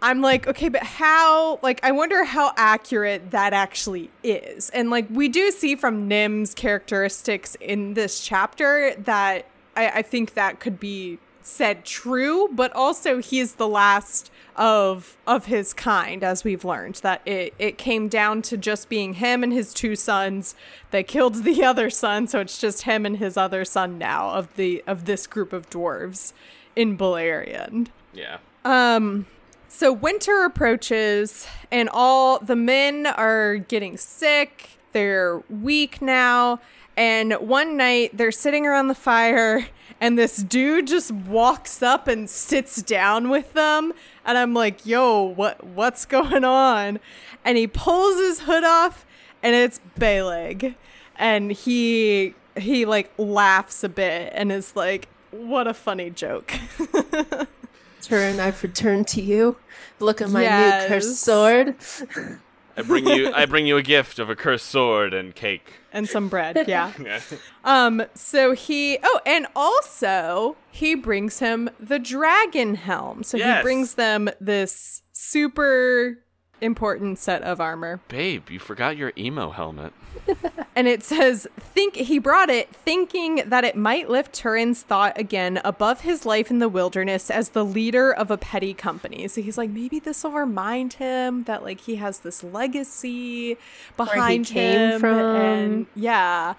I'm 0.00 0.20
like, 0.20 0.46
okay, 0.46 0.68
but 0.68 0.82
how, 0.82 1.58
like, 1.62 1.80
I 1.82 1.90
wonder 1.90 2.22
how 2.22 2.52
accurate 2.56 3.32
that 3.32 3.52
actually 3.52 4.10
is. 4.22 4.70
And, 4.70 4.90
like, 4.90 5.06
we 5.10 5.28
do 5.28 5.50
see 5.50 5.74
from 5.74 6.06
Nim's 6.06 6.54
characteristics 6.54 7.56
in 7.60 7.94
this 7.94 8.20
chapter 8.20 8.94
that 8.98 9.46
I, 9.74 9.88
I 9.88 10.02
think 10.02 10.34
that 10.34 10.60
could 10.60 10.78
be 10.78 11.18
said 11.48 11.84
true, 11.84 12.48
but 12.52 12.72
also 12.74 13.18
he's 13.18 13.54
the 13.54 13.68
last 13.68 14.30
of 14.56 15.16
of 15.26 15.46
his 15.46 15.72
kind, 15.72 16.22
as 16.22 16.44
we've 16.44 16.64
learned. 16.64 16.96
That 16.96 17.22
it 17.24 17.54
it 17.58 17.78
came 17.78 18.08
down 18.08 18.42
to 18.42 18.56
just 18.56 18.88
being 18.88 19.14
him 19.14 19.42
and 19.42 19.52
his 19.52 19.72
two 19.72 19.96
sons. 19.96 20.54
They 20.90 21.02
killed 21.02 21.44
the 21.44 21.64
other 21.70 21.90
son, 21.90 22.26
so 22.26 22.40
it's 22.40 22.58
just 22.58 22.82
him 22.82 23.06
and 23.06 23.16
his 23.16 23.36
other 23.36 23.64
son 23.64 23.98
now 23.98 24.30
of 24.30 24.54
the 24.56 24.82
of 24.86 25.06
this 25.06 25.26
group 25.26 25.52
of 25.52 25.70
dwarves 25.70 26.32
in 26.76 26.96
Beleriand. 26.96 27.88
Yeah. 28.12 28.38
Um, 28.64 29.26
so 29.68 29.92
winter 29.92 30.44
approaches, 30.44 31.46
and 31.70 31.88
all 31.92 32.38
the 32.38 32.56
men 32.56 33.06
are 33.06 33.56
getting 33.56 33.96
sick. 33.96 34.77
They're 34.92 35.42
weak 35.50 36.00
now. 36.02 36.60
And 36.96 37.34
one 37.34 37.76
night 37.76 38.16
they're 38.16 38.32
sitting 38.32 38.66
around 38.66 38.88
the 38.88 38.94
fire, 38.94 39.68
and 40.00 40.18
this 40.18 40.38
dude 40.38 40.88
just 40.88 41.12
walks 41.12 41.80
up 41.80 42.08
and 42.08 42.28
sits 42.28 42.82
down 42.82 43.30
with 43.30 43.52
them. 43.52 43.92
And 44.24 44.36
I'm 44.36 44.52
like, 44.52 44.84
"Yo, 44.84 45.22
what 45.22 45.62
what's 45.64 46.04
going 46.04 46.42
on?" 46.42 46.98
And 47.44 47.56
he 47.56 47.68
pulls 47.68 48.16
his 48.18 48.40
hood 48.40 48.64
off, 48.64 49.06
and 49.44 49.54
it's 49.54 49.80
Beleg, 49.96 50.74
and 51.16 51.52
he 51.52 52.34
he 52.58 52.84
like 52.84 53.12
laughs 53.16 53.84
a 53.84 53.88
bit 53.88 54.32
and 54.34 54.50
is 54.50 54.74
like, 54.74 55.06
"What 55.30 55.68
a 55.68 55.74
funny 55.74 56.10
joke." 56.10 56.52
Turn, 58.02 58.40
I've 58.40 58.60
returned 58.62 59.06
to 59.08 59.20
you. 59.20 59.56
Look 60.00 60.20
at 60.20 60.30
my 60.30 60.42
Yes. 60.42 60.82
new 60.82 60.88
cursed 60.88 61.16
sword. 61.20 61.76
I 62.78 62.82
bring 62.82 63.06
you 63.06 63.32
I 63.32 63.46
bring 63.46 63.66
you 63.66 63.76
a 63.76 63.82
gift 63.94 64.18
of 64.18 64.30
a 64.30 64.36
cursed 64.36 64.66
sword 64.66 65.12
and 65.12 65.34
cake. 65.34 65.74
and 65.92 66.08
some 66.08 66.28
bread, 66.28 66.56
yeah. 66.68 66.92
Yeah. 67.02 67.20
Um, 67.64 68.04
so 68.14 68.52
he 68.52 68.98
oh, 69.02 69.20
and 69.26 69.46
also 69.56 70.56
he 70.70 70.94
brings 70.94 71.40
him 71.40 71.70
the 71.80 71.98
dragon 71.98 72.76
helm. 72.76 73.22
So 73.22 73.36
he 73.38 73.62
brings 73.62 73.94
them 73.94 74.30
this 74.40 75.02
super 75.12 76.18
important 76.60 77.18
set 77.18 77.42
of 77.42 77.60
armor. 77.60 78.00
Babe, 78.08 78.50
you 78.50 78.58
forgot 78.58 78.96
your 78.96 79.12
emo 79.16 79.50
helmet. 79.50 79.92
And 80.76 80.86
it 80.86 81.02
says 81.02 81.48
think 81.58 81.96
he 81.96 82.20
brought 82.20 82.50
it 82.50 82.72
thinking 82.72 83.42
that 83.46 83.64
it 83.64 83.74
might 83.74 84.08
lift 84.08 84.32
Turin's 84.32 84.80
thought 84.82 85.18
again 85.18 85.60
above 85.64 86.02
his 86.02 86.24
life 86.24 86.52
in 86.52 86.60
the 86.60 86.68
wilderness 86.68 87.30
as 87.30 87.48
the 87.48 87.64
leader 87.64 88.12
of 88.12 88.30
a 88.30 88.36
petty 88.36 88.74
company. 88.74 89.26
So 89.26 89.42
he's 89.42 89.58
like 89.58 89.70
maybe 89.70 89.98
this 89.98 90.22
will 90.22 90.30
remind 90.30 90.92
him 90.92 91.42
that 91.44 91.64
like 91.64 91.80
he 91.80 91.96
has 91.96 92.20
this 92.20 92.44
legacy 92.44 93.56
behind 93.96 94.46
came 94.46 94.92
him 94.92 95.00
from. 95.00 95.18
and 95.18 95.86
yeah. 95.96 96.54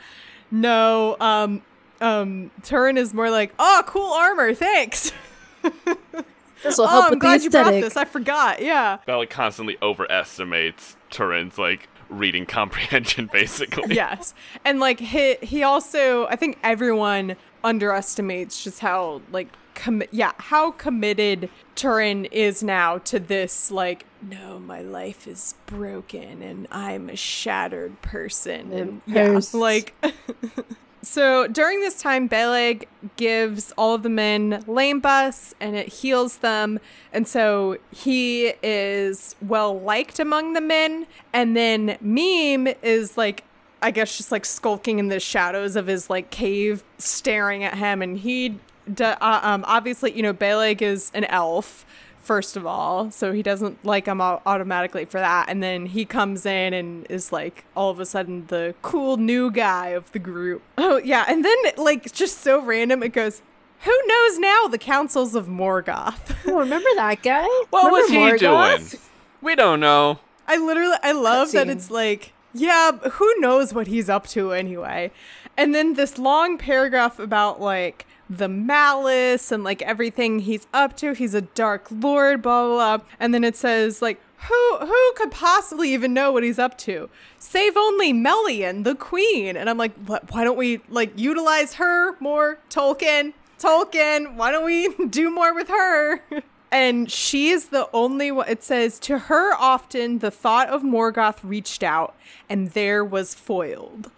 No, 0.52 1.16
um 1.22 1.62
um 2.02 2.52
Turin 2.64 2.98
is 2.98 3.14
more 3.14 3.30
like, 3.30 3.54
"Oh, 3.58 3.84
cool 3.88 4.12
armor. 4.12 4.54
Thanks." 4.54 5.14
This 6.64 6.78
will 6.78 6.88
help 6.88 7.04
oh, 7.04 7.08
I'm 7.08 7.10
with 7.12 7.20
the 7.20 7.24
glad 7.24 7.44
you 7.44 7.50
brought 7.50 7.72
this. 7.72 7.96
I 7.98 8.06
forgot. 8.06 8.62
Yeah. 8.62 8.98
Bella 9.06 9.28
constantly 9.28 9.78
overestimates 9.82 10.98
Turin's 11.10 11.58
like 11.58 11.88
reading 12.10 12.46
comprehension 12.48 13.30
basically. 13.32 13.94
yes 13.96 14.34
and 14.66 14.80
like 14.80 15.00
he 15.00 15.36
he 15.44 15.62
also 15.62 16.26
i 16.28 16.36
think 16.36 16.58
everyone 16.64 17.36
underestimates 17.64 18.64
just 18.64 18.80
how 18.80 19.22
like 19.32 19.48
com- 19.76 20.02
yeah 20.12 20.32
how 20.38 20.72
committed 20.72 21.50
turin 21.76 22.26
is 22.26 22.64
now 22.64 22.98
to 22.98 23.20
this 23.20 23.70
like 23.70 24.06
no 24.22 24.58
my 24.60 24.82
life 24.82 25.28
is 25.28 25.54
broken 25.68 26.42
and 26.42 26.68
i'm 26.72 27.10
a 27.10 27.16
shattered 27.16 28.02
person 28.02 28.72
and 28.74 29.02
yeah 29.06 29.40
like 29.54 29.94
So 31.02 31.48
during 31.48 31.80
this 31.80 32.02
time, 32.02 32.28
Beleg 32.28 32.88
gives 33.16 33.72
all 33.78 33.96
of 33.96 34.04
the 34.04 34.10
men 34.10 34.64
lembas 34.68 35.54
and 35.60 35.76
it 35.76 35.88
heals 35.88 36.38
them. 36.38 36.80
And 37.14 37.28
so 37.28 37.78
he 37.92 38.54
is 38.62 39.36
well 39.42 39.80
liked 39.80 40.20
among 40.20 40.54
the 40.54 40.62
men. 40.62 41.08
And 41.32 41.56
then 41.56 41.98
Meme 42.02 42.76
is 42.84 43.18
like, 43.18 43.46
I 43.82 43.92
guess, 43.92 44.18
just 44.18 44.32
like 44.32 44.46
skulking 44.46 45.00
in 45.00 45.08
the 45.08 45.22
shadows 45.22 45.78
of 45.78 45.88
his 45.88 46.10
like 46.10 46.32
cave, 46.32 46.84
staring 46.98 47.64
at 47.64 47.76
him. 47.78 48.02
And 48.02 48.18
he, 48.18 48.60
d- 48.94 49.04
uh, 49.04 49.40
um, 49.42 49.64
obviously, 49.68 50.12
you 50.12 50.22
know, 50.22 50.34
Beleg 50.34 50.82
is 50.82 51.12
an 51.14 51.24
elf 51.26 51.86
first 52.30 52.56
of 52.56 52.64
all 52.64 53.10
so 53.10 53.32
he 53.34 53.42
doesn't 53.42 53.84
like 53.84 54.06
him 54.06 54.22
automatically 54.22 55.04
for 55.04 55.20
that 55.20 55.50
and 55.50 55.64
then 55.64 55.88
he 55.88 56.06
comes 56.06 56.46
in 56.46 56.76
and 56.76 57.08
is 57.10 57.32
like 57.32 57.66
all 57.76 57.90
of 57.90 58.00
a 58.00 58.06
sudden 58.06 58.46
the 58.48 58.76
cool 58.84 59.18
new 59.18 59.50
guy 59.50 59.88
of 59.88 60.12
the 60.12 60.20
group 60.20 60.62
oh 60.78 60.98
yeah 60.98 61.26
and 61.28 61.44
then 61.44 61.58
like 61.78 62.12
just 62.14 62.38
so 62.38 62.62
random 62.62 63.02
it 63.02 63.14
goes 63.14 63.42
who 63.80 63.98
knows 64.06 64.38
now 64.38 64.68
the 64.68 64.78
councils 64.78 65.34
of 65.34 65.48
morgoth 65.48 66.36
Oh, 66.46 66.60
remember 66.60 66.90
that 66.98 67.22
guy? 67.24 67.48
What 67.70 67.86
Remember 67.86 68.02
was 68.02 68.10
he 68.10 68.18
Morgoth? 68.18 68.92
doing? 68.92 69.02
We 69.42 69.56
don't 69.56 69.80
know. 69.80 70.20
I 70.48 70.58
literally 70.58 70.98
I 71.04 71.12
love 71.14 71.52
that 71.54 71.70
it's 71.70 71.90
like, 71.92 72.34
yeah, 72.54 72.92
who 72.92 73.34
knows 73.40 73.74
what 73.74 73.88
he's 73.88 74.10
up 74.10 74.28
to 74.30 74.52
anyway. 74.52 75.12
And 75.58 75.74
then 75.76 75.94
this 75.94 76.18
long 76.18 76.58
paragraph 76.58 77.20
about 77.20 77.62
like 77.62 78.06
the 78.30 78.48
malice 78.48 79.52
and 79.52 79.64
like 79.64 79.82
everything 79.82 80.40
he's 80.40 80.68
up 80.74 80.96
to. 80.98 81.14
He's 81.14 81.34
a 81.34 81.42
dark 81.42 81.88
lord, 81.90 82.42
blah 82.42 82.66
blah 82.66 82.98
blah. 82.98 83.06
And 83.20 83.34
then 83.34 83.44
it 83.44 83.56
says 83.56 84.02
like 84.02 84.22
who 84.48 84.78
who 84.78 85.14
could 85.16 85.32
possibly 85.32 85.94
even 85.94 86.14
know 86.14 86.32
what 86.32 86.44
he's 86.44 86.60
up 86.60 86.78
to? 86.80 87.10
Save 87.38 87.76
only 87.76 88.14
Melian, 88.14 88.84
the 88.84 88.96
queen. 88.96 89.58
And 89.58 89.70
I'm 89.70 89.78
like, 89.78 89.96
what, 90.06 90.32
why 90.32 90.44
don't 90.44 90.58
we 90.58 90.82
like 90.90 91.18
utilize 91.18 91.76
her 91.76 92.18
more? 92.20 92.60
Tolkien, 92.70 93.34
Tolkien, 93.58 94.36
why 94.36 94.52
don't 94.52 94.66
we 94.66 94.94
do 95.10 95.30
more 95.30 95.54
with 95.54 95.70
her? 95.70 96.22
And 96.72 97.12
she 97.12 97.50
is 97.50 97.70
the 97.70 97.90
only 97.94 98.32
one. 98.32 98.48
It 98.48 98.64
says, 98.64 99.00
to 99.00 99.18
her 99.18 99.56
often 99.56 100.20
the 100.20 100.30
thought 100.30 100.70
of 100.70 100.84
Morgoth 100.84 101.40
reached 101.42 101.82
out, 101.82 102.16
and 102.48 102.70
there 102.70 103.04
was 103.04 103.34
foiled. 103.34 104.12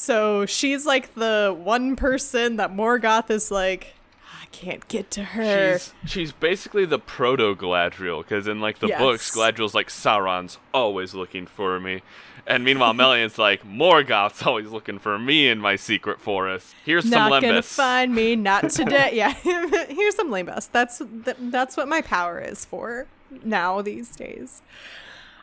So 0.00 0.46
she's 0.46 0.86
like 0.86 1.14
the 1.14 1.54
one 1.58 1.96
person 1.96 2.56
that 2.56 2.72
Morgoth 2.72 3.30
is 3.30 3.50
like, 3.50 3.94
I 4.24 4.46
can't 4.52 4.86
get 4.86 5.10
to 5.12 5.24
her. 5.24 5.78
She's 5.78 5.92
she's 6.06 6.32
basically 6.32 6.84
the 6.84 7.00
proto 7.00 7.56
Galadriel 7.56 8.22
because 8.22 8.46
in 8.46 8.60
like 8.60 8.78
the 8.78 8.86
Yes. 8.88 9.00
books, 9.00 9.34
Galadriel's 9.34 9.74
like 9.74 9.88
Sauron's 9.88 10.58
always 10.72 11.14
looking 11.14 11.46
for 11.46 11.80
me, 11.80 12.02
and 12.46 12.64
meanwhile 12.64 12.94
Melian's 12.94 13.38
like 13.38 13.64
Morgoth's 13.66 14.44
always 14.46 14.70
looking 14.70 15.00
for 15.00 15.18
me 15.18 15.48
in 15.48 15.58
my 15.58 15.74
secret 15.74 16.20
forest. 16.20 16.74
Here's 16.84 17.02
some 17.02 17.28
not 17.30 17.42
gonna 17.42 17.60
find 17.60 18.14
me, 18.14 18.36
not 18.36 18.70
today. 18.70 19.10
yeah, 19.14 19.32
here's 19.32 20.14
some 20.14 20.30
lembas. 20.30 20.70
That's 20.70 20.98
th- 21.24 21.36
that's 21.40 21.76
what 21.76 21.88
my 21.88 22.02
power 22.02 22.38
is 22.40 22.64
for 22.64 23.08
now 23.42 23.82
these 23.82 24.14
days. 24.14 24.62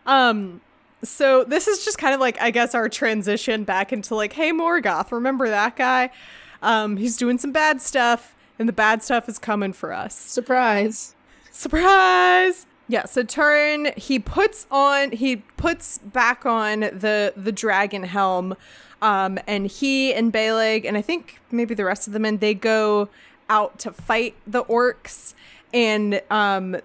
Um, 0.06 0.62
so 1.04 1.44
this 1.44 1.68
is 1.68 1.86
just 1.86 1.98
kind 1.98 2.14
of 2.14 2.20
like 2.20 2.42
I 2.42 2.52
guess 2.52 2.76
our 2.76 2.90
transition 2.90 3.64
back 3.64 3.94
into 3.94 4.16
like, 4.16 4.34
hey 4.34 4.52
Morgoth, 4.52 5.12
remember 5.12 5.50
that 5.50 5.76
guy? 5.76 6.10
Um, 6.62 6.98
he's 6.98 7.18
doing 7.18 7.38
some 7.38 7.52
bad 7.52 7.82
stuff, 7.82 8.36
and 8.58 8.68
the 8.68 8.74
bad 8.74 9.04
stuff 9.04 9.30
is 9.30 9.38
coming 9.38 9.74
for 9.74 9.94
us. 9.94 10.16
Surprise. 10.16 11.16
Surprise! 11.52 12.66
Yeah, 12.88 13.06
so 13.06 13.24
Turin 13.24 13.92
he 13.98 14.20
puts 14.20 14.68
on 14.70 15.12
he 15.12 15.38
puts 15.58 15.98
back 16.00 16.46
on 16.46 16.82
the 16.82 17.34
the 17.36 17.52
dragon 17.52 18.04
helm, 18.04 18.56
um, 19.02 19.40
and 19.48 19.68
he 19.68 20.14
and 20.14 20.32
Beleg 20.32 20.86
and 20.86 20.98
I 20.98 21.02
think 21.02 21.40
maybe 21.52 21.74
the 21.74 21.86
rest 21.86 22.08
of 22.08 22.14
the 22.14 22.20
men 22.20 22.38
they 22.38 22.54
go 22.54 23.10
out 23.50 23.80
to 23.80 23.92
fight 23.92 24.36
the 24.46 24.64
orcs, 24.66 25.34
and 25.74 26.22
um, 26.30 26.78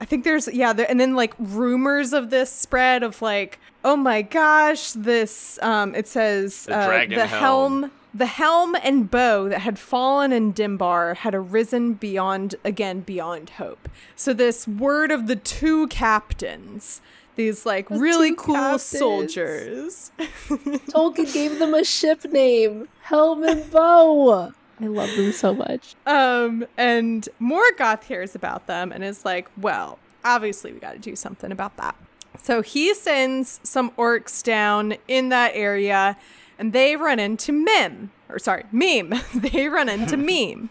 I 0.00 0.04
think 0.04 0.24
there's 0.24 0.48
yeah, 0.48 0.72
there, 0.72 0.86
and 0.88 1.00
then 1.00 1.14
like 1.14 1.34
rumors 1.38 2.12
of 2.12 2.30
this 2.30 2.50
spread 2.52 3.02
of 3.02 3.20
like 3.20 3.58
oh 3.84 3.96
my 3.96 4.22
gosh 4.22 4.92
this 4.92 5.58
um 5.62 5.94
it 5.94 6.06
says 6.08 6.66
The 6.66 6.76
uh, 6.76 7.06
the 7.06 7.26
helm. 7.26 7.82
helm 7.82 7.90
the 8.14 8.26
helm 8.26 8.74
and 8.82 9.10
bow 9.10 9.48
that 9.48 9.60
had 9.60 9.78
fallen 9.78 10.32
in 10.32 10.52
Dimbar 10.52 11.16
had 11.16 11.34
arisen 11.34 11.92
beyond 11.94 12.54
again 12.64 13.00
beyond 13.00 13.50
hope. 13.50 13.88
So 14.16 14.32
this 14.32 14.66
word 14.66 15.10
of 15.10 15.26
the 15.26 15.36
two 15.36 15.86
captains, 15.88 17.00
these 17.36 17.66
like 17.66 17.88
really 17.90 18.34
cool 18.34 18.54
captains. 18.54 18.82
soldiers. 18.82 20.10
Tolkien 20.48 21.32
gave 21.32 21.58
them 21.58 21.74
a 21.74 21.84
ship 21.84 22.24
name. 22.24 22.88
Helm 23.02 23.44
and 23.44 23.70
Bow. 23.70 24.52
I 24.80 24.86
love 24.86 25.10
them 25.16 25.32
so 25.32 25.54
much. 25.54 25.94
Um, 26.06 26.66
and 26.76 27.28
Morgoth 27.40 28.04
hears 28.04 28.34
about 28.34 28.66
them 28.66 28.92
and 28.92 29.02
is 29.02 29.24
like, 29.24 29.48
well, 29.56 29.98
obviously 30.24 30.72
we 30.72 30.78
got 30.78 30.92
to 30.92 30.98
do 30.98 31.16
something 31.16 31.50
about 31.50 31.76
that. 31.76 31.96
So 32.40 32.62
he 32.62 32.94
sends 32.94 33.60
some 33.62 33.90
orcs 33.92 34.42
down 34.42 34.94
in 35.08 35.28
that 35.30 35.52
area 35.54 36.16
and 36.58 36.72
they 36.72 36.96
run 36.96 37.18
into 37.18 37.52
Mim, 37.52 38.10
or 38.28 38.38
sorry, 38.38 38.64
Meme. 38.72 39.14
they 39.34 39.68
run 39.68 39.88
into 39.88 40.16
Meme. 40.16 40.70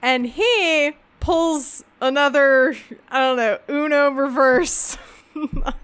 And 0.00 0.26
he 0.26 0.92
pulls 1.20 1.84
another, 2.00 2.76
I 3.10 3.18
don't 3.20 3.36
know, 3.36 3.58
Uno 3.68 4.10
reverse. 4.10 4.96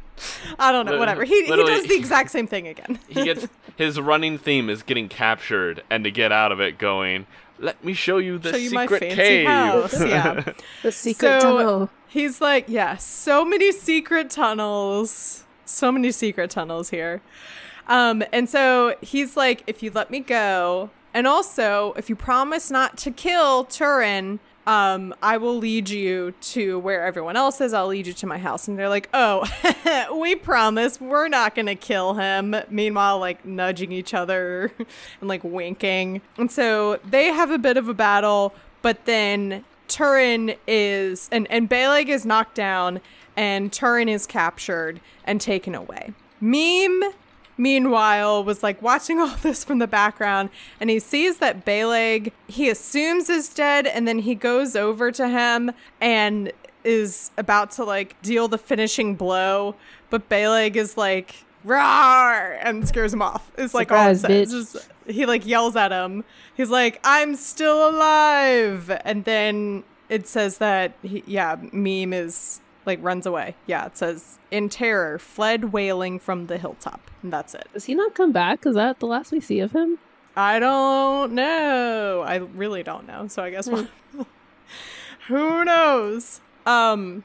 I 0.58 0.72
don't 0.72 0.86
know, 0.86 0.98
whatever. 0.98 1.24
He, 1.24 1.44
he 1.44 1.56
does 1.56 1.86
the 1.86 1.96
exact 1.96 2.30
same 2.30 2.46
thing 2.46 2.68
again. 2.68 2.98
he 3.08 3.24
gets 3.24 3.48
his 3.76 4.00
running 4.00 4.38
theme 4.38 4.70
is 4.70 4.82
getting 4.82 5.08
captured 5.08 5.82
and 5.90 6.04
to 6.04 6.10
get 6.10 6.30
out 6.30 6.52
of 6.52 6.60
it 6.60 6.78
going 6.78 7.26
let 7.58 7.82
me 7.84 7.92
show 7.94 8.18
you 8.18 8.38
the 8.38 8.52
Show 8.52 8.56
you 8.58 8.70
my 8.72 8.84
secret 8.84 9.00
fancy 9.00 9.16
cave. 9.16 9.46
house. 9.46 10.00
Yeah. 10.06 10.52
The 10.82 10.92
secret 10.92 11.40
So- 11.42 11.56
tunnel. 11.58 11.90
He's 12.08 12.40
like, 12.40 12.66
yeah, 12.68 12.96
so 12.96 13.44
many 13.44 13.72
secret 13.72 14.30
tunnels. 14.30 15.44
So 15.64 15.90
many 15.90 16.12
secret 16.12 16.48
tunnels 16.50 16.90
here. 16.90 17.20
Um, 17.88 18.22
and 18.32 18.48
so 18.48 18.94
he's 19.02 19.36
like, 19.36 19.64
if 19.66 19.82
you 19.82 19.90
let 19.92 20.10
me 20.12 20.20
go, 20.20 20.90
and 21.12 21.26
also 21.26 21.92
if 21.96 22.08
you 22.08 22.14
promise 22.16 22.70
not 22.70 22.96
to 22.98 23.10
kill 23.10 23.64
Turin, 23.64 24.38
um, 24.66 25.14
I 25.22 25.36
will 25.36 25.56
lead 25.56 25.90
you 25.90 26.32
to 26.40 26.78
where 26.78 27.04
everyone 27.04 27.36
else 27.36 27.60
is. 27.60 27.74
I'll 27.74 27.88
lead 27.88 28.06
you 28.06 28.12
to 28.14 28.26
my 28.26 28.38
house. 28.38 28.66
And 28.66 28.78
they're 28.78 28.88
like, 28.88 29.08
oh, 29.12 29.44
we 30.18 30.34
promise 30.34 31.00
we're 31.00 31.28
not 31.28 31.54
going 31.54 31.66
to 31.66 31.74
kill 31.74 32.14
him. 32.14 32.56
Meanwhile, 32.70 33.18
like 33.18 33.44
nudging 33.44 33.92
each 33.92 34.14
other 34.14 34.72
and 35.20 35.28
like 35.28 35.44
winking. 35.44 36.22
And 36.38 36.50
so 36.50 36.98
they 37.04 37.26
have 37.26 37.50
a 37.50 37.58
bit 37.58 37.76
of 37.76 37.88
a 37.88 37.94
battle, 37.94 38.54
but 38.80 39.04
then 39.04 39.64
Turin 39.88 40.54
is, 40.66 41.28
and, 41.30 41.46
and 41.50 41.68
Beleg 41.68 42.08
is 42.08 42.24
knocked 42.24 42.54
down 42.54 43.00
and 43.36 43.72
Turin 43.72 44.08
is 44.08 44.26
captured 44.26 45.00
and 45.24 45.40
taken 45.40 45.74
away. 45.74 46.12
Meme 46.40 47.02
meanwhile 47.56 48.42
was 48.42 48.62
like 48.62 48.80
watching 48.82 49.20
all 49.20 49.36
this 49.42 49.64
from 49.64 49.78
the 49.78 49.86
background 49.86 50.50
and 50.80 50.90
he 50.90 50.98
sees 50.98 51.38
that 51.38 51.64
Beleg 51.64 52.32
he 52.46 52.68
assumes 52.68 53.28
is 53.30 53.52
dead 53.52 53.86
and 53.86 54.06
then 54.08 54.20
he 54.20 54.34
goes 54.34 54.74
over 54.76 55.10
to 55.12 55.28
him 55.28 55.70
and 56.00 56.52
is 56.82 57.30
about 57.38 57.70
to 57.70 57.84
like 57.84 58.20
deal 58.22 58.48
the 58.48 58.58
finishing 58.58 59.14
blow 59.14 59.74
but 60.10 60.28
Beleg 60.28 60.76
is 60.76 60.96
like 60.96 61.44
roar 61.64 62.58
and 62.60 62.86
scares 62.86 63.12
him 63.12 63.22
off. 63.22 63.50
It's 63.56 63.74
like 63.74 63.90
all 63.90 64.10
it 64.10 64.16
says. 64.16 64.50
Just- 64.50 64.88
he 65.06 65.26
like 65.26 65.46
yells 65.46 65.76
at 65.76 65.92
him. 65.92 66.24
He's 66.56 66.70
like 66.70 67.00
i'm 67.04 67.34
still 67.34 67.88
alive! 67.88 68.90
And 69.04 69.24
then 69.24 69.84
it 70.08 70.26
says 70.28 70.58
that 70.58 70.92
he, 71.02 71.22
yeah 71.26 71.56
meme 71.72 72.12
is 72.12 72.60
like 72.86 72.98
runs 73.02 73.26
away. 73.26 73.54
Yeah 73.66 73.86
it 73.86 73.96
says 73.96 74.38
in 74.50 74.68
terror 74.68 75.18
fled 75.18 75.72
wailing 75.72 76.18
from 76.18 76.46
the 76.46 76.58
hilltop. 76.58 77.00
And 77.22 77.32
that's 77.32 77.54
it. 77.54 77.66
Does 77.72 77.84
he 77.84 77.94
not 77.94 78.14
come 78.14 78.32
back? 78.32 78.66
Is 78.66 78.74
that 78.74 79.00
the 79.00 79.06
last 79.06 79.32
we 79.32 79.40
see 79.40 79.60
of 79.60 79.72
him? 79.72 79.98
i 80.36 80.58
don't 80.58 81.32
know. 81.32 82.22
I 82.26 82.36
really 82.36 82.82
don't 82.82 83.06
know. 83.06 83.28
So 83.28 83.42
i 83.42 83.50
guess 83.50 83.68
we'll- 83.68 83.88
who 85.28 85.64
knows? 85.64 86.40
Um 86.66 87.24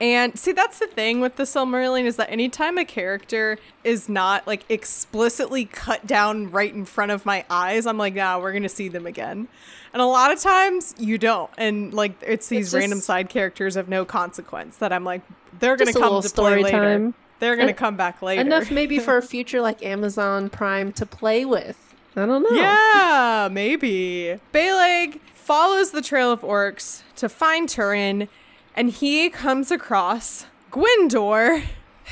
and 0.00 0.38
see 0.38 0.52
that's 0.52 0.78
the 0.78 0.86
thing 0.86 1.20
with 1.20 1.36
the 1.36 1.42
Silmarillion 1.44 2.04
is 2.04 2.16
that 2.16 2.30
anytime 2.30 2.78
a 2.78 2.84
character 2.84 3.58
is 3.84 4.08
not 4.08 4.46
like 4.46 4.64
explicitly 4.70 5.64
cut 5.66 6.06
down 6.06 6.50
right 6.50 6.72
in 6.72 6.84
front 6.84 7.10
of 7.12 7.26
my 7.26 7.44
eyes, 7.50 7.86
I'm 7.86 7.98
like, 7.98 8.14
nah, 8.14 8.38
we're 8.38 8.52
gonna 8.52 8.68
see 8.68 8.88
them 8.88 9.06
again. 9.06 9.48
And 9.92 10.00
a 10.00 10.06
lot 10.06 10.32
of 10.32 10.40
times 10.40 10.94
you 10.98 11.18
don't. 11.18 11.50
And 11.58 11.92
like 11.92 12.12
it's 12.22 12.48
these 12.48 12.68
It's 12.68 12.80
random 12.80 13.00
side 13.00 13.28
characters 13.28 13.76
of 13.76 13.88
no 13.88 14.04
consequence 14.04 14.76
that 14.78 14.92
I'm 14.92 15.04
like, 15.04 15.22
they're 15.58 15.76
gonna 15.76 15.92
come 15.92 16.22
to 16.22 16.28
play 16.30 16.62
later. 16.62 16.78
time. 16.78 17.14
They're 17.40 17.56
gonna 17.56 17.72
come 17.74 17.96
back 17.96 18.22
later. 18.22 18.42
Enough 18.42 18.70
maybe 18.70 18.98
for 18.98 19.16
a 19.16 19.22
future 19.34 19.60
like 19.60 19.84
Amazon 19.84 20.48
Prime 20.50 20.92
to 20.92 21.06
play 21.06 21.44
with. 21.44 21.94
I 22.16 22.26
don't 22.26 22.42
know. 22.42 22.56
Yeah, 22.56 23.48
maybe. 23.50 24.38
Beleg 24.52 25.20
follows 25.34 25.90
the 25.92 26.02
trail 26.02 26.30
of 26.32 26.42
orcs 26.42 27.02
to 27.16 27.28
find 27.28 27.68
Turin, 27.68 28.28
and 28.74 28.90
he 28.90 29.30
comes 29.30 29.70
across 29.70 30.46
Gwendor, 30.70 31.62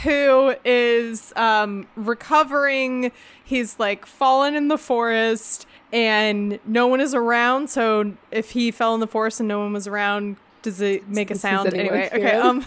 who 0.03 0.55
is 0.65 1.33
um, 1.37 1.87
recovering. 1.97 3.13
He's 3.45 3.79
like 3.79 4.07
fallen 4.07 4.55
in 4.55 4.69
the 4.69 4.79
forest, 4.79 5.67
and 5.93 6.59
no 6.65 6.87
one 6.87 7.01
is 7.01 7.15
around. 7.15 7.69
So 7.71 8.13
if 8.31 8.51
he 8.51 8.71
fell 8.71 8.95
in 8.95 9.01
the 9.01 9.07
forest 9.07 9.41
and 9.41 9.49
no 9.49 9.61
one 9.61 9.73
was 9.73 9.87
around, 9.87 10.37
does 10.63 10.81
it 10.81 11.09
make 11.09 11.31
a 11.31 11.35
sound? 11.37 11.73
Anyway, 11.75 12.09
hear 12.13 12.27
okay. 12.27 12.37
Um. 12.37 12.65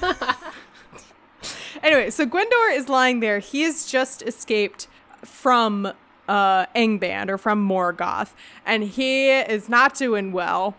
anyway, 1.84 2.10
so 2.10 2.26
Gwendor 2.26 2.72
is 2.72 2.90
lying 2.90 3.20
there. 3.20 3.40
He 3.40 3.62
has 3.64 3.86
just 3.86 4.22
escaped 4.24 4.88
from 5.24 5.92
uh 6.28 6.66
Angband 6.68 7.30
or 7.30 7.38
from 7.38 7.68
Morgoth, 7.68 8.32
and 8.66 8.84
he 8.84 9.30
is 9.30 9.70
not 9.70 9.96
doing 9.96 10.32
well. 10.32 10.76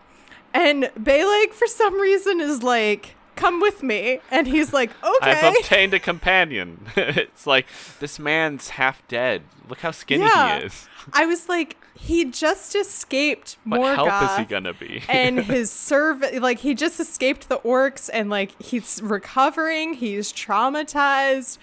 And 0.53 0.91
Beleg, 1.01 1.53
for 1.53 1.67
some 1.67 1.99
reason, 1.99 2.39
is 2.39 2.61
like, 2.63 3.15
"Come 3.35 3.59
with 3.59 3.81
me," 3.83 4.19
and 4.31 4.47
he's 4.47 4.71
like, 4.73 4.91
"Okay." 5.03 5.31
I've 5.31 5.55
obtained 5.57 5.93
a 5.93 5.99
companion. 5.99 6.85
it's 6.95 7.47
like 7.47 7.65
this 7.99 8.19
man's 8.19 8.69
half 8.69 9.05
dead. 9.07 9.43
Look 9.67 9.79
how 9.79 9.91
skinny 9.91 10.23
Yeah. 10.25 10.59
he 10.59 10.65
is. 10.65 10.87
I 11.13 11.25
was 11.25 11.49
like, 11.49 11.77
he 11.95 12.25
just 12.25 12.75
escaped 12.75 13.57
What 13.65 13.81
Morgoth. 13.81 13.95
help 14.07 14.31
is 14.31 14.37
he 14.37 14.45
gonna 14.45 14.73
be? 14.73 15.03
and 15.09 15.39
his 15.39 15.71
serv 15.71 16.23
like 16.39 16.59
he 16.59 16.73
just 16.75 16.99
escaped 16.99 17.49
the 17.49 17.57
orcs 17.59 18.09
and 18.11 18.29
like 18.29 18.61
he's 18.61 19.01
recovering 19.03 19.93
he's 19.93 20.31
traumatized 20.33 21.57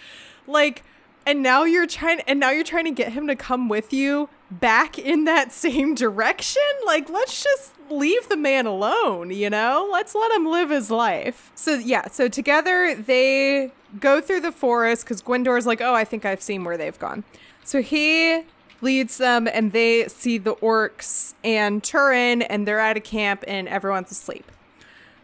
like 0.47 0.83
and 1.27 1.43
now 1.43 1.65
you're 1.65 1.87
trying 1.87 2.21
and 2.23 2.41
now 2.41 2.51
you're 2.51 2.65
trying 2.65 2.85
to 2.87 2.91
get 2.91 3.13
him 3.13 3.27
to 3.27 3.37
come 3.37 3.69
with 3.69 3.93
you 3.93 4.29
back 4.51 4.99
in 4.99 5.25
that 5.25 5.53
same 5.53 5.95
direction 5.95 6.63
like 6.87 7.09
let's 7.11 7.43
just 7.43 7.75
leave 7.91 8.29
the 8.29 8.37
man 8.37 8.67
alone 8.67 9.31
you 9.31 9.51
know 9.51 9.89
let's 9.91 10.15
let 10.15 10.31
him 10.33 10.47
live 10.47 10.71
his 10.71 10.91
life 10.91 11.51
so 11.55 11.75
yeah 11.75 12.07
so 12.09 12.29
together 12.29 12.95
they 12.95 13.71
go 13.99 14.21
through 14.21 14.41
the 14.41 14.53
forest 14.53 15.05
because 15.05 15.21
gwendor's 15.21 15.67
like 15.67 15.81
oh 15.81 15.95
i 15.95 16.05
think 16.05 16.25
i've 16.25 16.43
seen 16.43 16.65
where 16.65 16.77
they've 16.77 16.99
gone 16.99 17.25
so 17.65 17.83
he 17.83 18.43
leads 18.83 19.19
them 19.19 19.49
and 19.53 19.73
they 19.73 20.09
see 20.09 20.39
the 20.39 20.55
orcs 20.57 21.35
and 21.45 21.83
Turin 21.83 22.43
and 22.43 22.67
they're 22.67 22.81
at 22.81 22.97
a 22.97 23.01
camp 23.01 23.45
and 23.47 23.69
everyone's 23.69 24.11
asleep. 24.11 24.51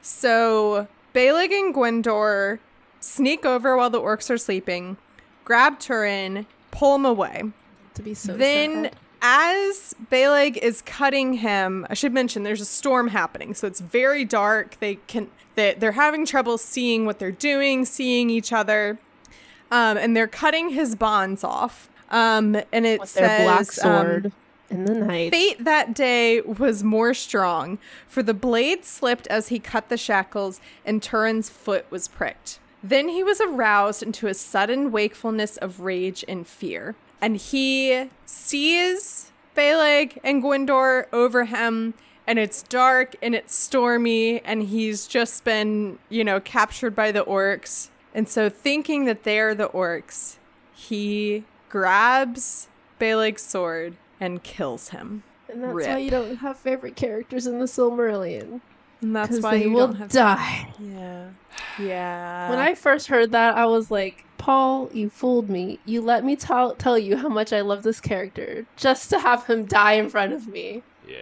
So 0.02 0.88
Beleg 1.14 1.52
and 1.52 1.74
Gwendor 1.74 2.60
sneak 3.00 3.44
over 3.44 3.76
while 3.76 3.90
the 3.90 4.00
orcs 4.00 4.30
are 4.30 4.38
sleeping, 4.38 4.96
grab 5.44 5.78
Turin, 5.78 6.46
pull 6.70 6.96
him 6.96 7.04
away. 7.04 7.44
To 7.94 8.02
be 8.02 8.14
so 8.14 8.36
then 8.36 8.84
sad. 8.84 8.96
As 9.22 9.94
Beleg 10.10 10.58
is 10.58 10.82
cutting 10.82 11.34
him, 11.34 11.86
I 11.88 11.94
should 11.94 12.12
mention 12.12 12.42
there's 12.42 12.60
a 12.60 12.66
storm 12.66 13.08
happening, 13.08 13.54
so 13.54 13.66
it's 13.66 13.80
very 13.80 14.24
dark. 14.24 14.78
They 14.80 14.96
can 15.06 15.28
they, 15.54 15.74
they're 15.74 15.92
having 15.92 16.26
trouble 16.26 16.58
seeing 16.58 17.06
what 17.06 17.18
they're 17.18 17.32
doing, 17.32 17.84
seeing 17.84 18.30
each 18.30 18.52
other. 18.52 18.98
Um, 19.70 19.96
and 19.96 20.16
they're 20.16 20.28
cutting 20.28 20.68
his 20.68 20.94
bonds 20.94 21.42
off. 21.42 21.88
Um, 22.10 22.56
and 22.72 22.86
it 22.86 23.00
with 23.00 23.08
says 23.08 23.20
their 23.20 23.44
black 23.44 23.60
um, 23.60 23.64
sword 23.64 24.32
in 24.70 24.84
the 24.84 24.94
night. 24.94 25.32
Fate 25.32 25.64
that 25.64 25.94
day 25.94 26.40
was 26.40 26.84
more 26.84 27.14
strong, 27.14 27.78
for 28.06 28.22
the 28.22 28.34
blade 28.34 28.84
slipped 28.84 29.26
as 29.26 29.48
he 29.48 29.58
cut 29.58 29.88
the 29.88 29.96
shackles, 29.96 30.60
and 30.84 31.02
Turin's 31.02 31.48
foot 31.48 31.86
was 31.90 32.06
pricked. 32.06 32.60
Then 32.82 33.08
he 33.08 33.24
was 33.24 33.40
aroused 33.40 34.02
into 34.02 34.28
a 34.28 34.34
sudden 34.34 34.92
wakefulness 34.92 35.56
of 35.56 35.80
rage 35.80 36.24
and 36.28 36.46
fear, 36.46 36.94
and 37.20 37.36
he 37.36 38.10
sees 38.24 39.32
Beleg 39.54 40.18
and 40.22 40.42
Gwendor 40.42 41.06
over 41.12 41.44
him, 41.46 41.94
and 42.26 42.38
it's 42.38 42.62
dark 42.62 43.16
and 43.22 43.34
it's 43.34 43.54
stormy, 43.54 44.40
and 44.44 44.64
he's 44.64 45.06
just 45.06 45.44
been, 45.44 45.98
you 46.08 46.24
know, 46.24 46.40
captured 46.40 46.94
by 46.94 47.12
the 47.12 47.24
orcs. 47.24 47.88
And 48.14 48.28
so, 48.28 48.48
thinking 48.48 49.04
that 49.06 49.24
they're 49.24 49.54
the 49.54 49.68
orcs, 49.68 50.36
he 50.74 51.44
grabs 51.68 52.68
Beleg's 52.98 53.42
sword 53.42 53.96
and 54.18 54.42
kills 54.42 54.88
him. 54.90 55.22
and 55.48 55.62
that's 55.62 55.74
rip. 55.74 55.86
why 55.88 55.98
you 55.98 56.10
don't 56.10 56.36
have 56.36 56.56
favorite 56.56 56.96
characters 56.96 57.46
in 57.46 57.58
the 57.58 57.66
Silmarillion. 57.66 58.60
And 59.02 59.14
that's 59.14 59.28
Because 59.28 59.42
why 59.42 59.50
they 59.58 59.64
you 59.64 59.72
will 59.72 59.88
don't 59.88 59.96
have 59.96 60.10
die. 60.10 60.72
Yeah. 60.78 61.28
Yeah. 61.78 62.50
when 62.50 62.58
I 62.58 62.74
first 62.74 63.06
heard 63.08 63.32
that, 63.32 63.56
I 63.56 63.66
was 63.66 63.90
like, 63.90 64.24
Paul, 64.38 64.88
you 64.92 65.10
fooled 65.10 65.48
me. 65.50 65.78
You 65.84 66.00
let 66.00 66.24
me 66.24 66.36
tell 66.36 66.74
tell 66.74 66.98
you 66.98 67.16
how 67.16 67.28
much 67.28 67.52
I 67.52 67.60
love 67.60 67.82
this 67.82 68.00
character 68.00 68.64
just 68.76 69.10
to 69.10 69.18
have 69.18 69.46
him 69.46 69.64
die 69.66 69.92
in 69.94 70.08
front 70.08 70.32
of 70.32 70.46
me. 70.48 70.82
yeah. 71.08 71.16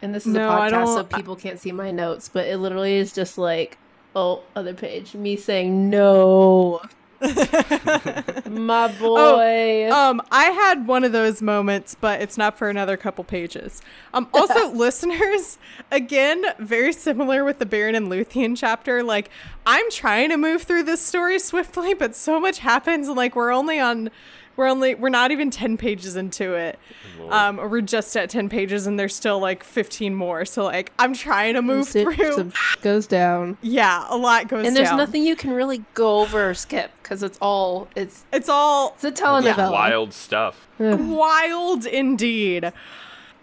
And 0.00 0.14
this 0.14 0.26
is 0.26 0.32
No, 0.32 0.48
a 0.48 0.60
I 0.60 0.70
podcast, 0.70 0.86
so 0.86 0.94
don't- 1.02 1.10
people 1.12 1.34
can't 1.36 1.58
see 1.58 1.72
my 1.72 1.90
notes, 1.90 2.28
but 2.28 2.46
it 2.46 2.58
literally 2.58 2.94
is 2.96 3.12
just 3.12 3.36
like, 3.36 3.76
oh, 4.14 4.42
other 4.54 4.72
page, 4.72 5.14
me 5.14 5.34
saying 5.36 5.90
no, 5.90 6.80
my 7.20 8.94
boy. 9.00 9.90
Um, 9.90 10.22
I 10.30 10.50
had 10.50 10.86
one 10.86 11.04
of 11.04 11.12
those 11.12 11.42
moments, 11.42 11.96
but 12.00 12.20
it's 12.20 12.38
not 12.38 12.56
for 12.56 12.68
another 12.68 12.96
couple 12.96 13.24
pages. 13.24 13.82
Um, 14.14 14.28
also, 14.32 14.68
listeners, 14.72 15.58
again, 15.90 16.44
very 16.58 16.92
similar 16.92 17.44
with 17.44 17.58
the 17.58 17.66
Beren 17.66 17.96
and 17.96 18.08
Luthien 18.08 18.56
chapter. 18.56 19.02
Like, 19.02 19.30
I'm 19.66 19.90
trying 19.90 20.30
to 20.30 20.36
move 20.36 20.62
through 20.62 20.84
this 20.84 21.00
story 21.00 21.38
swiftly, 21.38 21.94
but 21.94 22.14
so 22.14 22.38
much 22.38 22.60
happens, 22.60 23.08
and 23.08 23.16
like 23.16 23.34
we're 23.34 23.52
only 23.52 23.80
on, 23.80 24.10
we're 24.58 24.66
only 24.66 24.96
we're 24.96 25.08
not 25.08 25.30
even 25.30 25.50
ten 25.50 25.76
pages 25.76 26.16
into 26.16 26.54
it. 26.54 26.78
Lord. 27.18 27.32
Um, 27.32 27.60
or 27.60 27.68
we're 27.68 27.80
just 27.80 28.14
at 28.16 28.28
ten 28.28 28.48
pages, 28.48 28.88
and 28.88 28.98
there's 28.98 29.14
still 29.14 29.38
like 29.38 29.62
fifteen 29.62 30.14
more. 30.14 30.44
So 30.44 30.64
like, 30.64 30.92
I'm 30.98 31.14
trying 31.14 31.54
to 31.54 31.62
move 31.62 31.86
Sit- 31.86 32.02
through. 32.14 32.32
some 32.32 32.52
goes 32.82 33.06
down. 33.06 33.56
yeah, 33.62 34.04
a 34.10 34.16
lot 34.16 34.48
goes 34.48 34.58
down. 34.58 34.66
And 34.66 34.76
there's 34.76 34.88
down. 34.88 34.98
nothing 34.98 35.22
you 35.22 35.36
can 35.36 35.52
really 35.52 35.84
go 35.94 36.20
over 36.20 36.50
or 36.50 36.54
skip 36.54 36.90
because 37.02 37.22
it's 37.22 37.38
all 37.40 37.88
it's 37.94 38.24
It's 38.32 38.48
all 38.48 38.94
it's 38.96 39.04
a 39.04 39.12
telenovela. 39.12 39.70
Wild 39.70 40.12
stuff. 40.12 40.66
Wild 40.78 41.86
indeed. 41.86 42.72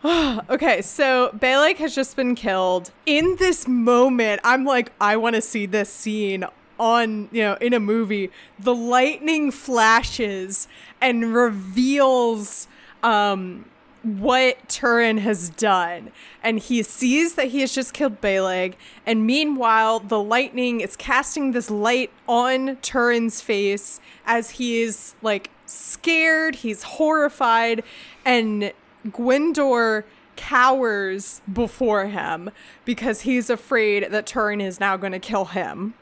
okay, 0.05 0.81
so 0.81 1.31
Beleg 1.33 1.77
has 1.77 1.95
just 1.95 2.15
been 2.17 2.35
killed. 2.35 2.91
In 3.05 3.37
this 3.39 3.67
moment, 3.67 4.41
I'm 4.43 4.65
like, 4.65 4.91
I 5.01 5.17
want 5.17 5.35
to 5.35 5.41
see 5.41 5.65
this 5.65 5.89
scene 5.89 6.45
on, 6.77 7.29
you 7.31 7.41
know, 7.41 7.57
in 7.61 7.73
a 7.73 7.79
movie. 7.79 8.29
The 8.59 8.75
lightning 8.75 9.49
flashes 9.51 10.67
and 11.05 11.35
reveals 11.35 12.67
um 13.03 13.65
what 14.01 14.69
Turin 14.69 15.17
has 15.17 15.49
done. 15.49 16.11
And 16.43 16.59
he 16.59 16.83
sees 16.83 17.35
that 17.35 17.47
he 17.47 17.61
has 17.61 17.73
just 17.73 17.93
killed 17.93 18.21
Beleg. 18.21 18.75
And 19.03 19.25
meanwhile, 19.25 19.99
the 19.99 20.19
lightning 20.19 20.81
is 20.81 20.95
casting 20.95 21.53
this 21.53 21.71
light 21.71 22.11
on 22.27 22.77
Turin's 22.77 23.41
face 23.41 23.99
as 24.25 24.51
he 24.51 24.83
is 24.83 25.15
like 25.23 25.49
scared, 25.65 26.55
he's 26.57 26.83
horrified, 26.83 27.83
and 28.23 28.71
Gwendor 29.11 30.05
cowers 30.35 31.41
before 31.51 32.05
him 32.05 32.51
because 32.83 33.21
he's 33.21 33.49
afraid 33.49 34.11
that 34.11 34.27
Turin 34.27 34.61
is 34.61 34.79
now 34.79 34.97
going 34.97 35.13
to 35.13 35.19
kill 35.19 35.45
him. 35.45 35.95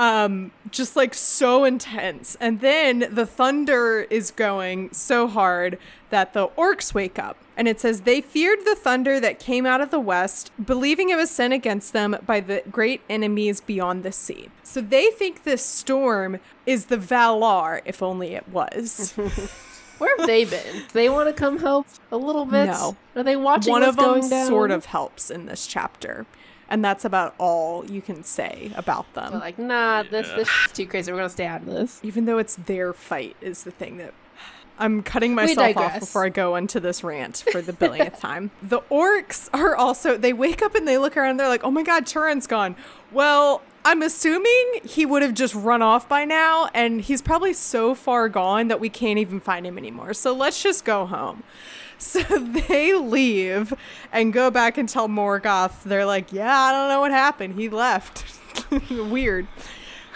Um, 0.00 0.52
just 0.70 0.96
like 0.96 1.12
so 1.12 1.64
intense. 1.64 2.34
And 2.40 2.60
then 2.60 3.06
the 3.12 3.26
thunder 3.26 4.06
is 4.08 4.30
going 4.30 4.94
so 4.94 5.28
hard 5.28 5.78
that 6.08 6.32
the 6.32 6.48
orcs 6.48 6.94
wake 6.94 7.18
up. 7.18 7.36
And 7.54 7.68
it 7.68 7.80
says 7.80 8.00
they 8.00 8.22
feared 8.22 8.60
the 8.64 8.74
thunder 8.74 9.20
that 9.20 9.38
came 9.38 9.66
out 9.66 9.82
of 9.82 9.90
the 9.90 10.00
west, 10.00 10.52
believing 10.64 11.10
it 11.10 11.16
was 11.16 11.30
sent 11.30 11.52
against 11.52 11.92
them 11.92 12.16
by 12.24 12.40
the 12.40 12.62
great 12.70 13.02
enemies 13.10 13.60
beyond 13.60 14.02
the 14.02 14.10
sea. 14.10 14.48
So 14.62 14.80
they 14.80 15.10
think 15.10 15.42
this 15.42 15.62
storm 15.62 16.38
is 16.64 16.86
the 16.86 16.96
Valar, 16.96 17.82
if 17.84 18.02
only 18.02 18.34
it 18.34 18.48
was. 18.48 19.12
Where 19.98 20.16
have 20.16 20.26
they 20.26 20.46
been? 20.46 20.76
Do 20.76 20.84
they 20.94 21.10
want 21.10 21.28
to 21.28 21.34
come 21.34 21.58
help 21.58 21.86
a 22.10 22.16
little 22.16 22.46
bit? 22.46 22.68
No. 22.68 22.96
Are 23.16 23.22
they 23.22 23.36
watching 23.36 23.70
One 23.70 23.82
of 23.82 23.96
them 23.96 24.22
sort 24.22 24.70
of 24.70 24.86
helps 24.86 25.30
in 25.30 25.44
this 25.44 25.66
chapter. 25.66 26.24
And 26.70 26.84
that's 26.84 27.04
about 27.04 27.34
all 27.38 27.84
you 27.90 28.00
can 28.00 28.22
say 28.22 28.70
about 28.76 29.12
them. 29.14 29.32
They're 29.32 29.40
like, 29.40 29.58
nah, 29.58 30.04
this 30.04 30.28
this 30.30 30.48
is 30.48 30.72
too 30.72 30.86
crazy. 30.86 31.10
We're 31.10 31.18
gonna 31.18 31.28
stay 31.28 31.46
out 31.46 31.62
of 31.62 31.66
this. 31.66 32.00
even 32.02 32.24
though 32.26 32.38
it's 32.38 32.54
their 32.56 32.92
fight 32.92 33.36
is 33.40 33.64
the 33.64 33.72
thing 33.72 33.96
that 33.98 34.14
I'm 34.78 35.02
cutting 35.02 35.34
myself 35.34 35.76
off 35.76 36.00
before 36.00 36.24
I 36.24 36.30
go 36.30 36.56
into 36.56 36.80
this 36.80 37.04
rant 37.04 37.44
for 37.52 37.60
the 37.60 37.72
billionth 37.72 38.18
time. 38.20 38.50
The 38.62 38.80
orcs 38.90 39.50
are 39.52 39.76
also 39.76 40.16
they 40.16 40.32
wake 40.32 40.62
up 40.62 40.74
and 40.74 40.88
they 40.88 40.96
look 40.96 41.16
around 41.16 41.36
they're 41.38 41.48
like, 41.48 41.64
"Oh 41.64 41.70
my 41.70 41.82
god, 41.82 42.06
Turin's 42.06 42.46
gone." 42.46 42.76
Well, 43.12 43.60
I'm 43.84 44.00
assuming 44.02 44.80
he 44.84 45.04
would 45.04 45.22
have 45.22 45.34
just 45.34 45.54
run 45.54 45.82
off 45.82 46.08
by 46.08 46.24
now 46.24 46.68
and 46.72 47.00
he's 47.00 47.20
probably 47.20 47.52
so 47.52 47.94
far 47.94 48.28
gone 48.28 48.68
that 48.68 48.78
we 48.78 48.88
can't 48.88 49.18
even 49.18 49.40
find 49.40 49.66
him 49.66 49.76
anymore. 49.76 50.14
So 50.14 50.32
let's 50.34 50.62
just 50.62 50.84
go 50.84 51.04
home. 51.06 51.42
So 52.00 52.22
they 52.68 52.94
leave 52.94 53.74
and 54.10 54.32
go 54.32 54.50
back 54.50 54.78
and 54.78 54.88
tell 54.88 55.06
Morgoth. 55.08 55.82
They're 55.84 56.06
like, 56.06 56.32
"Yeah, 56.32 56.58
I 56.58 56.72
don't 56.72 56.88
know 56.88 57.00
what 57.00 57.10
happened. 57.12 57.54
He 57.54 57.68
left." 57.68 58.24
Weird. 58.90 59.46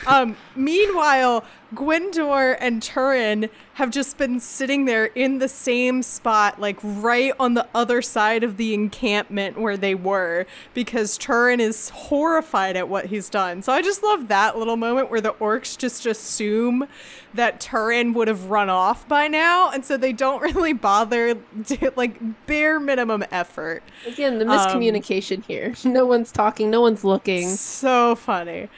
Um, 0.07 0.37
meanwhile, 0.55 1.45
Gwendor 1.75 2.53
and 2.61 2.83
Turin 2.83 3.49
have 3.75 3.91
just 3.91 4.17
been 4.17 4.39
sitting 4.39 4.85
there 4.85 5.07
in 5.07 5.39
the 5.39 5.49
same 5.49 6.03
spot, 6.03 6.61
like 6.61 6.79
right 6.83 7.33
on 7.41 7.55
the 7.55 7.67
other 7.75 8.01
side 8.03 8.45
of 8.45 8.57
the 8.57 8.75
encampment 8.75 9.59
where 9.59 9.77
they 9.77 9.95
were, 9.95 10.47
because 10.75 11.19
Turin 11.19 11.59
is 11.59 11.89
horrified 11.89 12.77
at 12.77 12.89
what 12.89 13.07
he's 13.07 13.29
done. 13.29 13.63
So 13.63 13.73
I 13.73 13.83
just 13.83 14.03
love 14.05 14.29
that 14.29 14.57
little 14.57 14.77
moment 14.77 15.11
where 15.11 15.21
the 15.21 15.33
orcs 15.35 15.77
just 15.77 16.07
assume 16.07 16.87
that 17.33 17.61
Turin 17.61 18.15
would 18.15 18.29
have 18.29 18.51
run 18.51 18.71
off 18.71 19.09
by 19.09 19.27
now, 19.27 19.71
and 19.71 19.85
so 19.85 19.97
they 19.97 20.13
don't 20.13 20.41
really 20.43 20.73
bother, 20.75 21.35
to, 21.67 21.93
like 21.97 22.17
bare 22.47 22.79
minimum 22.79 23.25
effort. 23.33 23.83
Again, 24.07 24.39
the 24.39 24.49
Um, 24.49 24.51
miscommunication 24.59 25.45
here. 25.45 25.75
No 25.85 26.07
one's 26.07 26.31
talking. 26.33 26.71
No 26.71 26.81
one's 26.81 27.05
looking. 27.05 27.49
So 27.49 28.15
funny. 28.15 28.69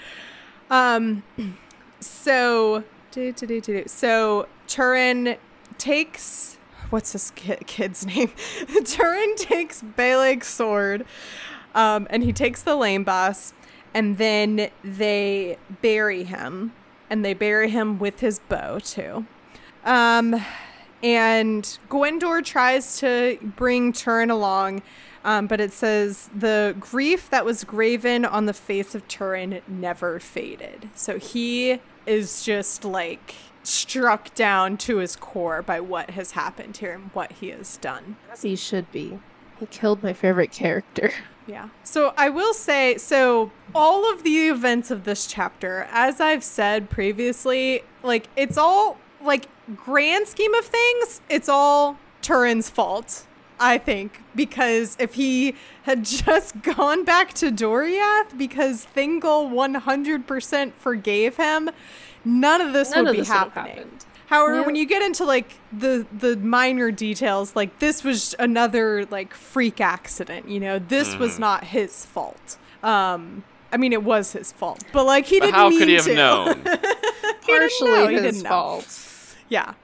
Um, 0.70 1.22
so 2.00 2.84
do, 3.10 3.32
do, 3.32 3.60
do, 3.60 3.84
so 3.86 4.48
Turin 4.66 5.36
takes 5.78 6.56
what's 6.90 7.12
this 7.12 7.32
kid's 7.34 8.06
name? 8.14 8.30
Turin 8.84 9.36
takes 9.36 9.82
Beleg's 9.82 10.46
sword, 10.46 11.04
um, 11.74 12.06
and 12.10 12.22
he 12.22 12.32
takes 12.32 12.62
the 12.62 12.72
lembas, 12.72 13.52
and 13.94 14.18
then 14.18 14.70
they 14.84 15.58
bury 15.82 16.24
him, 16.24 16.72
and 17.10 17.24
they 17.24 17.34
bury 17.34 17.70
him 17.70 17.98
with 17.98 18.20
his 18.20 18.38
bow 18.38 18.78
too. 18.78 19.26
Um, 19.84 20.44
and 21.02 21.78
Gwendor 21.88 22.42
tries 22.42 22.98
to 22.98 23.38
bring 23.42 23.92
Turin 23.92 24.30
along, 24.30 24.82
um, 25.26 25.48
but 25.48 25.60
it 25.60 25.72
says 25.72 26.30
the 26.34 26.76
grief 26.78 27.28
that 27.30 27.44
was 27.44 27.64
graven 27.64 28.24
on 28.24 28.46
the 28.46 28.54
face 28.54 28.94
of 28.94 29.06
Turin 29.08 29.60
never 29.66 30.20
faded. 30.20 30.88
So 30.94 31.18
he 31.18 31.80
is 32.06 32.44
just 32.44 32.84
like 32.84 33.34
struck 33.64 34.32
down 34.36 34.76
to 34.76 34.98
his 34.98 35.16
core 35.16 35.62
by 35.62 35.80
what 35.80 36.10
has 36.10 36.30
happened 36.30 36.76
here 36.76 36.92
and 36.92 37.10
what 37.12 37.32
he 37.32 37.50
has 37.50 37.76
done. 37.78 38.16
As 38.30 38.42
he 38.42 38.54
should 38.54 38.90
be. 38.92 39.18
He 39.58 39.66
killed 39.66 40.02
my 40.02 40.14
favorite 40.14 40.52
character. 40.52 41.10
Yeah. 41.48 41.68
So 41.84 42.12
I 42.16 42.28
will 42.28 42.54
say, 42.54 42.96
so 42.98 43.52
all 43.72 44.12
of 44.12 44.24
the 44.24 44.48
events 44.48 44.90
of 44.90 45.04
this 45.04 45.28
chapter, 45.28 45.86
as 45.92 46.20
I've 46.20 46.42
said 46.42 46.90
previously, 46.90 47.84
like 48.02 48.26
it's 48.34 48.58
all 48.58 48.98
like 49.22 49.46
grand 49.76 50.26
scheme 50.26 50.54
of 50.54 50.64
things, 50.64 51.20
it's 51.28 51.48
all 51.48 51.98
Turin's 52.20 52.68
fault. 52.68 53.28
I 53.58 53.78
think 53.78 54.20
because 54.34 54.96
if 55.00 55.14
he 55.14 55.54
had 55.84 56.04
just 56.04 56.60
gone 56.76 57.04
back 57.04 57.32
to 57.34 57.50
Doriath 57.50 58.36
because 58.36 58.86
Thingol 58.94 59.50
100% 59.50 60.72
forgave 60.74 61.36
him, 61.36 61.70
none 62.24 62.60
of 62.60 62.72
this 62.72 62.90
None 62.90 63.04
would 63.04 63.08
of 63.10 63.12
be 63.14 63.18
this 63.20 63.28
happening. 63.28 63.76
happened. 63.76 64.04
However, 64.26 64.56
Yeah. 64.60 64.66
when 64.66 64.74
you 64.76 64.86
get 64.86 65.02
into 65.02 65.24
like 65.24 65.54
the 65.72 66.04
the 66.12 66.36
minor 66.36 66.90
details, 66.90 67.54
like 67.54 67.78
this 67.78 68.02
was 68.02 68.34
another 68.40 69.06
like 69.06 69.32
freak 69.32 69.80
accident, 69.80 70.48
you 70.48 70.58
know, 70.60 70.78
this 70.80 71.14
Mm. 71.14 71.18
was 71.20 71.38
not 71.38 71.64
his 71.64 72.04
fault. 72.04 72.56
Um, 72.82 73.44
I 73.72 73.76
mean, 73.78 73.92
it 73.92 74.02
was 74.02 74.32
his 74.32 74.50
fault, 74.52 74.82
but 74.92 75.04
like 75.06 75.26
he 75.26 75.38
But 75.38 75.46
didn't 75.46 75.56
how 75.56 75.68
mean 75.68 75.78
could 75.78 75.88
he 75.88 75.94
have 75.94 76.04
to. 76.06 76.14
known? 76.14 76.62
Partially 77.46 77.90
know, 77.90 78.06
he 78.08 78.14
his 78.14 78.22
didn't 78.22 78.42
know. 78.42 78.48
fault. 78.48 79.00
yeah, 79.48 79.74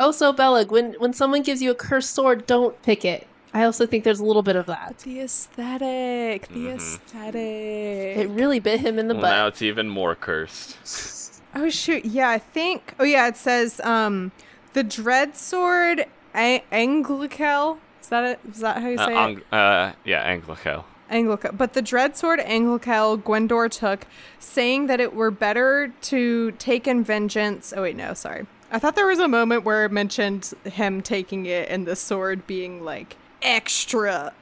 Also, 0.00 0.32
Bella, 0.32 0.64
when 0.64 0.94
when 0.94 1.12
someone 1.12 1.42
gives 1.42 1.60
you 1.62 1.70
a 1.70 1.74
cursed 1.74 2.12
sword, 2.14 2.46
don't 2.46 2.80
pick 2.82 3.04
it. 3.04 3.26
I 3.52 3.64
also 3.64 3.84
think 3.86 4.04
there's 4.04 4.20
a 4.20 4.24
little 4.24 4.42
bit 4.42 4.56
of 4.56 4.66
that. 4.66 4.98
the 5.04 5.20
aesthetic, 5.20 6.48
the 6.48 6.66
Mhm. 6.66 6.76
aesthetic. 6.76 8.16
It 8.16 8.28
really 8.30 8.60
bit 8.60 8.80
him 8.80 8.98
in 8.98 9.08
the 9.08 9.14
well, 9.14 9.22
now 9.22 9.46
it's 9.48 9.60
even 9.62 9.88
more 9.88 10.14
cursed. 10.14 11.42
oh 11.54 11.68
shoot, 11.68 12.04
yeah, 12.04 12.30
I 12.30 12.38
think. 12.38 12.94
Oh 12.98 13.04
yeah, 13.04 13.26
it 13.28 13.36
says 13.36 13.80
um, 13.80 14.32
the 14.72 14.82
dread 14.84 15.36
sword 15.36 16.06
A- 16.34 16.62
Anglical. 16.72 17.78
Is 18.00 18.08
that 18.08 18.24
it? 18.24 18.40
Is 18.50 18.60
that 18.60 18.80
how 18.80 18.88
you 18.88 18.98
Uh, 18.98 19.06
say 19.06 19.32
it? 19.32 19.52
Uh, 19.52 19.92
yeah, 20.04 20.32
Anglico. 20.34 20.84
Anglica. 21.10 21.50
But 21.56 21.72
the 21.72 21.82
dread 21.82 22.16
sword 22.16 22.38
Anglical 22.40 23.16
Gwendor 23.16 23.68
took, 23.68 24.06
saying 24.38 24.86
that 24.86 25.00
it 25.00 25.12
were 25.12 25.32
better 25.32 25.92
to 26.02 26.52
take 26.52 26.86
in 26.86 27.02
vengeance. 27.02 27.74
Oh, 27.76 27.82
wait, 27.82 27.96
no, 27.96 28.14
sorry. 28.14 28.46
I 28.72 28.78
thought 28.78 28.94
there 28.94 29.06
was 29.06 29.18
a 29.18 29.28
moment 29.28 29.64
where 29.64 29.84
it 29.84 29.90
mentioned 29.92 30.52
him 30.64 31.02
taking 31.02 31.46
it 31.46 31.68
and 31.68 31.86
the 31.86 31.96
sword 31.96 32.46
being 32.46 32.84
like 32.84 33.16
extra. 33.42 34.32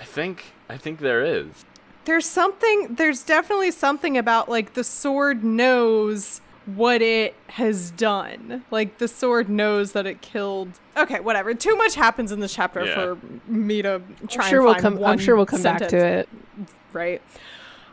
I 0.00 0.04
think 0.04 0.52
I 0.68 0.76
think 0.76 1.00
there 1.00 1.24
is. 1.24 1.64
There's 2.04 2.26
something, 2.26 2.94
there's 2.94 3.22
definitely 3.22 3.70
something 3.70 4.16
about 4.16 4.48
like 4.48 4.74
the 4.74 4.84
sword 4.84 5.44
knows 5.44 6.40
what 6.66 7.02
it 7.02 7.34
has 7.48 7.90
done. 7.92 8.64
Like 8.70 8.98
the 8.98 9.08
sword 9.08 9.48
knows 9.48 9.92
that 9.92 10.06
it 10.06 10.20
killed. 10.20 10.70
Okay, 10.96 11.20
whatever. 11.20 11.52
Too 11.54 11.76
much 11.76 11.94
happens 11.94 12.32
in 12.32 12.40
this 12.40 12.54
chapter 12.54 12.84
Yeah. 12.84 12.94
for 12.94 13.18
me 13.46 13.82
to 13.82 14.00
try 14.28 14.44
I'm 14.44 14.50
sure 14.50 14.58
and 14.60 14.64
we'll 14.66 14.74
find 14.74 14.82
come. 14.82 15.04
I'm 15.04 15.18
sure 15.18 15.36
we'll 15.36 15.46
come 15.46 15.62
back 15.62 15.88
to 15.88 15.96
it. 15.96 16.28
right? 16.92 17.20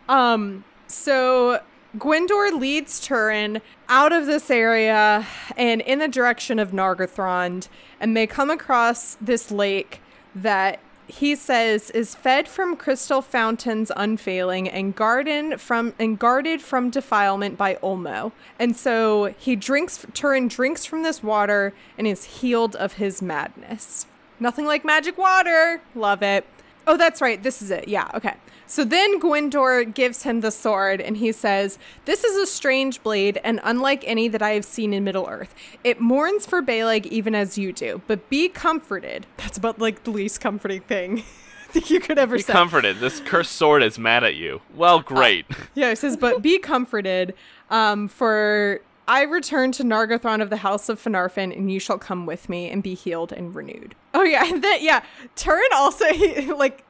Um, 0.10 0.64
so 0.88 1.62
Gwendor 1.96 2.52
leads 2.52 3.00
Turin 3.00 3.62
out 3.88 4.12
of 4.12 4.26
this 4.26 4.52
area 4.52 5.26
and 5.56 5.82
in 5.82 6.00
the 6.00 6.08
direction 6.08 6.60
of 6.60 6.72
Nargothrond, 6.72 7.70
and 8.00 8.16
they 8.16 8.28
come 8.28 8.50
across 8.50 9.16
this 9.16 9.52
lake 9.52 10.02
that 10.36 10.80
he 11.08 11.36
says 11.36 11.90
is 11.92 12.14
fed 12.14 12.48
from 12.48 12.76
crystal 12.76 13.22
fountains 13.22 13.92
unfailing 13.96 14.68
and 14.70 14.94
garden 14.96 15.58
from 15.58 15.94
and 15.98 16.20
guarded 16.20 16.62
from 16.62 16.90
defilement 16.90 17.58
by 17.58 17.76
Ulmo. 17.76 18.34
And 18.60 18.76
so 18.76 19.34
he 19.38 19.56
drinks 19.56 20.06
Turin 20.14 20.50
drinks 20.50 20.86
from 20.86 21.04
this 21.04 21.24
water 21.24 21.74
and 21.98 22.06
is 22.06 22.26
healed 22.26 22.76
of 22.76 22.94
his 22.94 23.22
madness. 23.22 24.06
Nothing 24.40 24.66
like 24.66 24.84
magic 24.84 25.18
water. 25.18 25.82
Love 25.96 26.22
it. 26.22 26.46
Oh, 26.86 26.98
that's 26.98 27.22
right. 27.22 27.42
This 27.42 27.62
is 27.62 27.72
it. 27.72 27.88
Yeah. 27.88 28.10
Okay. 28.14 28.36
So 28.68 28.84
then 28.84 29.20
Gwendor 29.20 29.86
gives 29.86 30.24
him 30.24 30.42
the 30.42 30.52
sword 30.52 31.00
and 31.02 31.18
he 31.18 31.32
says, 31.32 31.80
This 32.06 32.24
is 32.24 32.38
a 32.38 32.46
strange 32.46 33.02
blade 33.02 33.40
and 33.44 33.60
unlike 33.64 34.04
any 34.06 34.28
that 34.28 34.42
I 34.42 34.52
have 34.52 34.66
seen 34.66 34.94
in 34.94 35.04
Middle 35.04 35.28
Earth. 35.28 35.56
It 35.84 36.02
mourns 36.02 36.46
for 36.46 36.62
Beleg 36.62 37.06
even 37.08 37.34
as 37.34 37.58
you 37.58 37.72
do, 37.72 38.02
but 38.08 38.30
be 38.30 38.50
comforted. 38.50 39.26
That's 39.38 39.58
about 39.58 39.80
like 39.80 40.04
the 40.04 40.12
least 40.12 40.42
comforting 40.42 40.82
thing 40.82 41.24
you 41.74 42.00
could 42.00 42.18
ever 42.20 42.36
Be 42.36 42.42
say. 42.42 42.54
comforted. 42.54 43.00
This 43.00 43.20
cursed 43.22 43.54
sword 43.54 43.84
is 43.84 43.98
mad 43.98 44.24
at 44.24 44.36
you. 44.36 44.62
Well, 44.76 45.00
great. 45.00 45.46
Yeah, 45.76 45.92
it 45.92 45.98
says, 45.98 46.18
but 46.18 46.42
be 46.42 46.58
comforted, 46.58 47.36
um, 47.70 48.08
for 48.08 48.82
I 49.08 49.22
return 49.22 49.72
to 49.74 49.84
Nargothrond 49.84 50.42
of 50.42 50.50
the 50.50 50.58
House 50.58 50.90
of 50.90 51.02
Finarfin, 51.02 51.56
and 51.56 51.72
you 51.72 51.80
shall 51.80 51.98
come 51.98 52.26
with 52.26 52.50
me 52.50 52.70
and 52.70 52.84
be 52.84 52.94
healed 52.94 53.32
and 53.32 53.56
renewed. 53.56 53.96
Oh 54.14 54.24
yeah, 54.24 54.44
and 54.52 54.64
then 54.64 54.80
yeah, 54.82 55.04
Turin 55.36 55.70
also 55.74 56.08
he, 56.14 56.52
like 56.52 56.84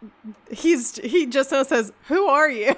he's 0.51 0.97
he 0.97 1.25
just 1.27 1.51
now 1.51 1.63
says, 1.63 1.91
"Who 2.07 2.25
are 2.25 2.49
you?" 2.49 2.75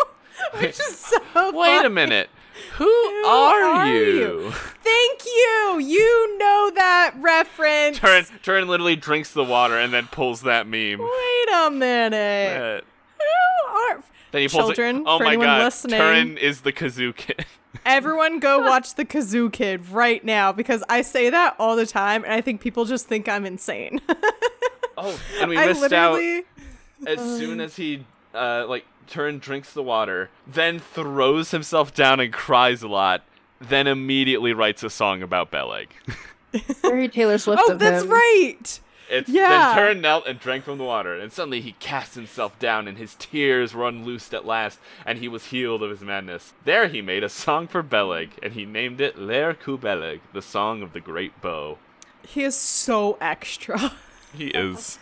Which 0.54 0.80
is 0.80 0.96
so. 0.98 1.18
Wait 1.54 1.84
a 1.84 1.90
minute. 1.90 2.30
Who, 2.72 2.88
are, 3.26 3.62
are 3.62 3.92
you? 3.92 4.04
you? 4.04 4.50
Thank 4.82 5.24
you. 5.24 5.78
You 5.80 6.38
know 6.38 6.72
that 6.74 7.14
reference. 7.18 7.98
Turin, 7.98 8.24
Turin 8.42 8.68
literally 8.68 8.96
drinks 8.96 9.32
the 9.32 9.44
water 9.44 9.76
and 9.76 9.92
then 9.92 10.08
pulls 10.08 10.42
that 10.42 10.66
meme. 10.66 10.98
Wait 10.98 11.48
a 11.54 11.70
minute. 11.70 12.56
Uh, 12.56 12.80
Who 13.18 13.78
are? 13.78 14.02
then 14.32 14.42
he 14.42 14.48
pulls 14.48 14.66
Children, 14.66 14.96
it. 14.98 15.02
Oh 15.06 15.18
for 15.18 15.24
my 15.24 15.30
anyone 15.30 15.46
god. 15.46 15.64
listening. 15.64 16.00
Turin 16.00 16.38
is 16.38 16.62
the 16.62 16.72
kazoo 16.72 17.14
kid. 17.14 17.46
Everyone 17.84 18.38
go 18.40 18.60
watch 18.60 18.94
the 18.94 19.04
Kazoo 19.04 19.52
Kid 19.52 19.88
right 19.90 20.24
now 20.24 20.52
because 20.52 20.82
I 20.88 21.02
say 21.02 21.30
that 21.30 21.54
all 21.58 21.76
the 21.76 21.86
time 21.86 22.24
and 22.24 22.32
I 22.32 22.40
think 22.40 22.60
people 22.60 22.84
just 22.84 23.06
think 23.06 23.28
I'm 23.28 23.44
insane. 23.46 24.00
oh, 24.96 25.18
and 25.40 25.50
we 25.50 25.56
I 25.58 25.66
missed 25.66 25.92
out 25.92 26.14
literally 26.14 26.44
as 27.06 27.18
soon 27.18 27.60
as 27.60 27.76
he 27.76 28.04
uh 28.34 28.66
like 28.68 28.84
Turin 29.06 29.38
drinks 29.38 29.72
the 29.72 29.82
water, 29.82 30.28
then 30.46 30.78
throws 30.78 31.50
himself 31.50 31.94
down 31.94 32.20
and 32.20 32.32
cries 32.32 32.82
a 32.82 32.88
lot, 32.88 33.22
then 33.60 33.86
immediately 33.86 34.52
writes 34.52 34.82
a 34.82 34.90
song 34.90 35.22
about 35.22 35.50
Beleg. 35.50 35.88
Very 36.82 37.08
Taylor 37.08 37.38
Swift 37.38 37.62
Oh, 37.66 37.72
of 37.72 37.78
that's 37.78 38.04
him. 38.04 38.10
right. 38.10 38.80
It's 39.10 39.28
Yeah. 39.28 39.48
then 39.48 39.76
Turin 39.76 40.00
knelt 40.00 40.26
and 40.26 40.38
drank 40.38 40.64
from 40.64 40.78
the 40.78 40.84
water, 40.84 41.14
and 41.14 41.32
suddenly 41.32 41.60
he 41.60 41.72
cast 41.72 42.14
himself 42.14 42.58
down, 42.58 42.86
and 42.86 42.98
his 42.98 43.14
tears 43.14 43.74
were 43.74 43.88
unloosed 43.88 44.34
at 44.34 44.44
last, 44.46 44.78
and 45.06 45.18
he 45.18 45.28
was 45.28 45.46
healed 45.46 45.82
of 45.82 45.90
his 45.90 46.00
madness. 46.02 46.52
There 46.64 46.88
he 46.88 47.00
made 47.00 47.24
a 47.24 47.28
song 47.28 47.68
for 47.68 47.82
Beleg, 47.82 48.30
and 48.42 48.52
he 48.52 48.64
named 48.66 49.00
it 49.00 49.18
Laer 49.18 49.54
Cú 49.54 49.78
Beleg, 49.78 50.20
the 50.32 50.42
song 50.42 50.82
of 50.82 50.92
the 50.92 51.00
great 51.00 51.40
bow. 51.40 51.78
He 52.26 52.42
is 52.44 52.54
so 52.56 53.16
extra. 53.20 53.92
He 54.36 54.48
is. 54.48 54.98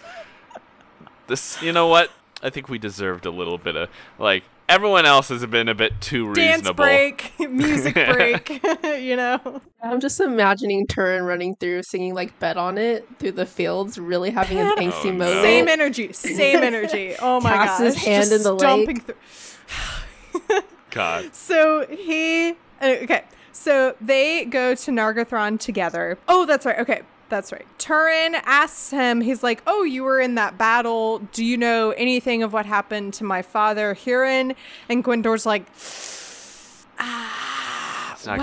This, 1.26 1.60
you 1.60 1.72
know 1.72 1.88
what? 1.88 2.12
I 2.42 2.50
think 2.50 2.68
we 2.68 2.78
deserved 2.78 3.26
a 3.26 3.30
little 3.30 3.58
bit 3.58 3.74
of 3.74 3.88
like 4.18 4.44
everyone 4.68 5.06
else 5.06 5.28
has 5.28 5.44
been 5.46 5.68
a 5.68 5.74
bit 5.74 6.00
too 6.00 6.32
Dance 6.34 6.58
reasonable. 6.62 6.84
break, 6.84 7.32
music 7.50 7.94
break, 8.12 8.60
you 8.84 9.16
know. 9.16 9.60
I'm 9.82 10.00
just 10.00 10.20
imagining 10.20 10.86
Turin 10.86 11.22
running 11.24 11.54
through, 11.56 11.82
singing 11.84 12.14
like 12.14 12.38
"Bet 12.40 12.56
on 12.56 12.78
It" 12.78 13.06
through 13.18 13.32
the 13.32 13.46
fields, 13.46 13.98
really 13.98 14.30
having 14.30 14.58
an 14.58 14.70
angsty 14.76 15.06
Oh, 15.06 15.10
no. 15.12 15.18
moment. 15.18 15.42
Same 15.42 15.68
energy, 15.68 16.12
same 16.12 16.62
energy. 16.62 17.14
Oh 17.20 17.40
my 17.40 17.50
Casts 17.50 17.78
gosh. 17.80 17.94
his 17.94 18.04
hand 18.04 18.22
just 18.22 18.32
in 18.32 18.42
the 18.42 18.58
stomping 18.58 18.96
lake. 18.96 19.04
through. 19.06 20.60
God. 20.90 21.34
So 21.34 21.86
he 21.86 22.50
uh, 22.80 22.96
okay. 23.02 23.24
So 23.52 23.94
they 24.00 24.44
go 24.44 24.74
to 24.74 24.90
Nargothrond 24.90 25.60
together. 25.60 26.18
Oh, 26.28 26.44
that's 26.46 26.66
right. 26.66 26.78
Okay, 26.78 27.02
that's 27.28 27.52
right. 27.52 27.66
Turin 27.78 28.34
asks 28.44 28.90
him. 28.90 29.20
He's 29.20 29.42
like, 29.42 29.62
"Oh, 29.66 29.82
you 29.82 30.04
were 30.04 30.20
in 30.20 30.34
that 30.36 30.56
battle. 30.58 31.18
Do 31.32 31.44
you 31.44 31.56
know 31.56 31.90
anything 31.90 32.42
of 32.42 32.52
what 32.52 32.66
happened 32.66 33.14
to 33.14 33.24
my 33.24 33.42
father, 33.42 33.94
Hurin?" 33.94 34.54
And 34.88 35.02
Gwendor's 35.02 35.44
like, 35.46 35.66
"Ah, 36.98 38.12
It's 38.12 38.26
not 38.26 38.38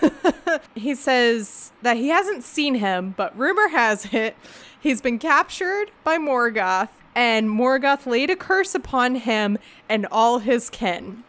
good, 0.00 0.10
good, 0.12 0.32
bud." 0.44 0.60
he 0.74 0.94
says 0.94 1.72
that 1.82 1.96
he 1.96 2.08
hasn't 2.08 2.44
seen 2.44 2.76
him, 2.76 3.14
but 3.16 3.36
rumor 3.38 3.68
has 3.68 4.12
it 4.12 4.36
he's 4.80 5.00
been 5.00 5.18
captured 5.18 5.90
by 6.04 6.18
Morgoth, 6.18 6.88
and 7.14 7.48
Morgoth 7.48 8.06
laid 8.06 8.30
a 8.30 8.36
curse 8.36 8.74
upon 8.74 9.14
him 9.16 9.58
and 9.88 10.06
all 10.10 10.38
his 10.40 10.70
kin. 10.70 11.24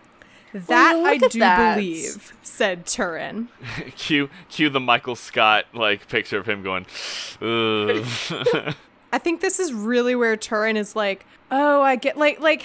That 0.54 0.94
Well, 0.94 1.06
I 1.08 1.18
do 1.18 1.40
that. 1.40 1.76
believe, 1.76 2.34
said 2.44 2.86
Turin. 2.86 3.50
cue 3.98 4.30
cue 4.50 4.70
the 4.70 4.80
Michael 4.80 5.16
Scott 5.16 5.66
like 5.74 6.08
picture 6.08 6.38
of 6.38 6.48
him 6.48 6.62
going, 6.64 6.86
Ugh. 7.42 8.06
I 9.12 9.18
think 9.20 9.42
this 9.42 9.60
is 9.60 9.74
really 9.74 10.16
where 10.16 10.36
Turin 10.38 10.78
is 10.78 10.96
like, 10.96 11.26
oh, 11.52 11.82
I 11.82 11.96
get 11.96 12.18
like 12.18 12.40
like 12.40 12.64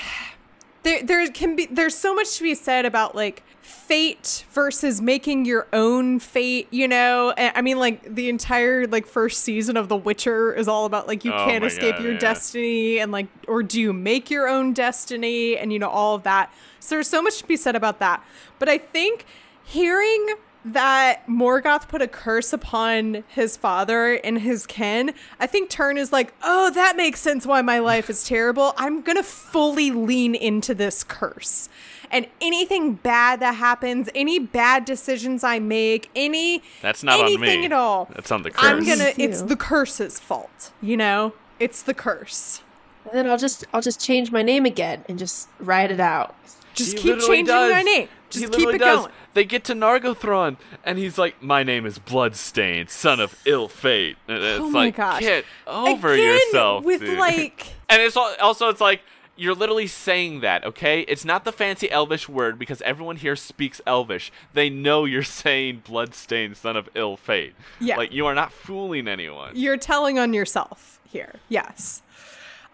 there 0.89 1.03
there 1.03 1.30
can 1.30 1.57
be 1.57 1.66
there's 1.66 1.97
so 1.97 2.14
much 2.14 2.36
to 2.39 2.43
be 2.43 2.55
said 2.55 2.86
about 2.86 3.14
like 3.14 3.43
fate 3.61 4.45
versus 4.53 5.01
making 5.01 5.45
your 5.45 5.66
own 5.72 6.18
fate, 6.18 6.68
you 6.70 6.89
know? 6.89 7.34
I 7.36 7.61
mean 7.61 7.78
like 7.78 8.14
the 8.14 8.28
entire 8.28 8.86
like 8.86 9.07
first 9.07 9.43
season 9.43 9.76
of 9.76 9.89
The 9.89 9.97
Witcher 9.97 10.55
is 10.55 10.68
all 10.68 10.86
about 10.86 11.07
like 11.07 11.24
you 11.24 11.32
Oh 11.32 11.45
can't 11.45 11.64
escape 11.64 11.97
God, 11.97 12.05
your 12.05 12.12
yeah. 12.14 12.18
destiny 12.18 12.99
and 12.99 13.12
like 13.12 13.26
or 13.47 13.62
do 13.62 13.80
you 13.80 13.93
make 13.93 14.30
your 14.30 14.49
own 14.49 14.72
destiny 14.72 15.57
and 15.59 15.72
you 15.72 15.78
know 15.78 15.91
all 15.91 16.14
of 16.14 16.22
that. 16.22 16.53
So 16.80 16.95
there's 16.95 17.09
so 17.09 17.20
much 17.20 17.39
to 17.39 17.47
be 17.47 17.57
said 17.57 17.76
about 17.76 17.99
that. 17.99 18.24
But 18.59 18.68
I 18.68 18.78
think 18.78 19.26
hearing 19.64 20.34
that 20.72 21.26
Morgoth 21.26 21.88
put 21.88 22.02
a 22.02 22.08
curse 22.08 22.52
upon 22.52 23.24
his 23.28 23.56
father 23.56 24.14
and 24.24 24.40
his 24.40 24.66
kin, 24.66 25.12
I 25.40 25.46
think 25.46 25.70
Turn 25.70 25.98
is 25.98 26.12
like, 26.12 26.32
oh, 26.42 26.70
that 26.70 26.96
makes 26.96 27.20
sense 27.20 27.46
why 27.46 27.62
my 27.62 27.78
life 27.78 28.08
is 28.10 28.24
terrible. 28.28 28.74
I'm 28.76 29.00
gonna 29.02 29.22
fully 29.22 29.90
lean 29.90 30.34
into 30.34 30.74
this 30.74 31.04
curse. 31.04 31.68
And 32.10 32.26
anything 32.40 32.94
bad 32.94 33.40
that 33.40 33.56
happens, 33.56 34.08
any 34.14 34.38
bad 34.38 34.84
decisions 34.86 35.44
I 35.44 35.58
make, 35.58 36.10
any 36.16 36.62
That's 36.80 37.02
not 37.02 37.20
on 37.20 37.26
anything 37.26 37.60
me. 37.60 37.66
at 37.66 37.72
all, 37.72 38.08
That's 38.14 38.30
on 38.32 38.42
the 38.42 38.50
curse. 38.50 38.64
I'm 38.64 38.84
gonna. 38.86 39.12
It's 39.18 39.42
the 39.42 39.56
curse's 39.56 40.18
fault. 40.18 40.72
You 40.80 40.96
know, 40.96 41.34
it's 41.60 41.82
the 41.82 41.92
curse. 41.94 42.62
And 43.04 43.12
then 43.14 43.30
I'll 43.30 43.36
just 43.38 43.64
I'll 43.74 43.82
just 43.82 44.00
change 44.00 44.32
my 44.32 44.42
name 44.42 44.64
again 44.64 45.04
and 45.08 45.18
just 45.18 45.48
write 45.60 45.90
it 45.90 46.00
out. 46.00 46.34
Just 46.74 46.96
He 46.96 47.02
keep 47.02 47.18
changing 47.20 47.46
does. 47.46 47.72
my 47.72 47.82
name. 47.82 48.08
He 48.32 48.40
Just 48.40 48.52
keep 48.52 48.68
it 48.68 48.78
does. 48.78 49.00
going. 49.00 49.12
They 49.34 49.44
get 49.44 49.62
to 49.64 49.74
Nargothrond, 49.74 50.56
and 50.84 50.98
he's 50.98 51.18
like, 51.18 51.42
"My 51.42 51.62
name 51.62 51.86
is 51.86 51.98
Bloodstained, 51.98 52.90
son 52.90 53.20
of 53.20 53.38
ill 53.44 53.68
fate." 53.68 54.16
And 54.26 54.38
it's 54.42 54.60
Oh 54.60 54.70
my 54.70 54.86
like, 54.86 54.96
gosh. 54.96 55.20
get 55.20 55.44
over 55.66 56.12
Again, 56.12 56.26
yourself, 56.34 56.84
with 56.84 57.00
dude. 57.00 57.18
like. 57.18 57.66
And 57.90 58.02
it's 58.02 58.16
al- 58.18 58.34
also 58.40 58.68
it's 58.68 58.80
like 58.82 59.00
you're 59.34 59.54
literally 59.54 59.86
saying 59.86 60.40
that, 60.40 60.62
okay? 60.64 61.00
It's 61.02 61.24
not 61.24 61.44
the 61.46 61.52
fancy 61.52 61.90
Elvish 61.90 62.28
word 62.28 62.58
because 62.58 62.82
everyone 62.82 63.16
here 63.16 63.34
speaks 63.36 63.80
Elvish. 63.86 64.30
They 64.52 64.68
know 64.68 65.04
you're 65.06 65.22
saying 65.42 65.84
bloodstained 65.86 66.56
son 66.58 66.76
of 66.76 66.88
ill 66.94 67.16
fate. 67.16 67.54
Yeah. 67.80 67.96
Like 67.96 68.12
you 68.12 68.26
are 68.26 68.34
not 68.34 68.52
fooling 68.52 69.08
anyone. 69.08 69.52
You're 69.54 69.76
telling 69.78 70.18
on 70.18 70.34
yourself 70.34 71.00
here. 71.08 71.36
Yes. 71.48 72.02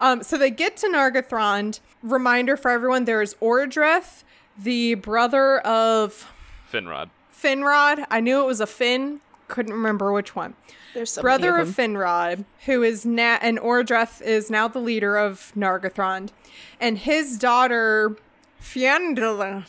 Um, 0.01 0.21
so 0.23 0.37
they 0.37 0.49
get 0.51 0.75
to 0.77 0.87
Nargothrond. 0.87 1.79
Reminder 2.03 2.57
for 2.57 2.69
everyone: 2.71 3.05
there 3.05 3.21
is 3.21 3.35
Orodreth, 3.35 4.23
the 4.57 4.95
brother 4.95 5.59
of 5.59 6.29
Finrod. 6.71 7.09
Finrod. 7.33 8.05
I 8.09 8.19
knew 8.19 8.41
it 8.41 8.45
was 8.45 8.61
a 8.61 8.67
Finn. 8.67 9.21
Couldn't 9.47 9.73
remember 9.73 10.11
which 10.11 10.35
one. 10.35 10.55
There's 10.93 11.11
so 11.11 11.21
brother 11.21 11.51
many 11.51 11.63
of, 11.63 11.69
of. 11.69 11.75
Finrod, 11.75 12.45
who 12.65 12.81
is 12.81 13.05
now 13.05 13.37
and 13.41 13.59
Orodreth 13.59 14.21
is 14.21 14.49
now 14.49 14.67
the 14.67 14.79
leader 14.79 15.17
of 15.17 15.51
Nargothrond, 15.55 16.29
and 16.79 16.97
his 16.97 17.37
daughter 17.37 18.17
Fiandla 18.61 19.63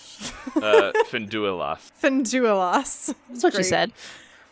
Uh, 0.57 0.93
Finduilas. 1.11 1.91
Finduilas. 2.03 3.15
That's 3.29 3.43
what 3.45 3.53
you 3.53 3.59
Great. 3.59 3.67
said. 3.67 3.93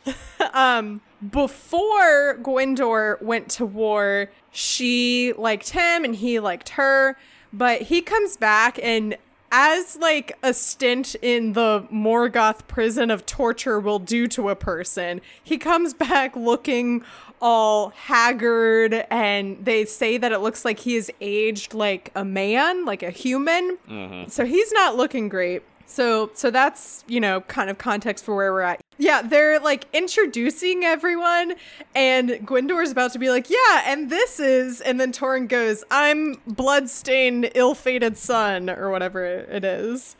um 0.52 1.00
before 1.30 2.38
Gwendor 2.42 3.18
went 3.22 3.48
to 3.52 3.64
war, 3.64 4.28
she 4.50 5.32
liked 5.38 5.70
him 5.70 6.04
and 6.04 6.14
he 6.16 6.38
liked 6.40 6.70
her, 6.70 7.16
but 7.52 7.82
he 7.82 8.02
comes 8.02 8.36
back 8.36 8.78
and 8.82 9.16
as 9.56 9.96
like 9.98 10.36
a 10.42 10.52
stint 10.52 11.14
in 11.22 11.52
the 11.52 11.86
Morgoth 11.92 12.66
prison 12.66 13.08
of 13.08 13.24
torture 13.24 13.78
will 13.78 14.00
do 14.00 14.26
to 14.26 14.48
a 14.48 14.56
person, 14.56 15.20
he 15.44 15.58
comes 15.58 15.94
back 15.94 16.34
looking 16.34 17.04
all 17.40 17.90
haggard 17.90 19.06
and 19.10 19.64
they 19.64 19.84
say 19.84 20.18
that 20.18 20.32
it 20.32 20.40
looks 20.40 20.64
like 20.64 20.80
he 20.80 20.96
is 20.96 21.08
aged 21.20 21.72
like 21.72 22.10
a 22.16 22.24
man, 22.24 22.84
like 22.84 23.04
a 23.04 23.12
human. 23.12 23.78
Mm-hmm. 23.88 24.28
So 24.28 24.44
he's 24.44 24.72
not 24.72 24.96
looking 24.96 25.28
great. 25.28 25.62
So 25.86 26.30
so 26.34 26.50
that's, 26.50 27.04
you 27.06 27.20
know, 27.20 27.42
kind 27.42 27.70
of 27.70 27.78
context 27.78 28.24
for 28.24 28.34
where 28.34 28.52
we're 28.52 28.62
at. 28.62 28.80
Yeah, 28.98 29.22
they're 29.22 29.58
like 29.58 29.86
introducing 29.92 30.84
everyone 30.84 31.54
and 31.94 32.46
Gwendor's 32.46 32.90
about 32.90 33.12
to 33.12 33.18
be 33.18 33.28
like, 33.30 33.50
"Yeah, 33.50 33.82
and 33.86 34.10
this 34.10 34.38
is." 34.38 34.80
And 34.80 35.00
then 35.00 35.10
Turin 35.12 35.46
goes, 35.46 35.82
"I'm 35.90 36.36
bloodstained 36.46 37.50
ill-fated 37.54 38.16
son 38.16 38.70
or 38.70 38.90
whatever 38.90 39.24
it 39.24 39.64
is." 39.64 40.16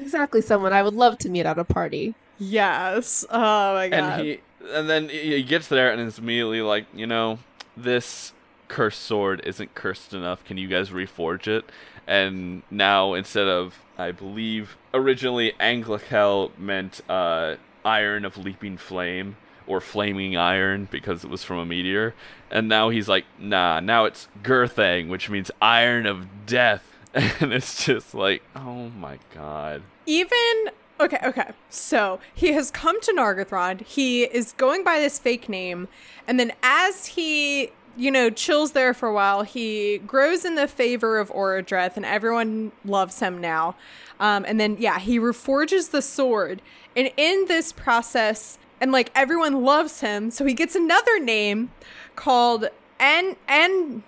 Exactly 0.00 0.40
someone 0.40 0.72
I 0.72 0.82
would 0.82 0.94
love 0.94 1.18
to 1.18 1.28
meet 1.28 1.46
at 1.46 1.58
a 1.58 1.64
party. 1.64 2.14
Yes. 2.38 3.24
Oh 3.30 3.74
my 3.74 3.88
god. 3.88 3.98
and 3.98 4.22
he 4.22 4.40
and 4.72 4.88
then 4.90 5.08
he 5.08 5.36
he 5.36 5.42
gets 5.42 5.68
there 5.68 5.92
and 5.92 6.00
is 6.00 6.18
immediately 6.18 6.62
like 6.62 6.86
you 6.94 7.06
know 7.06 7.38
this 7.76 8.32
cursed 8.68 9.02
sword 9.02 9.40
isn't 9.44 9.74
cursed 9.74 10.14
enough. 10.14 10.44
Can 10.44 10.56
you 10.56 10.68
guys 10.68 10.90
reforge 10.90 11.46
it? 11.46 11.64
And 12.06 12.62
now 12.70 13.14
instead 13.14 13.46
of 13.46 13.80
I 13.98 14.10
believe 14.10 14.76
originally 14.92 15.52
Anglikel 15.60 16.50
meant 16.58 17.00
uh, 17.08 17.56
iron 17.84 18.24
of 18.24 18.36
leaping 18.36 18.76
flame 18.76 19.36
or 19.66 19.80
flaming 19.80 20.36
iron 20.36 20.88
because 20.90 21.24
it 21.24 21.30
was 21.30 21.42
from 21.42 21.58
a 21.58 21.64
meteor. 21.64 22.14
And 22.50 22.68
now 22.68 22.90
he's 22.90 23.08
like, 23.08 23.24
nah, 23.38 23.80
now 23.80 24.04
it's 24.04 24.28
Gurthang, 24.42 25.08
which 25.08 25.30
means 25.30 25.50
iron 25.60 26.06
of 26.06 26.46
death. 26.46 26.90
And 27.40 27.52
it's 27.52 27.84
just 27.84 28.12
like, 28.12 28.42
oh 28.56 28.88
my 28.90 29.20
god. 29.32 29.82
Even 30.04 30.70
okay, 31.00 31.18
okay. 31.24 31.52
So 31.70 32.18
he 32.34 32.52
has 32.54 32.72
come 32.72 33.00
to 33.02 33.12
Nargothrond. 33.12 33.82
He 33.82 34.24
is 34.24 34.52
going 34.52 34.82
by 34.82 34.98
this 34.98 35.20
fake 35.20 35.48
name, 35.48 35.86
and 36.26 36.40
then 36.40 36.52
as 36.64 37.06
he 37.06 37.70
you 37.96 38.10
know 38.10 38.30
chills 38.30 38.72
there 38.72 38.92
for 38.94 39.08
a 39.08 39.12
while, 39.12 39.42
he 39.42 39.98
grows 39.98 40.44
in 40.44 40.56
the 40.56 40.66
favor 40.66 41.18
of 41.18 41.30
Orodreth, 41.30 41.96
and 41.96 42.04
everyone 42.04 42.72
loves 42.84 43.20
him 43.20 43.40
now. 43.40 43.76
Um, 44.18 44.44
and 44.46 44.58
then 44.58 44.76
yeah, 44.78 44.98
he 44.98 45.18
reforges 45.18 45.90
the 45.90 46.02
sword, 46.02 46.62
and 46.96 47.10
in 47.16 47.46
this 47.48 47.72
process, 47.72 48.58
and 48.80 48.92
like 48.92 49.10
everyone 49.14 49.62
loves 49.64 50.00
him, 50.00 50.30
so 50.30 50.44
he 50.44 50.54
gets 50.54 50.74
another 50.74 51.18
name 51.18 51.70
called 52.16 52.68
An 53.00 53.36
An 53.48 54.02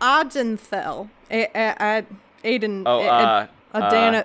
Adenthel. 0.00 1.08
A- 1.30 1.44
a- 1.54 1.76
a- 1.80 2.06
Aiden. 2.44 2.82
Oh, 2.86 3.00
a- 3.00 3.06
uh, 3.08 3.46
Adana. 3.74 4.24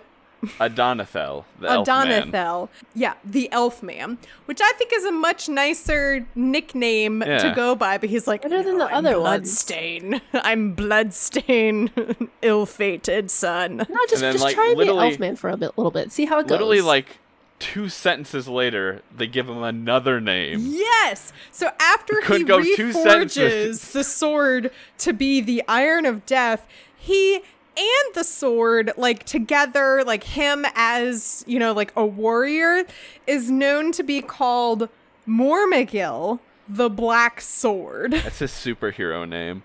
Adonithel, 0.59 1.43
the. 1.59 1.67
Adonithel. 1.67 2.69
Yeah, 2.93 3.15
the 3.23 3.51
elf 3.51 3.81
man, 3.81 4.19
which 4.45 4.59
I 4.61 4.71
think 4.73 4.91
is 4.93 5.03
a 5.03 5.11
much 5.11 5.49
nicer 5.49 6.25
nickname 6.35 7.21
to 7.21 7.51
go 7.55 7.73
by, 7.73 7.97
but 7.97 8.09
he's 8.09 8.27
like, 8.27 8.43
Better 8.43 8.61
than 8.61 8.77
"No, 8.77 8.85
the 8.87 8.91
I'm 8.93 9.05
other 9.05 9.19
ones." 9.19 9.63
Bloodstain. 9.63 10.21
I'm 10.33 10.73
Bloodstain, 10.73 11.89
ill 12.43 12.67
fated 12.67 13.31
son. 13.31 13.77
No, 13.77 13.99
just 14.07 14.21
then, 14.21 14.33
just 14.33 14.43
like, 14.43 14.53
try 14.55 14.69
the 14.69 14.75
literally- 14.75 15.17
Elfman 15.17 15.35
for 15.37 15.49
a 15.49 15.57
bit, 15.57 15.75
little 15.77 15.89
bit. 15.91 16.11
See 16.11 16.25
how 16.25 16.37
it 16.39 16.43
goes. 16.43 16.51
Literally, 16.51 16.81
like 16.81 17.17
two 17.59 17.89
sentences 17.89 18.47
later, 18.47 19.01
they 19.15 19.27
give 19.27 19.49
him 19.49 19.63
another 19.63 20.19
name. 20.19 20.59
Yes. 20.61 21.33
So 21.51 21.69
after 21.79 22.21
he 22.21 22.43
go 22.43 22.61
two 22.61 22.89
reforges 22.89 23.91
the 23.91 24.03
sword 24.03 24.71
to 24.99 25.13
be 25.13 25.41
the 25.41 25.63
Iron 25.67 26.05
of 26.05 26.25
Death, 26.25 26.67
he 26.97 27.35
and 27.77 28.13
the 28.13 28.23
sword, 28.23 28.91
like 28.97 29.23
together, 29.25 30.03
like 30.05 30.23
him 30.23 30.65
as, 30.75 31.43
you 31.47 31.59
know, 31.59 31.73
like 31.73 31.91
a 31.95 32.05
warrior, 32.05 32.85
is 33.27 33.51
known 33.51 33.91
to 33.93 34.03
be 34.03 34.21
called 34.21 34.87
Mormegil, 35.27 36.39
the 36.67 36.89
Black 36.89 37.41
Sword. 37.41 38.11
That's 38.23 38.39
his 38.39 38.51
superhero 38.51 39.27
name. 39.27 39.63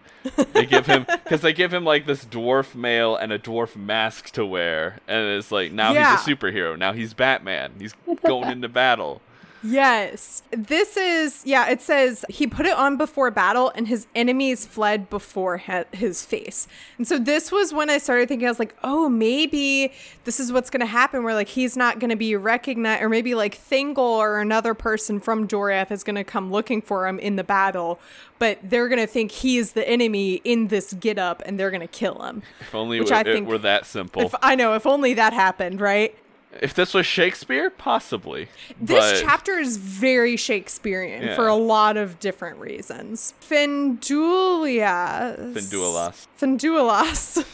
They 0.52 0.66
give 0.66 0.86
him 0.86 1.06
because 1.24 1.40
they 1.40 1.52
give 1.52 1.72
him 1.72 1.84
like 1.84 2.06
this 2.06 2.24
dwarf 2.24 2.74
mail 2.74 3.16
and 3.16 3.32
a 3.32 3.38
dwarf 3.38 3.74
mask 3.76 4.30
to 4.32 4.44
wear, 4.44 4.98
and 5.08 5.28
it's 5.28 5.50
like 5.50 5.72
now 5.72 5.92
Yeah. 5.92 6.16
he's 6.16 6.26
a 6.28 6.30
superhero. 6.36 6.78
Now 6.78 6.92
he's 6.92 7.14
Batman. 7.14 7.72
He's 7.78 7.94
going 8.24 8.50
into 8.50 8.68
battle. 8.68 9.22
Yes. 9.62 10.42
This 10.50 10.96
is, 10.96 11.42
yeah, 11.44 11.68
it 11.68 11.82
says 11.82 12.24
he 12.28 12.46
put 12.46 12.64
it 12.66 12.72
on 12.76 12.96
before 12.96 13.30
battle 13.30 13.70
and 13.74 13.86
his 13.88 14.06
enemies 14.14 14.64
fled 14.66 15.10
before 15.10 15.58
he- 15.58 15.84
his 15.92 16.24
face. 16.24 16.66
And 16.96 17.06
so 17.06 17.18
this 17.18 17.52
was 17.52 17.72
when 17.72 17.90
I 17.90 17.98
started 17.98 18.28
thinking, 18.28 18.48
I 18.48 18.50
was 18.50 18.58
like, 18.58 18.74
oh, 18.82 19.08
maybe 19.08 19.92
this 20.24 20.40
is 20.40 20.50
what's 20.50 20.70
going 20.70 20.80
to 20.80 20.86
happen 20.86 21.24
where 21.24 21.34
like 21.34 21.48
he's 21.48 21.76
not 21.76 21.98
going 21.98 22.10
to 22.10 22.16
be 22.16 22.34
recognized, 22.36 23.02
or 23.02 23.08
maybe 23.08 23.34
like 23.34 23.58
Thingol 23.58 23.98
or 23.98 24.40
another 24.40 24.72
person 24.72 25.20
from 25.20 25.46
Doriath 25.46 25.90
is 25.90 26.04
going 26.04 26.16
to 26.16 26.24
come 26.24 26.50
looking 26.50 26.80
for 26.80 27.06
him 27.06 27.18
in 27.18 27.36
the 27.36 27.44
battle, 27.44 28.00
but 28.38 28.58
they're 28.62 28.88
going 28.88 29.00
to 29.00 29.06
think 29.06 29.30
he's 29.30 29.72
the 29.72 29.86
enemy 29.88 30.40
in 30.44 30.68
this 30.68 30.94
get 30.94 31.18
up 31.18 31.42
and 31.44 31.60
they're 31.60 31.70
going 31.70 31.80
to 31.80 31.86
kill 31.86 32.22
him. 32.22 32.42
If 32.60 32.74
only 32.74 32.98
Which 33.00 33.10
it, 33.10 33.14
I 33.14 33.20
it 33.20 33.24
think- 33.24 33.48
were 33.48 33.58
that 33.58 33.84
simple. 33.84 34.22
If 34.22 34.34
I 34.42 34.54
know, 34.54 34.74
if 34.74 34.86
only 34.86 35.14
that 35.14 35.32
happened, 35.34 35.80
right? 35.80 36.14
If 36.60 36.74
this 36.74 36.94
was 36.94 37.06
Shakespeare, 37.06 37.70
possibly. 37.70 38.48
This 38.80 39.20
but 39.22 39.24
chapter 39.24 39.52
is 39.58 39.76
very 39.76 40.36
Shakespearean 40.36 41.22
Yeah. 41.22 41.34
for 41.36 41.46
a 41.46 41.54
lot 41.54 41.96
of 41.96 42.18
different 42.18 42.58
reasons. 42.58 43.34
Findulias. 43.40 44.00
Finduilas. 45.54 46.26
Finduilas. 46.40 47.44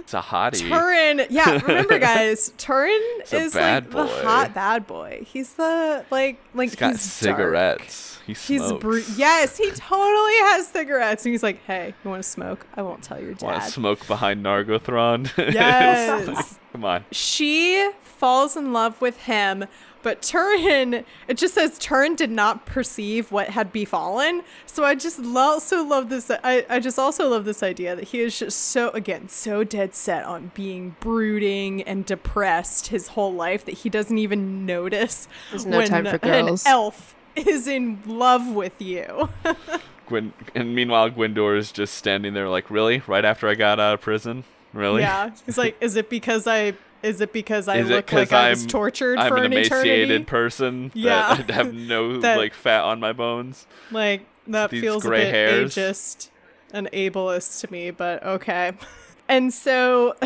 It's 0.00 0.14
a 0.14 0.20
hottie. 0.20 0.68
Turin. 0.68 1.26
Yeah, 1.30 1.60
remember 1.64 1.98
guys, 2.00 2.52
Turin 2.58 3.00
is 3.30 3.54
like 3.54 3.90
boy. 3.90 4.04
the 4.04 4.08
hot 4.24 4.54
bad 4.54 4.86
boy. 4.86 5.24
He's 5.26 5.52
the 5.54 6.04
like 6.10 6.38
like 6.54 6.70
He's 6.70 6.76
got 6.76 6.90
he's 6.92 7.20
dark. 7.20 7.36
cigarettes. 7.36 8.18
He 8.26 8.32
He's 8.34 8.64
smokes. 8.64 9.16
yes, 9.18 9.56
he 9.56 9.70
totally 9.70 10.36
has 10.50 10.68
cigarettes, 10.68 11.24
and 11.24 11.32
he's 11.32 11.42
like, 11.42 11.58
"Hey, 11.66 11.94
you 12.04 12.10
want 12.10 12.22
to 12.22 12.28
smoke? 12.28 12.66
I 12.76 12.82
won't 12.82 13.02
tell 13.02 13.18
your 13.20 13.30
Want 13.40 13.42
dad." 13.58 13.62
to 13.64 13.70
smoke 13.70 14.06
behind 14.06 14.44
Nargothrond? 14.44 15.32
Yes. 15.54 16.58
Come 16.72 16.84
on. 16.84 17.04
she 17.10 17.90
falls 18.20 18.56
in 18.56 18.72
love 18.72 19.00
with 19.00 19.22
him, 19.22 19.64
but 20.02 20.22
Turin, 20.22 21.04
it 21.28 21.36
just 21.36 21.54
says 21.54 21.78
Turin 21.78 22.14
did 22.14 22.30
not 22.30 22.64
perceive 22.66 23.32
what 23.32 23.48
had 23.50 23.72
befallen. 23.72 24.42
So 24.66 24.84
I 24.84 24.94
just 24.94 25.18
lo- 25.18 25.40
also 25.40 25.82
love 25.84 26.08
this. 26.08 26.30
I, 26.30 26.64
I 26.68 26.80
just 26.80 26.98
also 26.98 27.28
love 27.28 27.44
this 27.44 27.62
idea 27.62 27.96
that 27.96 28.04
he 28.04 28.20
is 28.20 28.38
just 28.38 28.58
so, 28.58 28.90
again, 28.90 29.28
so 29.28 29.64
dead 29.64 29.94
set 29.94 30.24
on 30.24 30.52
being 30.54 30.96
brooding 31.00 31.82
and 31.82 32.04
depressed 32.06 32.86
his 32.88 33.08
whole 33.08 33.32
life 33.32 33.64
that 33.64 33.72
he 33.78 33.88
doesn't 33.90 34.16
even 34.18 34.64
notice 34.64 35.26
There's 35.50 35.66
no 35.66 35.84
time 35.84 36.04
for 36.04 36.18
an 36.22 36.46
girls. 36.46 36.64
elf 36.66 37.14
is 37.36 37.66
in 37.66 38.00
love 38.06 38.48
with 38.48 38.80
you. 38.80 39.28
Gwyn- 40.06 40.32
and 40.54 40.74
meanwhile, 40.74 41.08
Gwendor 41.10 41.56
is 41.56 41.72
just 41.72 41.94
standing 41.94 42.34
there, 42.34 42.48
like, 42.48 42.70
really? 42.70 43.02
Right 43.06 43.24
after 43.24 43.48
I 43.48 43.54
got 43.54 43.78
out 43.80 43.94
of 43.94 44.00
prison? 44.00 44.44
Really? 44.72 45.02
yeah. 45.02 45.30
He's 45.46 45.58
like, 45.58 45.76
is 45.80 45.96
it 45.96 46.08
because 46.10 46.46
I. 46.46 46.74
Is 47.02 47.20
it 47.20 47.32
because 47.32 47.66
I 47.68 47.78
Is 47.78 47.88
look 47.88 48.12
like 48.12 48.32
I 48.32 48.50
was 48.50 48.60
I'm- 48.60 48.68
tortured 48.68 49.18
I'm 49.18 49.28
for 49.28 49.36
an 49.38 49.44
an 49.46 49.52
emaciated 49.52 50.10
eternity? 50.10 50.24
person 50.24 50.90
Yeah. 50.94 51.34
that 51.46 51.50
have 51.50 51.72
no 51.74 52.16
That- 52.20 52.36
like 52.38 52.54
fat 52.54 52.82
on 52.84 53.00
my 53.00 53.12
bones. 53.12 53.66
Like 53.90 54.26
that 54.46 54.70
These 54.70 54.80
feels 54.82 55.04
a 55.06 55.10
bit 55.10 55.32
hairs. 55.32 55.74
ageist 55.74 56.28
and 56.72 56.88
ableist 56.92 57.60
to 57.62 57.72
me, 57.72 57.90
but 57.90 58.22
okay. 58.24 58.72
And 59.28 59.54
so 59.54 60.16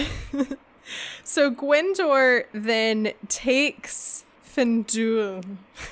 so 1.23 1.51
Gwendor 1.51 2.45
then 2.55 3.13
takes 3.29 4.25
Findu 4.47 5.45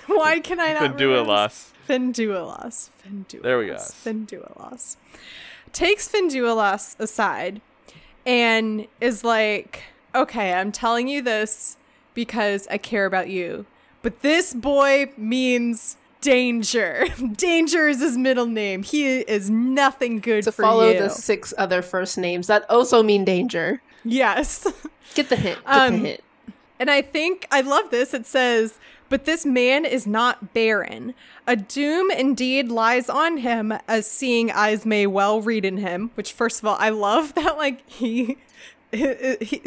Why 0.07 0.41
can 0.41 0.61
I 0.61 0.73
not 0.73 0.99
remember 0.99 1.25
Finduilas. 1.25 1.71
Finduilas. 1.89 2.89
Finduilas. 3.07 3.43
There 3.43 3.59
we 3.59 3.67
go. 3.67 3.75
Finduilas. 3.77 4.97
Takes 5.73 6.09
Finduilas 6.09 6.99
aside 6.99 7.61
and 8.25 8.87
is 9.01 9.25
like, 9.25 9.83
okay, 10.15 10.53
I'm 10.55 10.73
telling 10.73 11.09
you 11.09 11.23
this 11.23 11.77
because 12.15 12.67
I 12.71 12.79
care 12.79 13.07
about 13.07 13.29
you. 13.29 13.67
But 14.03 14.21
this 14.23 14.53
boy 14.55 15.13
means 15.17 15.97
danger. 16.21 17.07
danger 17.37 17.89
is 17.89 18.01
his 18.01 18.17
middle 18.19 18.47
name. 18.47 18.83
He 18.83 19.21
is 19.21 19.49
nothing 19.51 20.19
good 20.21 20.45
to 20.45 20.53
follow 20.53 20.91
you. 20.91 20.99
the 20.99 21.09
six 21.09 21.55
other 21.59 21.83
first 21.83 22.19
names 22.19 22.47
that 22.49 22.69
also 22.71 23.03
mean 23.03 23.25
danger. 23.25 23.81
Yes. 24.05 24.67
Get 25.15 25.29
the 25.29 25.37
hint. 25.37 25.59
Get 25.65 25.73
Um, 25.75 25.93
the 26.03 26.09
hint. 26.09 26.21
And 26.79 26.91
I 26.91 27.01
think 27.03 27.47
I 27.53 27.61
love 27.61 27.91
this. 27.91 28.13
It 28.13 28.27
says, 28.27 28.79
But 29.09 29.25
this 29.25 29.47
man 29.47 29.85
is 29.85 30.05
not 30.07 30.53
barren. 30.53 31.15
A 31.47 31.55
doom 31.55 32.11
indeed 32.11 32.69
lies 32.71 33.09
on 33.09 33.37
him, 33.39 33.73
as 33.87 34.11
seeing 34.11 34.51
eyes 34.51 34.85
may 34.85 35.07
well 35.07 35.41
read 35.41 35.65
in 35.65 35.77
him. 35.77 36.11
Which, 36.15 36.33
first 36.33 36.61
of 36.61 36.67
all, 36.67 36.77
I 36.81 36.89
love 36.89 37.35
that, 37.37 37.57
like, 37.57 37.89
he. 37.89 38.39
he, 39.41 39.63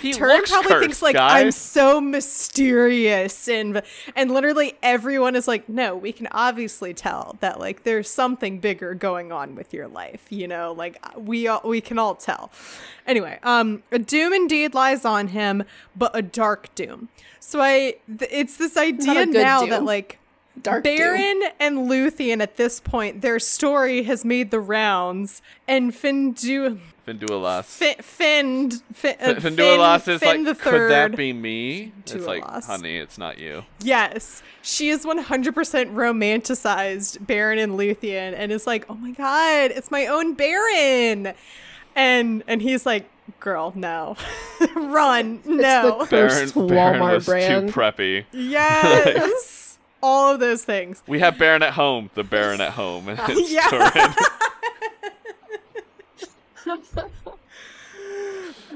he 0.00 0.12
Turin 0.12 0.42
probably 0.44 0.70
cursed, 0.70 0.80
thinks 0.80 1.02
like 1.02 1.16
I'm 1.16 1.50
so 1.50 2.00
mysterious 2.00 3.48
and 3.48 3.82
and 4.14 4.30
literally 4.30 4.74
everyone 4.82 5.34
is 5.34 5.48
like 5.48 5.68
no 5.68 5.96
we 5.96 6.12
can 6.12 6.28
obviously 6.30 6.94
tell 6.94 7.36
that 7.40 7.58
like 7.58 7.82
there's 7.82 8.08
something 8.08 8.60
bigger 8.60 8.94
going 8.94 9.32
on 9.32 9.56
with 9.56 9.74
your 9.74 9.88
life 9.88 10.26
you 10.30 10.46
know 10.46 10.72
like 10.72 11.04
we 11.16 11.48
all, 11.48 11.62
we 11.64 11.80
can 11.80 11.98
all 11.98 12.14
tell 12.14 12.52
anyway 13.06 13.40
um 13.42 13.82
a 13.90 13.98
doom 13.98 14.32
indeed 14.32 14.72
lies 14.72 15.04
on 15.04 15.28
him 15.28 15.64
but 15.96 16.12
a 16.14 16.22
dark 16.22 16.72
doom 16.76 17.08
so 17.40 17.60
I 17.60 17.96
th- 18.06 18.30
it's 18.32 18.56
this 18.56 18.76
idea 18.76 19.26
now 19.26 19.60
doom. 19.60 19.70
that 19.70 19.84
like 19.84 20.18
Dark 20.62 20.84
doom. 20.84 20.98
Beren 20.98 21.50
and 21.58 21.78
Luthien 21.90 22.40
at 22.40 22.56
this 22.56 22.78
point, 22.78 23.22
their 23.22 23.40
story 23.40 24.04
has 24.04 24.24
made 24.24 24.52
the 24.52 24.60
rounds, 24.60 25.42
and 25.66 25.92
Findu, 25.92 26.78
Finduilas. 27.06 27.64
Fin, 27.64 27.94
Fin, 28.00 28.70
Fin, 28.92 29.16
uh, 29.20 29.34
Fin- 29.40 29.54
Finduilas 29.56 30.08
is 30.08 30.20
Fin 30.20 30.44
like, 30.44 30.56
the 30.56 30.62
could 30.62 30.90
that 30.90 31.10
third. 31.10 31.16
be 31.16 31.32
me? 31.32 31.92
It's 32.06 32.14
like, 32.26 32.42
honey, 32.64 32.96
it's 32.96 33.18
not 33.18 33.38
you. 33.38 33.64
Yes, 33.80 34.42
she 34.62 34.88
is 34.90 35.04
100% 35.04 35.22
romanticized 35.94 37.18
Beren 37.26 37.62
and 37.62 37.72
Luthien, 37.78 38.34
and 38.36 38.50
is 38.52 38.66
like, 38.66 38.86
oh 38.88 38.94
my 38.94 39.10
god, 39.12 39.70
it's 39.72 39.90
my 39.90 40.06
own 40.06 40.34
Beren, 40.36 41.34
and 41.94 42.42
and 42.46 42.62
he's 42.62 42.86
like, 42.86 43.08
girl, 43.40 43.72
no, 43.76 44.16
run, 44.74 45.40
no, 45.44 45.98
the- 46.00 46.06
Cursed 46.06 46.54
Beren, 46.54 46.68
Beren 46.98 47.12
was 47.14 47.26
brand. 47.26 47.68
too 47.68 47.74
preppy. 47.80 48.24
yes, 48.32 49.78
all 50.02 50.32
of 50.34 50.40
those 50.40 50.64
things. 50.64 51.02
We 51.06 51.20
have 51.20 51.34
Beren 51.34 51.62
at 51.62 51.72
home. 51.74 52.10
The 52.14 52.24
Beren 52.24 52.60
at 52.60 52.72
home. 52.72 53.08
And 53.08 53.18
it's 53.26 53.50
Yeah. 53.50 54.14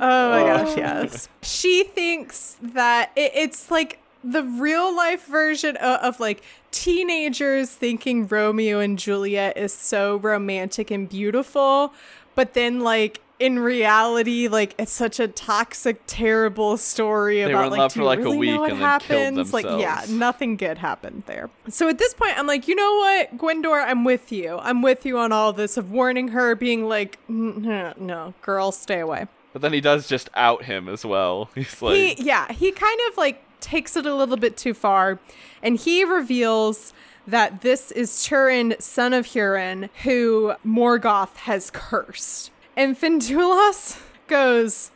Oh 0.01 0.30
my 0.30 0.43
oh. 0.43 0.47
gosh, 0.47 0.76
yes. 0.76 1.28
She 1.43 1.82
thinks 1.82 2.57
that 2.62 3.11
it, 3.16 3.32
it's 3.34 3.70
like 3.70 3.99
the 4.22 4.45
real 4.45 4.95
life 4.95 5.26
version 5.26 5.76
of, 5.76 6.01
of, 6.01 6.20
like 6.20 6.43
teenagers 6.70 7.70
thinking 7.70 8.26
Romeo 8.26 8.78
and 8.78 8.99
Juliet 8.99 9.57
is 9.57 9.72
so 9.72 10.16
romantic 10.18 10.91
and 10.91 11.09
beautiful, 11.09 11.93
but 12.34 12.55
then 12.55 12.80
like 12.80 13.20
in 13.39 13.59
reality, 13.59 14.49
like 14.49 14.74
it's 14.78 14.93
such 14.93 15.20
a 15.20 15.28
toxic, 15.28 16.01
terrible 16.07 16.76
story 16.76 17.43
They 17.43 17.53
about 17.53 17.70
like 17.70 17.91
do 17.91 17.95
for, 17.95 18.01
you 18.01 18.07
like, 18.07 18.18
a 18.18 18.22
really 18.22 18.39
week 18.39 18.51
know 18.51 18.61
what 18.61 18.76
happens? 18.76 19.53
Like 19.53 19.64
yeah, 19.64 20.05
nothing 20.09 20.57
good 20.57 20.78
happened 20.78 21.24
there. 21.26 21.51
So 21.68 21.89
at 21.89 21.99
this 21.99 22.14
point, 22.14 22.39
I'm 22.39 22.47
like, 22.47 22.68
you 22.68 22.74
know 22.74 22.97
what, 22.97 23.39
Gwendor, 23.39 23.80
I'm 23.80 24.05
with 24.05 24.32
you. 24.32 24.59
I'm 24.59 24.82
with 24.82 25.07
you 25.07 25.18
on 25.18 25.32
all 25.32 25.53
this 25.53 25.76
of 25.76 25.91
warning 25.91 26.28
her, 26.28 26.55
being 26.55 26.89
like, 26.89 27.18
"Mm, 27.28 27.99
no, 27.99 28.34
girl, 28.43 28.72
stay 28.72 29.01
away. 29.01 29.26
But 29.53 29.62
then 29.62 29.72
he 29.72 29.80
does 29.80 30.09
just 30.09 30.28
out 30.34 30.64
him 30.64 30.89
as 30.89 31.05
well. 31.05 31.51
He's 31.55 31.80
like, 31.80 31.95
he 31.95 32.24
yeah 32.24 32.53
he 32.53 32.72
kind 32.72 33.01
of 33.09 33.16
like 33.16 33.43
takes 33.61 33.97
it 33.97 34.07
a 34.07 34.14
little 34.14 34.36
bit 34.36 34.57
too 34.57 34.72
far 34.72 35.18
and 35.62 35.76
he 35.76 36.05
reveals 36.05 36.93
that 37.26 37.61
this 37.61 37.91
is 37.91 38.24
Turin, 38.24 38.74
son 38.78 39.12
of 39.12 39.26
Hurin, 39.26 39.91
who 40.03 40.55
Morgoth 40.66 41.36
has 41.36 41.70
cursed. 41.70 42.51
And 42.79 42.97
Finduilas 42.97 44.01
goes, 44.29 44.93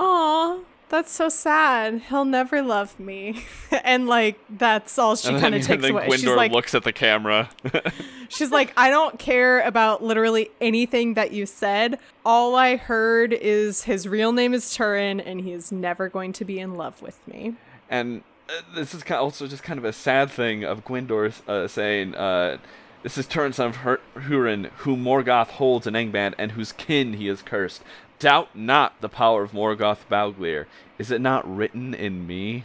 Aw, 0.00 0.58
that's 0.88 1.12
so 1.12 1.28
sad. 1.28 2.00
He'll 2.08 2.24
never 2.24 2.60
love 2.60 2.98
me. 2.98 3.44
and 3.84 4.08
like 4.08 4.40
that's 4.50 4.98
all 4.98 5.14
she 5.14 5.28
kind 5.38 5.54
of 5.54 5.62
takes 5.62 5.80
then 5.80 5.92
away. 5.92 6.08
Gwendor 6.08 6.26
She's 6.26 6.36
like 6.36 6.50
looks 6.50 6.74
at 6.74 6.82
the 6.82 6.92
camera. 6.92 7.48
She's 8.28 8.50
like, 8.50 8.72
I 8.76 8.90
don't 8.90 9.16
care 9.20 9.60
about 9.60 10.02
literally 10.02 10.50
anything 10.60 11.14
that 11.14 11.30
you 11.30 11.46
said. 11.46 12.00
All 12.24 12.56
I 12.56 12.74
heard 12.74 13.32
is 13.32 13.84
his 13.84 14.08
real 14.08 14.32
name 14.32 14.52
is 14.52 14.74
Turin, 14.74 15.20
and 15.20 15.40
he 15.40 15.52
is 15.52 15.70
never 15.70 16.08
going 16.08 16.32
to 16.32 16.44
be 16.44 16.58
in 16.58 16.74
love 16.74 17.00
with 17.00 17.26
me. 17.28 17.54
and 17.88 18.24
uh, 18.48 18.62
this 18.74 18.92
is 18.92 19.04
kind 19.04 19.20
also 19.20 19.46
just 19.46 19.62
kind 19.62 19.78
of 19.78 19.84
a 19.84 19.92
sad 19.92 20.32
thing 20.32 20.64
of 20.64 20.84
Gwendor 20.84 21.32
uh, 21.46 21.68
saying, 21.68 22.16
uh, 22.16 22.58
"This 23.02 23.16
is 23.18 23.26
Turin 23.26 23.52
son 23.52 23.68
of 23.68 23.76
Hurin, 24.24 24.70
whom 24.78 25.04
Morgoth 25.04 25.48
holds 25.48 25.86
in 25.86 25.94
Angband, 25.94 26.34
and 26.38 26.52
whose 26.52 26.72
kin 26.72 27.14
he 27.14 27.26
has 27.28 27.42
cursed. 27.42 27.82
Doubt 28.18 28.54
not 28.54 29.00
the 29.00 29.08
power 29.08 29.42
of 29.42 29.52
Morgoth 29.52 30.06
Bauglir. 30.10 30.66
Is 30.98 31.10
it 31.10 31.20
not 31.20 31.44
written 31.56 31.94
in 31.94 32.26
me?" 32.26 32.64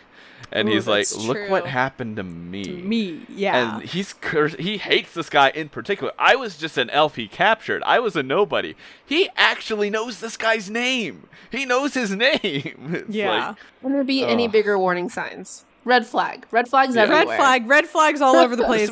And 0.51 0.69
Ooh, 0.69 0.73
he's 0.73 0.87
like, 0.87 1.07
that's 1.07 1.15
"Look 1.25 1.49
what 1.49 1.65
happened 1.65 2.17
to 2.17 2.23
me." 2.23 2.63
Me, 2.81 3.21
yeah. 3.29 3.77
And 3.79 3.83
he's 3.83 4.13
cursed. 4.13 4.59
He 4.59 4.77
hates 4.77 5.13
this 5.13 5.29
guy 5.29 5.49
in 5.49 5.69
particular. 5.69 6.11
I 6.19 6.35
was 6.35 6.57
just 6.57 6.77
an 6.77 6.89
elf 6.91 7.15
he 7.15 7.27
captured. 7.27 7.81
I 7.83 7.99
was 7.99 8.15
a 8.15 8.21
nobody. 8.23 8.75
He 9.05 9.29
actually 9.37 9.89
knows 9.89 10.19
this 10.19 10.37
guy's 10.37 10.69
name. 10.69 11.27
He 11.49 11.65
knows 11.65 11.93
his 11.93 12.11
name. 12.15 12.39
It's 12.43 13.09
Yeah. 13.09 13.47
like, 13.47 13.57
Can 13.81 13.93
there 13.93 14.03
be 14.03 14.23
any 14.23 14.47
bigger 14.47 14.77
warning 14.77 15.09
signs? 15.09 15.65
Red 15.85 16.05
flag. 16.05 16.45
Red 16.51 16.67
flags 16.67 16.95
Yeah. 16.95 17.03
everywhere. 17.03 17.27
red 17.27 17.37
flag, 17.37 17.67
red 17.67 17.85
flags 17.87 18.19
all 18.21 18.35
over 18.35 18.55
the 18.55 18.63
place. 18.65 18.89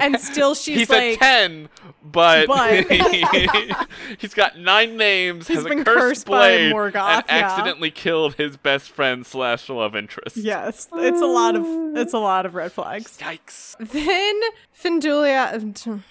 and 0.00 0.20
still 0.20 0.54
she's 0.56 0.80
he's 0.80 0.90
like, 0.90 1.02
a 1.02 1.16
ten, 1.16 1.68
but, 2.04 2.46
But- 2.48 3.88
he's 4.18 4.34
got 4.34 4.58
nine 4.58 4.96
names. 4.96 5.46
He's 5.48 5.58
has 5.58 5.64
been 5.66 5.78
a 5.80 5.84
cursed 5.84 6.26
cursed 6.26 6.26
by 6.26 6.50
Morgoth, 6.72 7.24
and 7.28 7.40
yeah. 7.40 7.46
accidentally 7.52 7.90
killed 7.92 8.34
his 8.34 8.56
best 8.56 8.90
friend 8.90 9.24
slash 9.24 9.68
love 9.68 9.94
interest. 9.96 10.36
yes, 10.36 10.88
it's 10.92 11.20
a 11.22 11.26
lot 11.26 11.54
of 11.56 11.64
it's 11.96 12.12
a 12.12 12.18
lot 12.18 12.44
of 12.46 12.54
red 12.54 12.72
flags. 12.72 13.16
Yikes! 13.18 13.76
Then 13.78 14.40
Findulia, 14.76 16.02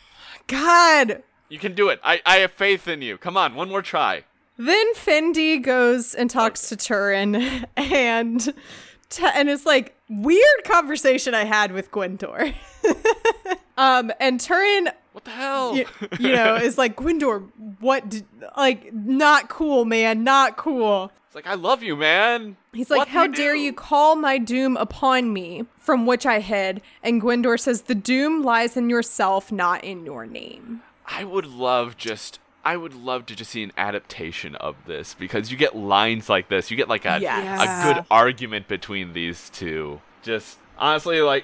God. 0.48 1.24
You 1.50 1.60
can 1.60 1.74
do 1.76 1.90
it. 1.90 2.00
I, 2.04 2.22
I 2.26 2.38
have 2.38 2.52
faith 2.54 2.88
in 2.88 3.02
you. 3.02 3.18
Come 3.18 3.38
on, 3.38 3.54
one 3.56 3.70
more 3.70 3.82
try. 3.82 4.24
Then 4.58 4.94
Fendi 4.96 5.62
goes 5.62 6.14
and 6.16 6.30
talks 6.30 6.70
to 6.70 6.76
Turin 6.76 7.66
and 7.76 8.54
t- 9.10 9.26
and 9.34 9.50
it's 9.50 9.66
like 9.66 9.96
weird 10.10 10.64
conversation 10.66 11.34
I 11.34 11.44
had 11.46 11.72
with 11.72 11.92
Gwendor. 11.92 12.54
um 13.78 14.12
and 14.20 14.40
Turin 14.40 14.90
What 15.14 15.24
the 15.26 15.32
hell? 15.32 15.74
y- 15.74 15.86
you 16.20 16.34
know 16.36 16.56
is 16.62 16.78
like 16.78 16.96
Gwendor 16.96 17.40
what 17.80 18.10
did, 18.10 18.26
like 18.58 18.94
not 18.94 19.50
cool 19.50 19.86
man 19.86 20.24
not 20.24 20.58
cool 20.58 21.12
It's 21.28 21.36
like 21.36 21.48
I 21.48 21.56
love 21.56 21.82
you, 21.82 21.96
man. 21.96 22.58
He's 22.74 22.90
like, 22.92 23.00
What 23.00 23.08
How 23.08 23.26
do 23.28 23.34
dare 23.34 23.54
do?" 23.54 23.60
you 23.60 23.74
call 23.74 24.16
my 24.16 24.38
doom 24.38 24.78
upon 24.78 25.32
me, 25.34 25.66
from 25.80 26.06
which 26.06 26.26
I 26.26 26.40
hid? 26.40 26.82
And 27.04 27.20
Gwendor 27.22 27.58
says, 27.58 27.84
The 27.84 27.96
doom 27.96 28.44
lies 28.44 28.76
in 28.78 28.90
yourself, 28.90 29.52
not 29.52 29.84
in 29.84 30.06
your 30.06 30.26
name. 30.26 30.82
I 31.06 31.24
would 31.24 31.46
love 31.48 31.98
just. 31.98 32.40
I 32.66 32.78
would 32.78 32.94
love 32.94 33.26
to 33.28 33.36
just 33.36 33.52
see 33.52 33.64
an 33.64 33.74
adaptation 33.78 34.56
of 34.56 34.76
this 34.86 35.14
because 35.14 35.52
you 35.52 35.58
get 35.58 35.76
lines 35.76 36.30
like 36.30 36.48
this. 36.50 36.72
You 36.72 36.78
get 36.78 36.88
like 36.88 37.06
a 37.06 37.20
Yes. 37.20 37.62
a 37.62 37.94
good 37.94 38.06
argument 38.10 38.68
between 38.68 39.14
these 39.14 39.50
two. 39.50 40.00
Just 40.22 40.60
honestly, 40.78 41.22
like 41.22 41.44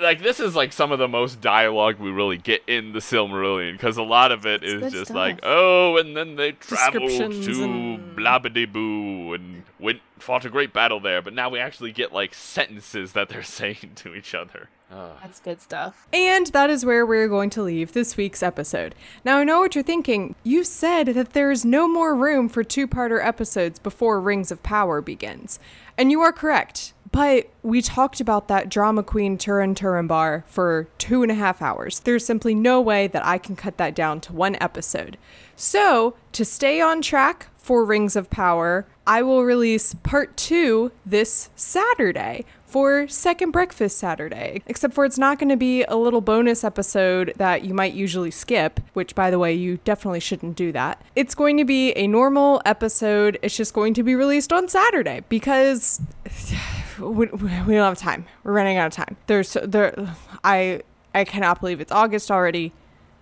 like 0.00 0.22
this 0.22 0.38
is 0.38 0.54
like 0.54 0.72
some 0.72 0.92
of 0.92 1.00
the 1.00 1.08
most 1.08 1.40
dialogue 1.40 1.98
we 1.98 2.08
really 2.10 2.38
get 2.38 2.62
in 2.68 2.92
the 2.92 3.00
Silmarillion 3.00 3.72
because 3.72 3.96
a 3.96 4.04
lot 4.04 4.30
of 4.30 4.46
it 4.46 4.62
is 4.62 4.80
good 4.80 4.92
just 4.92 5.04
stuff. 5.06 5.16
like, 5.16 5.40
oh, 5.42 5.96
and 5.96 6.16
then 6.16 6.36
they 6.36 6.52
traveled 6.52 7.10
to 7.10 7.64
and- 7.64 8.16
Blabidi 8.16 8.72
Boo 8.72 9.32
and 9.34 9.64
went 9.80 10.00
fought 10.20 10.44
a 10.44 10.48
great 10.50 10.72
battle 10.72 11.00
there. 11.00 11.20
But 11.20 11.32
now 11.34 11.48
we 11.48 11.58
actually 11.58 11.90
get 11.90 12.12
like 12.12 12.32
sentences 12.34 13.12
that 13.14 13.28
they're 13.28 13.42
saying 13.60 13.92
to 13.96 14.14
each 14.14 14.32
other. 14.36 14.68
Ugh. 14.94 15.10
That's 15.22 15.40
good 15.40 15.60
stuff. 15.60 16.06
And 16.12 16.46
that 16.48 16.70
is 16.70 16.84
where 16.84 17.04
we're 17.04 17.28
going 17.28 17.50
to 17.50 17.62
leave 17.62 17.92
this 17.92 18.16
week's 18.16 18.42
episode. 18.42 18.94
Now, 19.24 19.38
I 19.38 19.44
know 19.44 19.60
what 19.60 19.74
you're 19.74 19.82
thinking. 19.82 20.36
You 20.44 20.62
said 20.62 21.08
that 21.08 21.32
there 21.32 21.50
is 21.50 21.64
no 21.64 21.88
more 21.88 22.14
room 22.14 22.48
for 22.48 22.62
two 22.62 22.86
parter 22.86 23.24
episodes 23.24 23.78
before 23.78 24.20
Rings 24.20 24.52
of 24.52 24.62
Power 24.62 25.00
begins. 25.00 25.58
And 25.98 26.10
you 26.10 26.20
are 26.20 26.32
correct. 26.32 26.92
But 27.10 27.48
we 27.62 27.80
talked 27.80 28.20
about 28.20 28.48
that 28.48 28.68
drama 28.68 29.04
queen 29.04 29.38
Turin 29.38 29.74
Turambar 29.74 30.44
for 30.46 30.88
two 30.98 31.22
and 31.22 31.30
a 31.30 31.36
half 31.36 31.62
hours. 31.62 32.00
There's 32.00 32.26
simply 32.26 32.56
no 32.56 32.80
way 32.80 33.06
that 33.06 33.24
I 33.24 33.38
can 33.38 33.54
cut 33.54 33.76
that 33.78 33.94
down 33.94 34.20
to 34.22 34.32
one 34.32 34.56
episode. 34.60 35.16
So, 35.54 36.16
to 36.32 36.44
stay 36.44 36.80
on 36.80 37.02
track 37.02 37.46
for 37.56 37.84
Rings 37.84 38.16
of 38.16 38.30
Power, 38.30 38.86
I 39.06 39.22
will 39.22 39.44
release 39.44 39.94
part 39.94 40.36
two 40.36 40.90
this 41.06 41.50
Saturday 41.54 42.44
for 42.74 43.06
Second 43.06 43.52
Breakfast 43.52 43.98
Saturday. 43.98 44.60
Except 44.66 44.92
for 44.92 45.04
it's 45.04 45.16
not 45.16 45.38
going 45.38 45.48
to 45.48 45.56
be 45.56 45.84
a 45.84 45.94
little 45.94 46.20
bonus 46.20 46.64
episode 46.64 47.32
that 47.36 47.62
you 47.62 47.72
might 47.72 47.94
usually 47.94 48.32
skip, 48.32 48.80
which, 48.94 49.14
by 49.14 49.30
the 49.30 49.38
way, 49.38 49.54
you 49.54 49.76
definitely 49.84 50.18
shouldn't 50.18 50.56
do 50.56 50.72
that. 50.72 51.00
It's 51.14 51.36
going 51.36 51.56
to 51.58 51.64
be 51.64 51.92
a 51.92 52.08
normal 52.08 52.60
episode. 52.64 53.38
It's 53.42 53.56
just 53.56 53.74
going 53.74 53.94
to 53.94 54.02
be 54.02 54.16
released 54.16 54.52
on 54.52 54.66
Saturday 54.66 55.22
because 55.28 56.02
we, 56.98 57.26
don't 57.26 57.70
have 57.70 57.96
time. 57.96 58.26
We're 58.42 58.54
running 58.54 58.76
out 58.76 58.88
of 58.88 58.92
time. 58.92 59.18
There's 59.28 59.56
there. 59.62 60.16
I 60.42 60.82
I 61.14 61.22
cannot 61.22 61.60
believe 61.60 61.80
it's 61.80 61.92
August 61.92 62.28
already. 62.28 62.72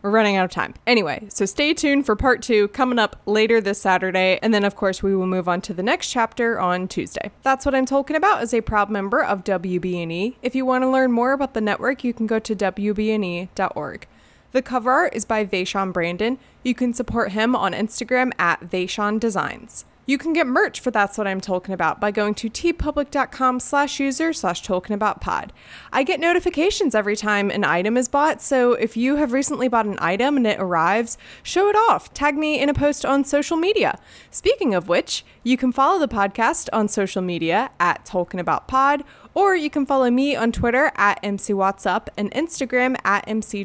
We're 0.02 0.10
running 0.10 0.36
out 0.36 0.44
of 0.44 0.50
time. 0.50 0.74
Anyway, 0.84 1.26
so 1.28 1.46
stay 1.46 1.74
tuned 1.74 2.06
for 2.06 2.16
part 2.16 2.42
two 2.42 2.68
coming 2.68 2.98
up 2.98 3.20
later 3.24 3.60
this 3.60 3.80
Saturday. 3.80 4.38
And 4.42 4.52
then, 4.52 4.64
of 4.64 4.74
course, 4.74 5.02
we 5.02 5.14
will 5.14 5.28
move 5.28 5.48
on 5.48 5.60
to 5.62 5.72
the 5.72 5.82
next 5.82 6.10
chapter 6.10 6.58
on 6.60 6.88
Tuesday. 6.88 7.30
That's 7.42 7.64
what 7.64 7.74
I'm 7.74 7.86
talking 7.86 8.16
about 8.16 8.42
as 8.42 8.52
a 8.52 8.60
proud 8.60 8.90
member 8.90 9.22
of 9.22 9.44
WBNE. 9.44 10.36
If 10.42 10.56
you 10.56 10.66
want 10.66 10.82
to 10.82 10.90
learn 10.90 11.12
more 11.12 11.32
about 11.32 11.54
the 11.54 11.60
network, 11.60 12.02
you 12.02 12.12
can 12.12 12.26
go 12.26 12.40
to 12.40 12.56
WBNE.org. 12.56 14.06
The 14.50 14.62
cover 14.62 14.90
art 14.90 15.14
is 15.14 15.24
by 15.24 15.46
Vaishon 15.46 15.92
Brandon. 15.92 16.38
You 16.62 16.74
can 16.74 16.92
support 16.92 17.32
him 17.32 17.56
on 17.56 17.72
Instagram 17.72 18.32
at 18.38 18.60
Vaishon 18.60 19.18
Designs. 19.18 19.84
You 20.04 20.18
can 20.18 20.32
get 20.32 20.48
merch 20.48 20.80
for 20.80 20.90
That's 20.90 21.16
What 21.16 21.28
I'm 21.28 21.40
Talking 21.40 21.72
About 21.72 22.00
by 22.00 22.10
going 22.10 22.34
to 22.34 22.50
teepublic.com 22.50 23.60
slash 23.60 24.00
user 24.00 24.32
slash 24.32 24.60
talking 24.62 24.94
about 24.94 25.20
pod. 25.20 25.52
I 25.92 26.02
get 26.02 26.18
notifications 26.18 26.96
every 26.96 27.14
time 27.14 27.50
an 27.50 27.62
item 27.62 27.96
is 27.96 28.08
bought, 28.08 28.42
so 28.42 28.72
if 28.72 28.96
you 28.96 29.14
have 29.16 29.32
recently 29.32 29.68
bought 29.68 29.86
an 29.86 29.98
item 30.00 30.36
and 30.36 30.44
it 30.44 30.58
arrives, 30.58 31.18
show 31.44 31.68
it 31.68 31.76
off. 31.76 32.12
Tag 32.12 32.36
me 32.36 32.60
in 32.60 32.68
a 32.68 32.74
post 32.74 33.06
on 33.06 33.22
social 33.22 33.56
media. 33.56 33.96
Speaking 34.28 34.74
of 34.74 34.88
which, 34.88 35.24
you 35.44 35.56
can 35.56 35.70
follow 35.70 36.00
the 36.00 36.08
podcast 36.08 36.68
on 36.72 36.88
social 36.88 37.22
media 37.22 37.70
at 37.78 38.04
Talking 38.04 38.40
About 38.40 38.66
Pod, 38.66 39.04
or 39.34 39.54
you 39.54 39.70
can 39.70 39.86
follow 39.86 40.10
me 40.10 40.34
on 40.34 40.50
Twitter 40.50 40.90
at 40.96 41.22
MCWhatsUp 41.22 42.08
and 42.16 42.28
Instagram 42.32 42.96
at 43.04 43.22
MC 43.28 43.64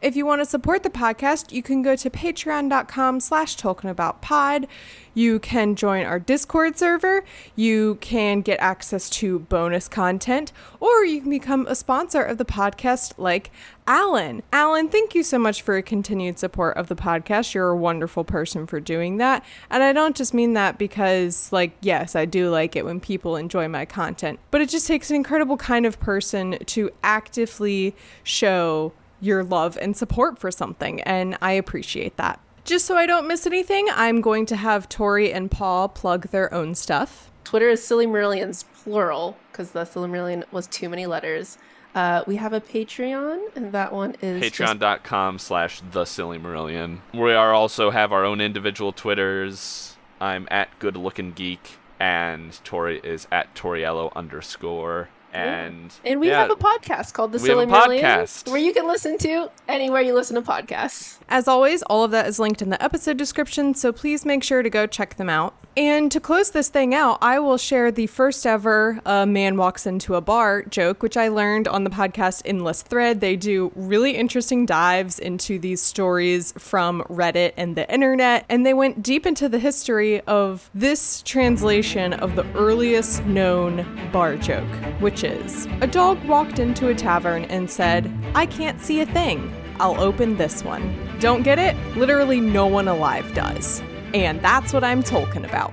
If 0.00 0.14
you 0.14 0.24
want 0.24 0.40
to 0.40 0.44
support 0.44 0.84
the 0.84 0.90
podcast, 0.90 1.50
you 1.50 1.60
can 1.60 1.82
go 1.82 1.96
to 1.96 2.08
patreon.com 2.08 3.18
slash 3.18 3.56
pod. 3.56 4.68
You 5.12 5.40
can 5.40 5.74
join 5.74 6.06
our 6.06 6.20
Discord 6.20 6.78
server. 6.78 7.24
You 7.56 7.96
can 8.00 8.40
get 8.42 8.60
access 8.60 9.10
to 9.10 9.40
bonus 9.40 9.88
content, 9.88 10.52
or 10.78 11.04
you 11.04 11.22
can 11.22 11.30
become 11.30 11.66
a 11.66 11.74
sponsor 11.74 12.22
of 12.22 12.38
the 12.38 12.44
podcast 12.44 13.14
like 13.18 13.50
Alan. 13.88 14.44
Alan, 14.52 14.88
thank 14.88 15.16
you 15.16 15.24
so 15.24 15.36
much 15.36 15.62
for 15.62 15.72
your 15.74 15.82
continued 15.82 16.38
support 16.38 16.76
of 16.76 16.86
the 16.86 16.94
podcast. 16.94 17.52
You're 17.52 17.70
a 17.70 17.76
wonderful 17.76 18.22
person 18.22 18.68
for 18.68 18.78
doing 18.78 19.16
that. 19.16 19.44
And 19.68 19.82
I 19.82 19.92
don't 19.92 20.14
just 20.14 20.32
mean 20.32 20.52
that 20.52 20.78
because, 20.78 21.50
like, 21.50 21.72
yes, 21.80 22.14
I 22.14 22.24
do 22.24 22.50
like 22.50 22.76
it 22.76 22.84
when 22.84 23.00
people 23.00 23.34
enjoy 23.34 23.66
my 23.66 23.84
content, 23.84 24.38
but 24.52 24.60
it 24.60 24.68
just 24.68 24.86
takes 24.86 25.10
an 25.10 25.16
incredible 25.16 25.56
kind 25.56 25.86
of 25.86 25.98
person 25.98 26.56
to 26.66 26.90
actively 27.02 27.96
show 28.22 28.92
your 29.20 29.42
love 29.44 29.78
and 29.80 29.96
support 29.96 30.38
for 30.38 30.50
something, 30.50 31.00
and 31.02 31.36
I 31.42 31.52
appreciate 31.52 32.16
that. 32.16 32.40
Just 32.64 32.86
so 32.86 32.96
I 32.96 33.06
don't 33.06 33.26
miss 33.26 33.46
anything, 33.46 33.88
I'm 33.90 34.20
going 34.20 34.44
to 34.46 34.56
have 34.56 34.88
Tori 34.88 35.32
and 35.32 35.50
Paul 35.50 35.88
plug 35.88 36.28
their 36.28 36.52
own 36.52 36.74
stuff. 36.74 37.30
Twitter 37.44 37.70
is 37.70 37.82
Silly 37.82 38.06
Marillions, 38.06 38.64
plural, 38.82 39.36
because 39.50 39.70
the 39.70 39.84
Silly 39.84 40.08
Marillion 40.08 40.44
was 40.52 40.66
too 40.66 40.88
many 40.88 41.06
letters. 41.06 41.56
Uh, 41.94 42.22
we 42.26 42.36
have 42.36 42.52
a 42.52 42.60
Patreon, 42.60 43.56
and 43.56 43.72
that 43.72 43.92
one 43.92 44.14
is 44.20 44.42
just- 44.52 44.54
Patreon.com 44.54 45.38
slash 45.38 45.80
the 45.92 46.04
silly 46.04 46.38
marillion. 46.38 46.98
We 47.14 47.32
are 47.32 47.54
also 47.54 47.90
have 47.90 48.12
our 48.12 48.24
own 48.24 48.40
individual 48.40 48.92
Twitters. 48.92 49.96
I'm 50.20 50.46
at 50.50 50.78
good 50.78 50.96
looking 50.96 51.32
geek 51.32 51.78
and 52.00 52.62
Tori 52.64 53.00
is 53.02 53.26
at 53.32 53.54
Toriello 53.54 54.12
underscore. 54.14 55.08
And 55.32 55.92
And 56.04 56.20
we 56.20 56.28
yeah, 56.28 56.40
have 56.40 56.50
a 56.50 56.56
podcast 56.56 57.12
called 57.12 57.32
The 57.32 57.38
We 57.38 57.46
Silly 57.48 57.64
a 57.64 57.66
Marillion, 57.66 58.00
podcast. 58.02 58.50
where 58.50 58.60
you 58.60 58.72
can 58.72 58.86
listen 58.86 59.18
to 59.18 59.50
anywhere 59.68 60.00
you 60.00 60.14
listen 60.14 60.36
to 60.36 60.42
podcasts. 60.42 61.18
As 61.28 61.46
always, 61.46 61.82
all 61.82 62.02
of 62.04 62.10
that 62.12 62.26
is 62.26 62.38
linked 62.38 62.62
in 62.62 62.70
the 62.70 62.82
episode 62.82 63.16
description, 63.18 63.74
so 63.74 63.92
please 63.92 64.24
make 64.24 64.42
sure 64.42 64.62
to 64.62 64.70
go 64.70 64.86
check 64.86 65.16
them 65.16 65.28
out. 65.28 65.54
And 65.78 66.10
to 66.10 66.18
close 66.18 66.50
this 66.50 66.68
thing 66.68 66.92
out, 66.92 67.18
I 67.22 67.38
will 67.38 67.56
share 67.56 67.92
the 67.92 68.08
first 68.08 68.44
ever 68.44 69.00
uh, 69.06 69.26
man 69.26 69.56
walks 69.56 69.86
into 69.86 70.16
a 70.16 70.20
bar 70.20 70.62
joke, 70.64 71.04
which 71.04 71.16
I 71.16 71.28
learned 71.28 71.68
on 71.68 71.84
the 71.84 71.90
podcast 71.90 72.42
Endless 72.44 72.82
Thread. 72.82 73.20
They 73.20 73.36
do 73.36 73.70
really 73.76 74.16
interesting 74.16 74.66
dives 74.66 75.20
into 75.20 75.56
these 75.56 75.80
stories 75.80 76.52
from 76.58 77.04
Reddit 77.04 77.52
and 77.56 77.76
the 77.76 77.88
internet, 77.94 78.44
and 78.48 78.66
they 78.66 78.74
went 78.74 79.04
deep 79.04 79.24
into 79.24 79.48
the 79.48 79.60
history 79.60 80.20
of 80.22 80.68
this 80.74 81.22
translation 81.22 82.12
of 82.12 82.34
the 82.34 82.44
earliest 82.56 83.24
known 83.26 83.86
bar 84.10 84.34
joke, 84.36 84.66
which 84.98 85.22
is 85.22 85.68
a 85.80 85.86
dog 85.86 86.20
walked 86.24 86.58
into 86.58 86.88
a 86.88 86.94
tavern 86.96 87.44
and 87.44 87.70
said, 87.70 88.12
I 88.34 88.46
can't 88.46 88.80
see 88.80 89.00
a 89.00 89.06
thing. 89.06 89.54
I'll 89.78 90.00
open 90.00 90.38
this 90.38 90.64
one. 90.64 90.92
Don't 91.20 91.44
get 91.44 91.60
it? 91.60 91.76
Literally 91.96 92.40
no 92.40 92.66
one 92.66 92.88
alive 92.88 93.32
does. 93.32 93.80
And 94.14 94.40
that's 94.40 94.72
what 94.72 94.84
I'm 94.84 95.02
talking 95.02 95.44
about. 95.44 95.72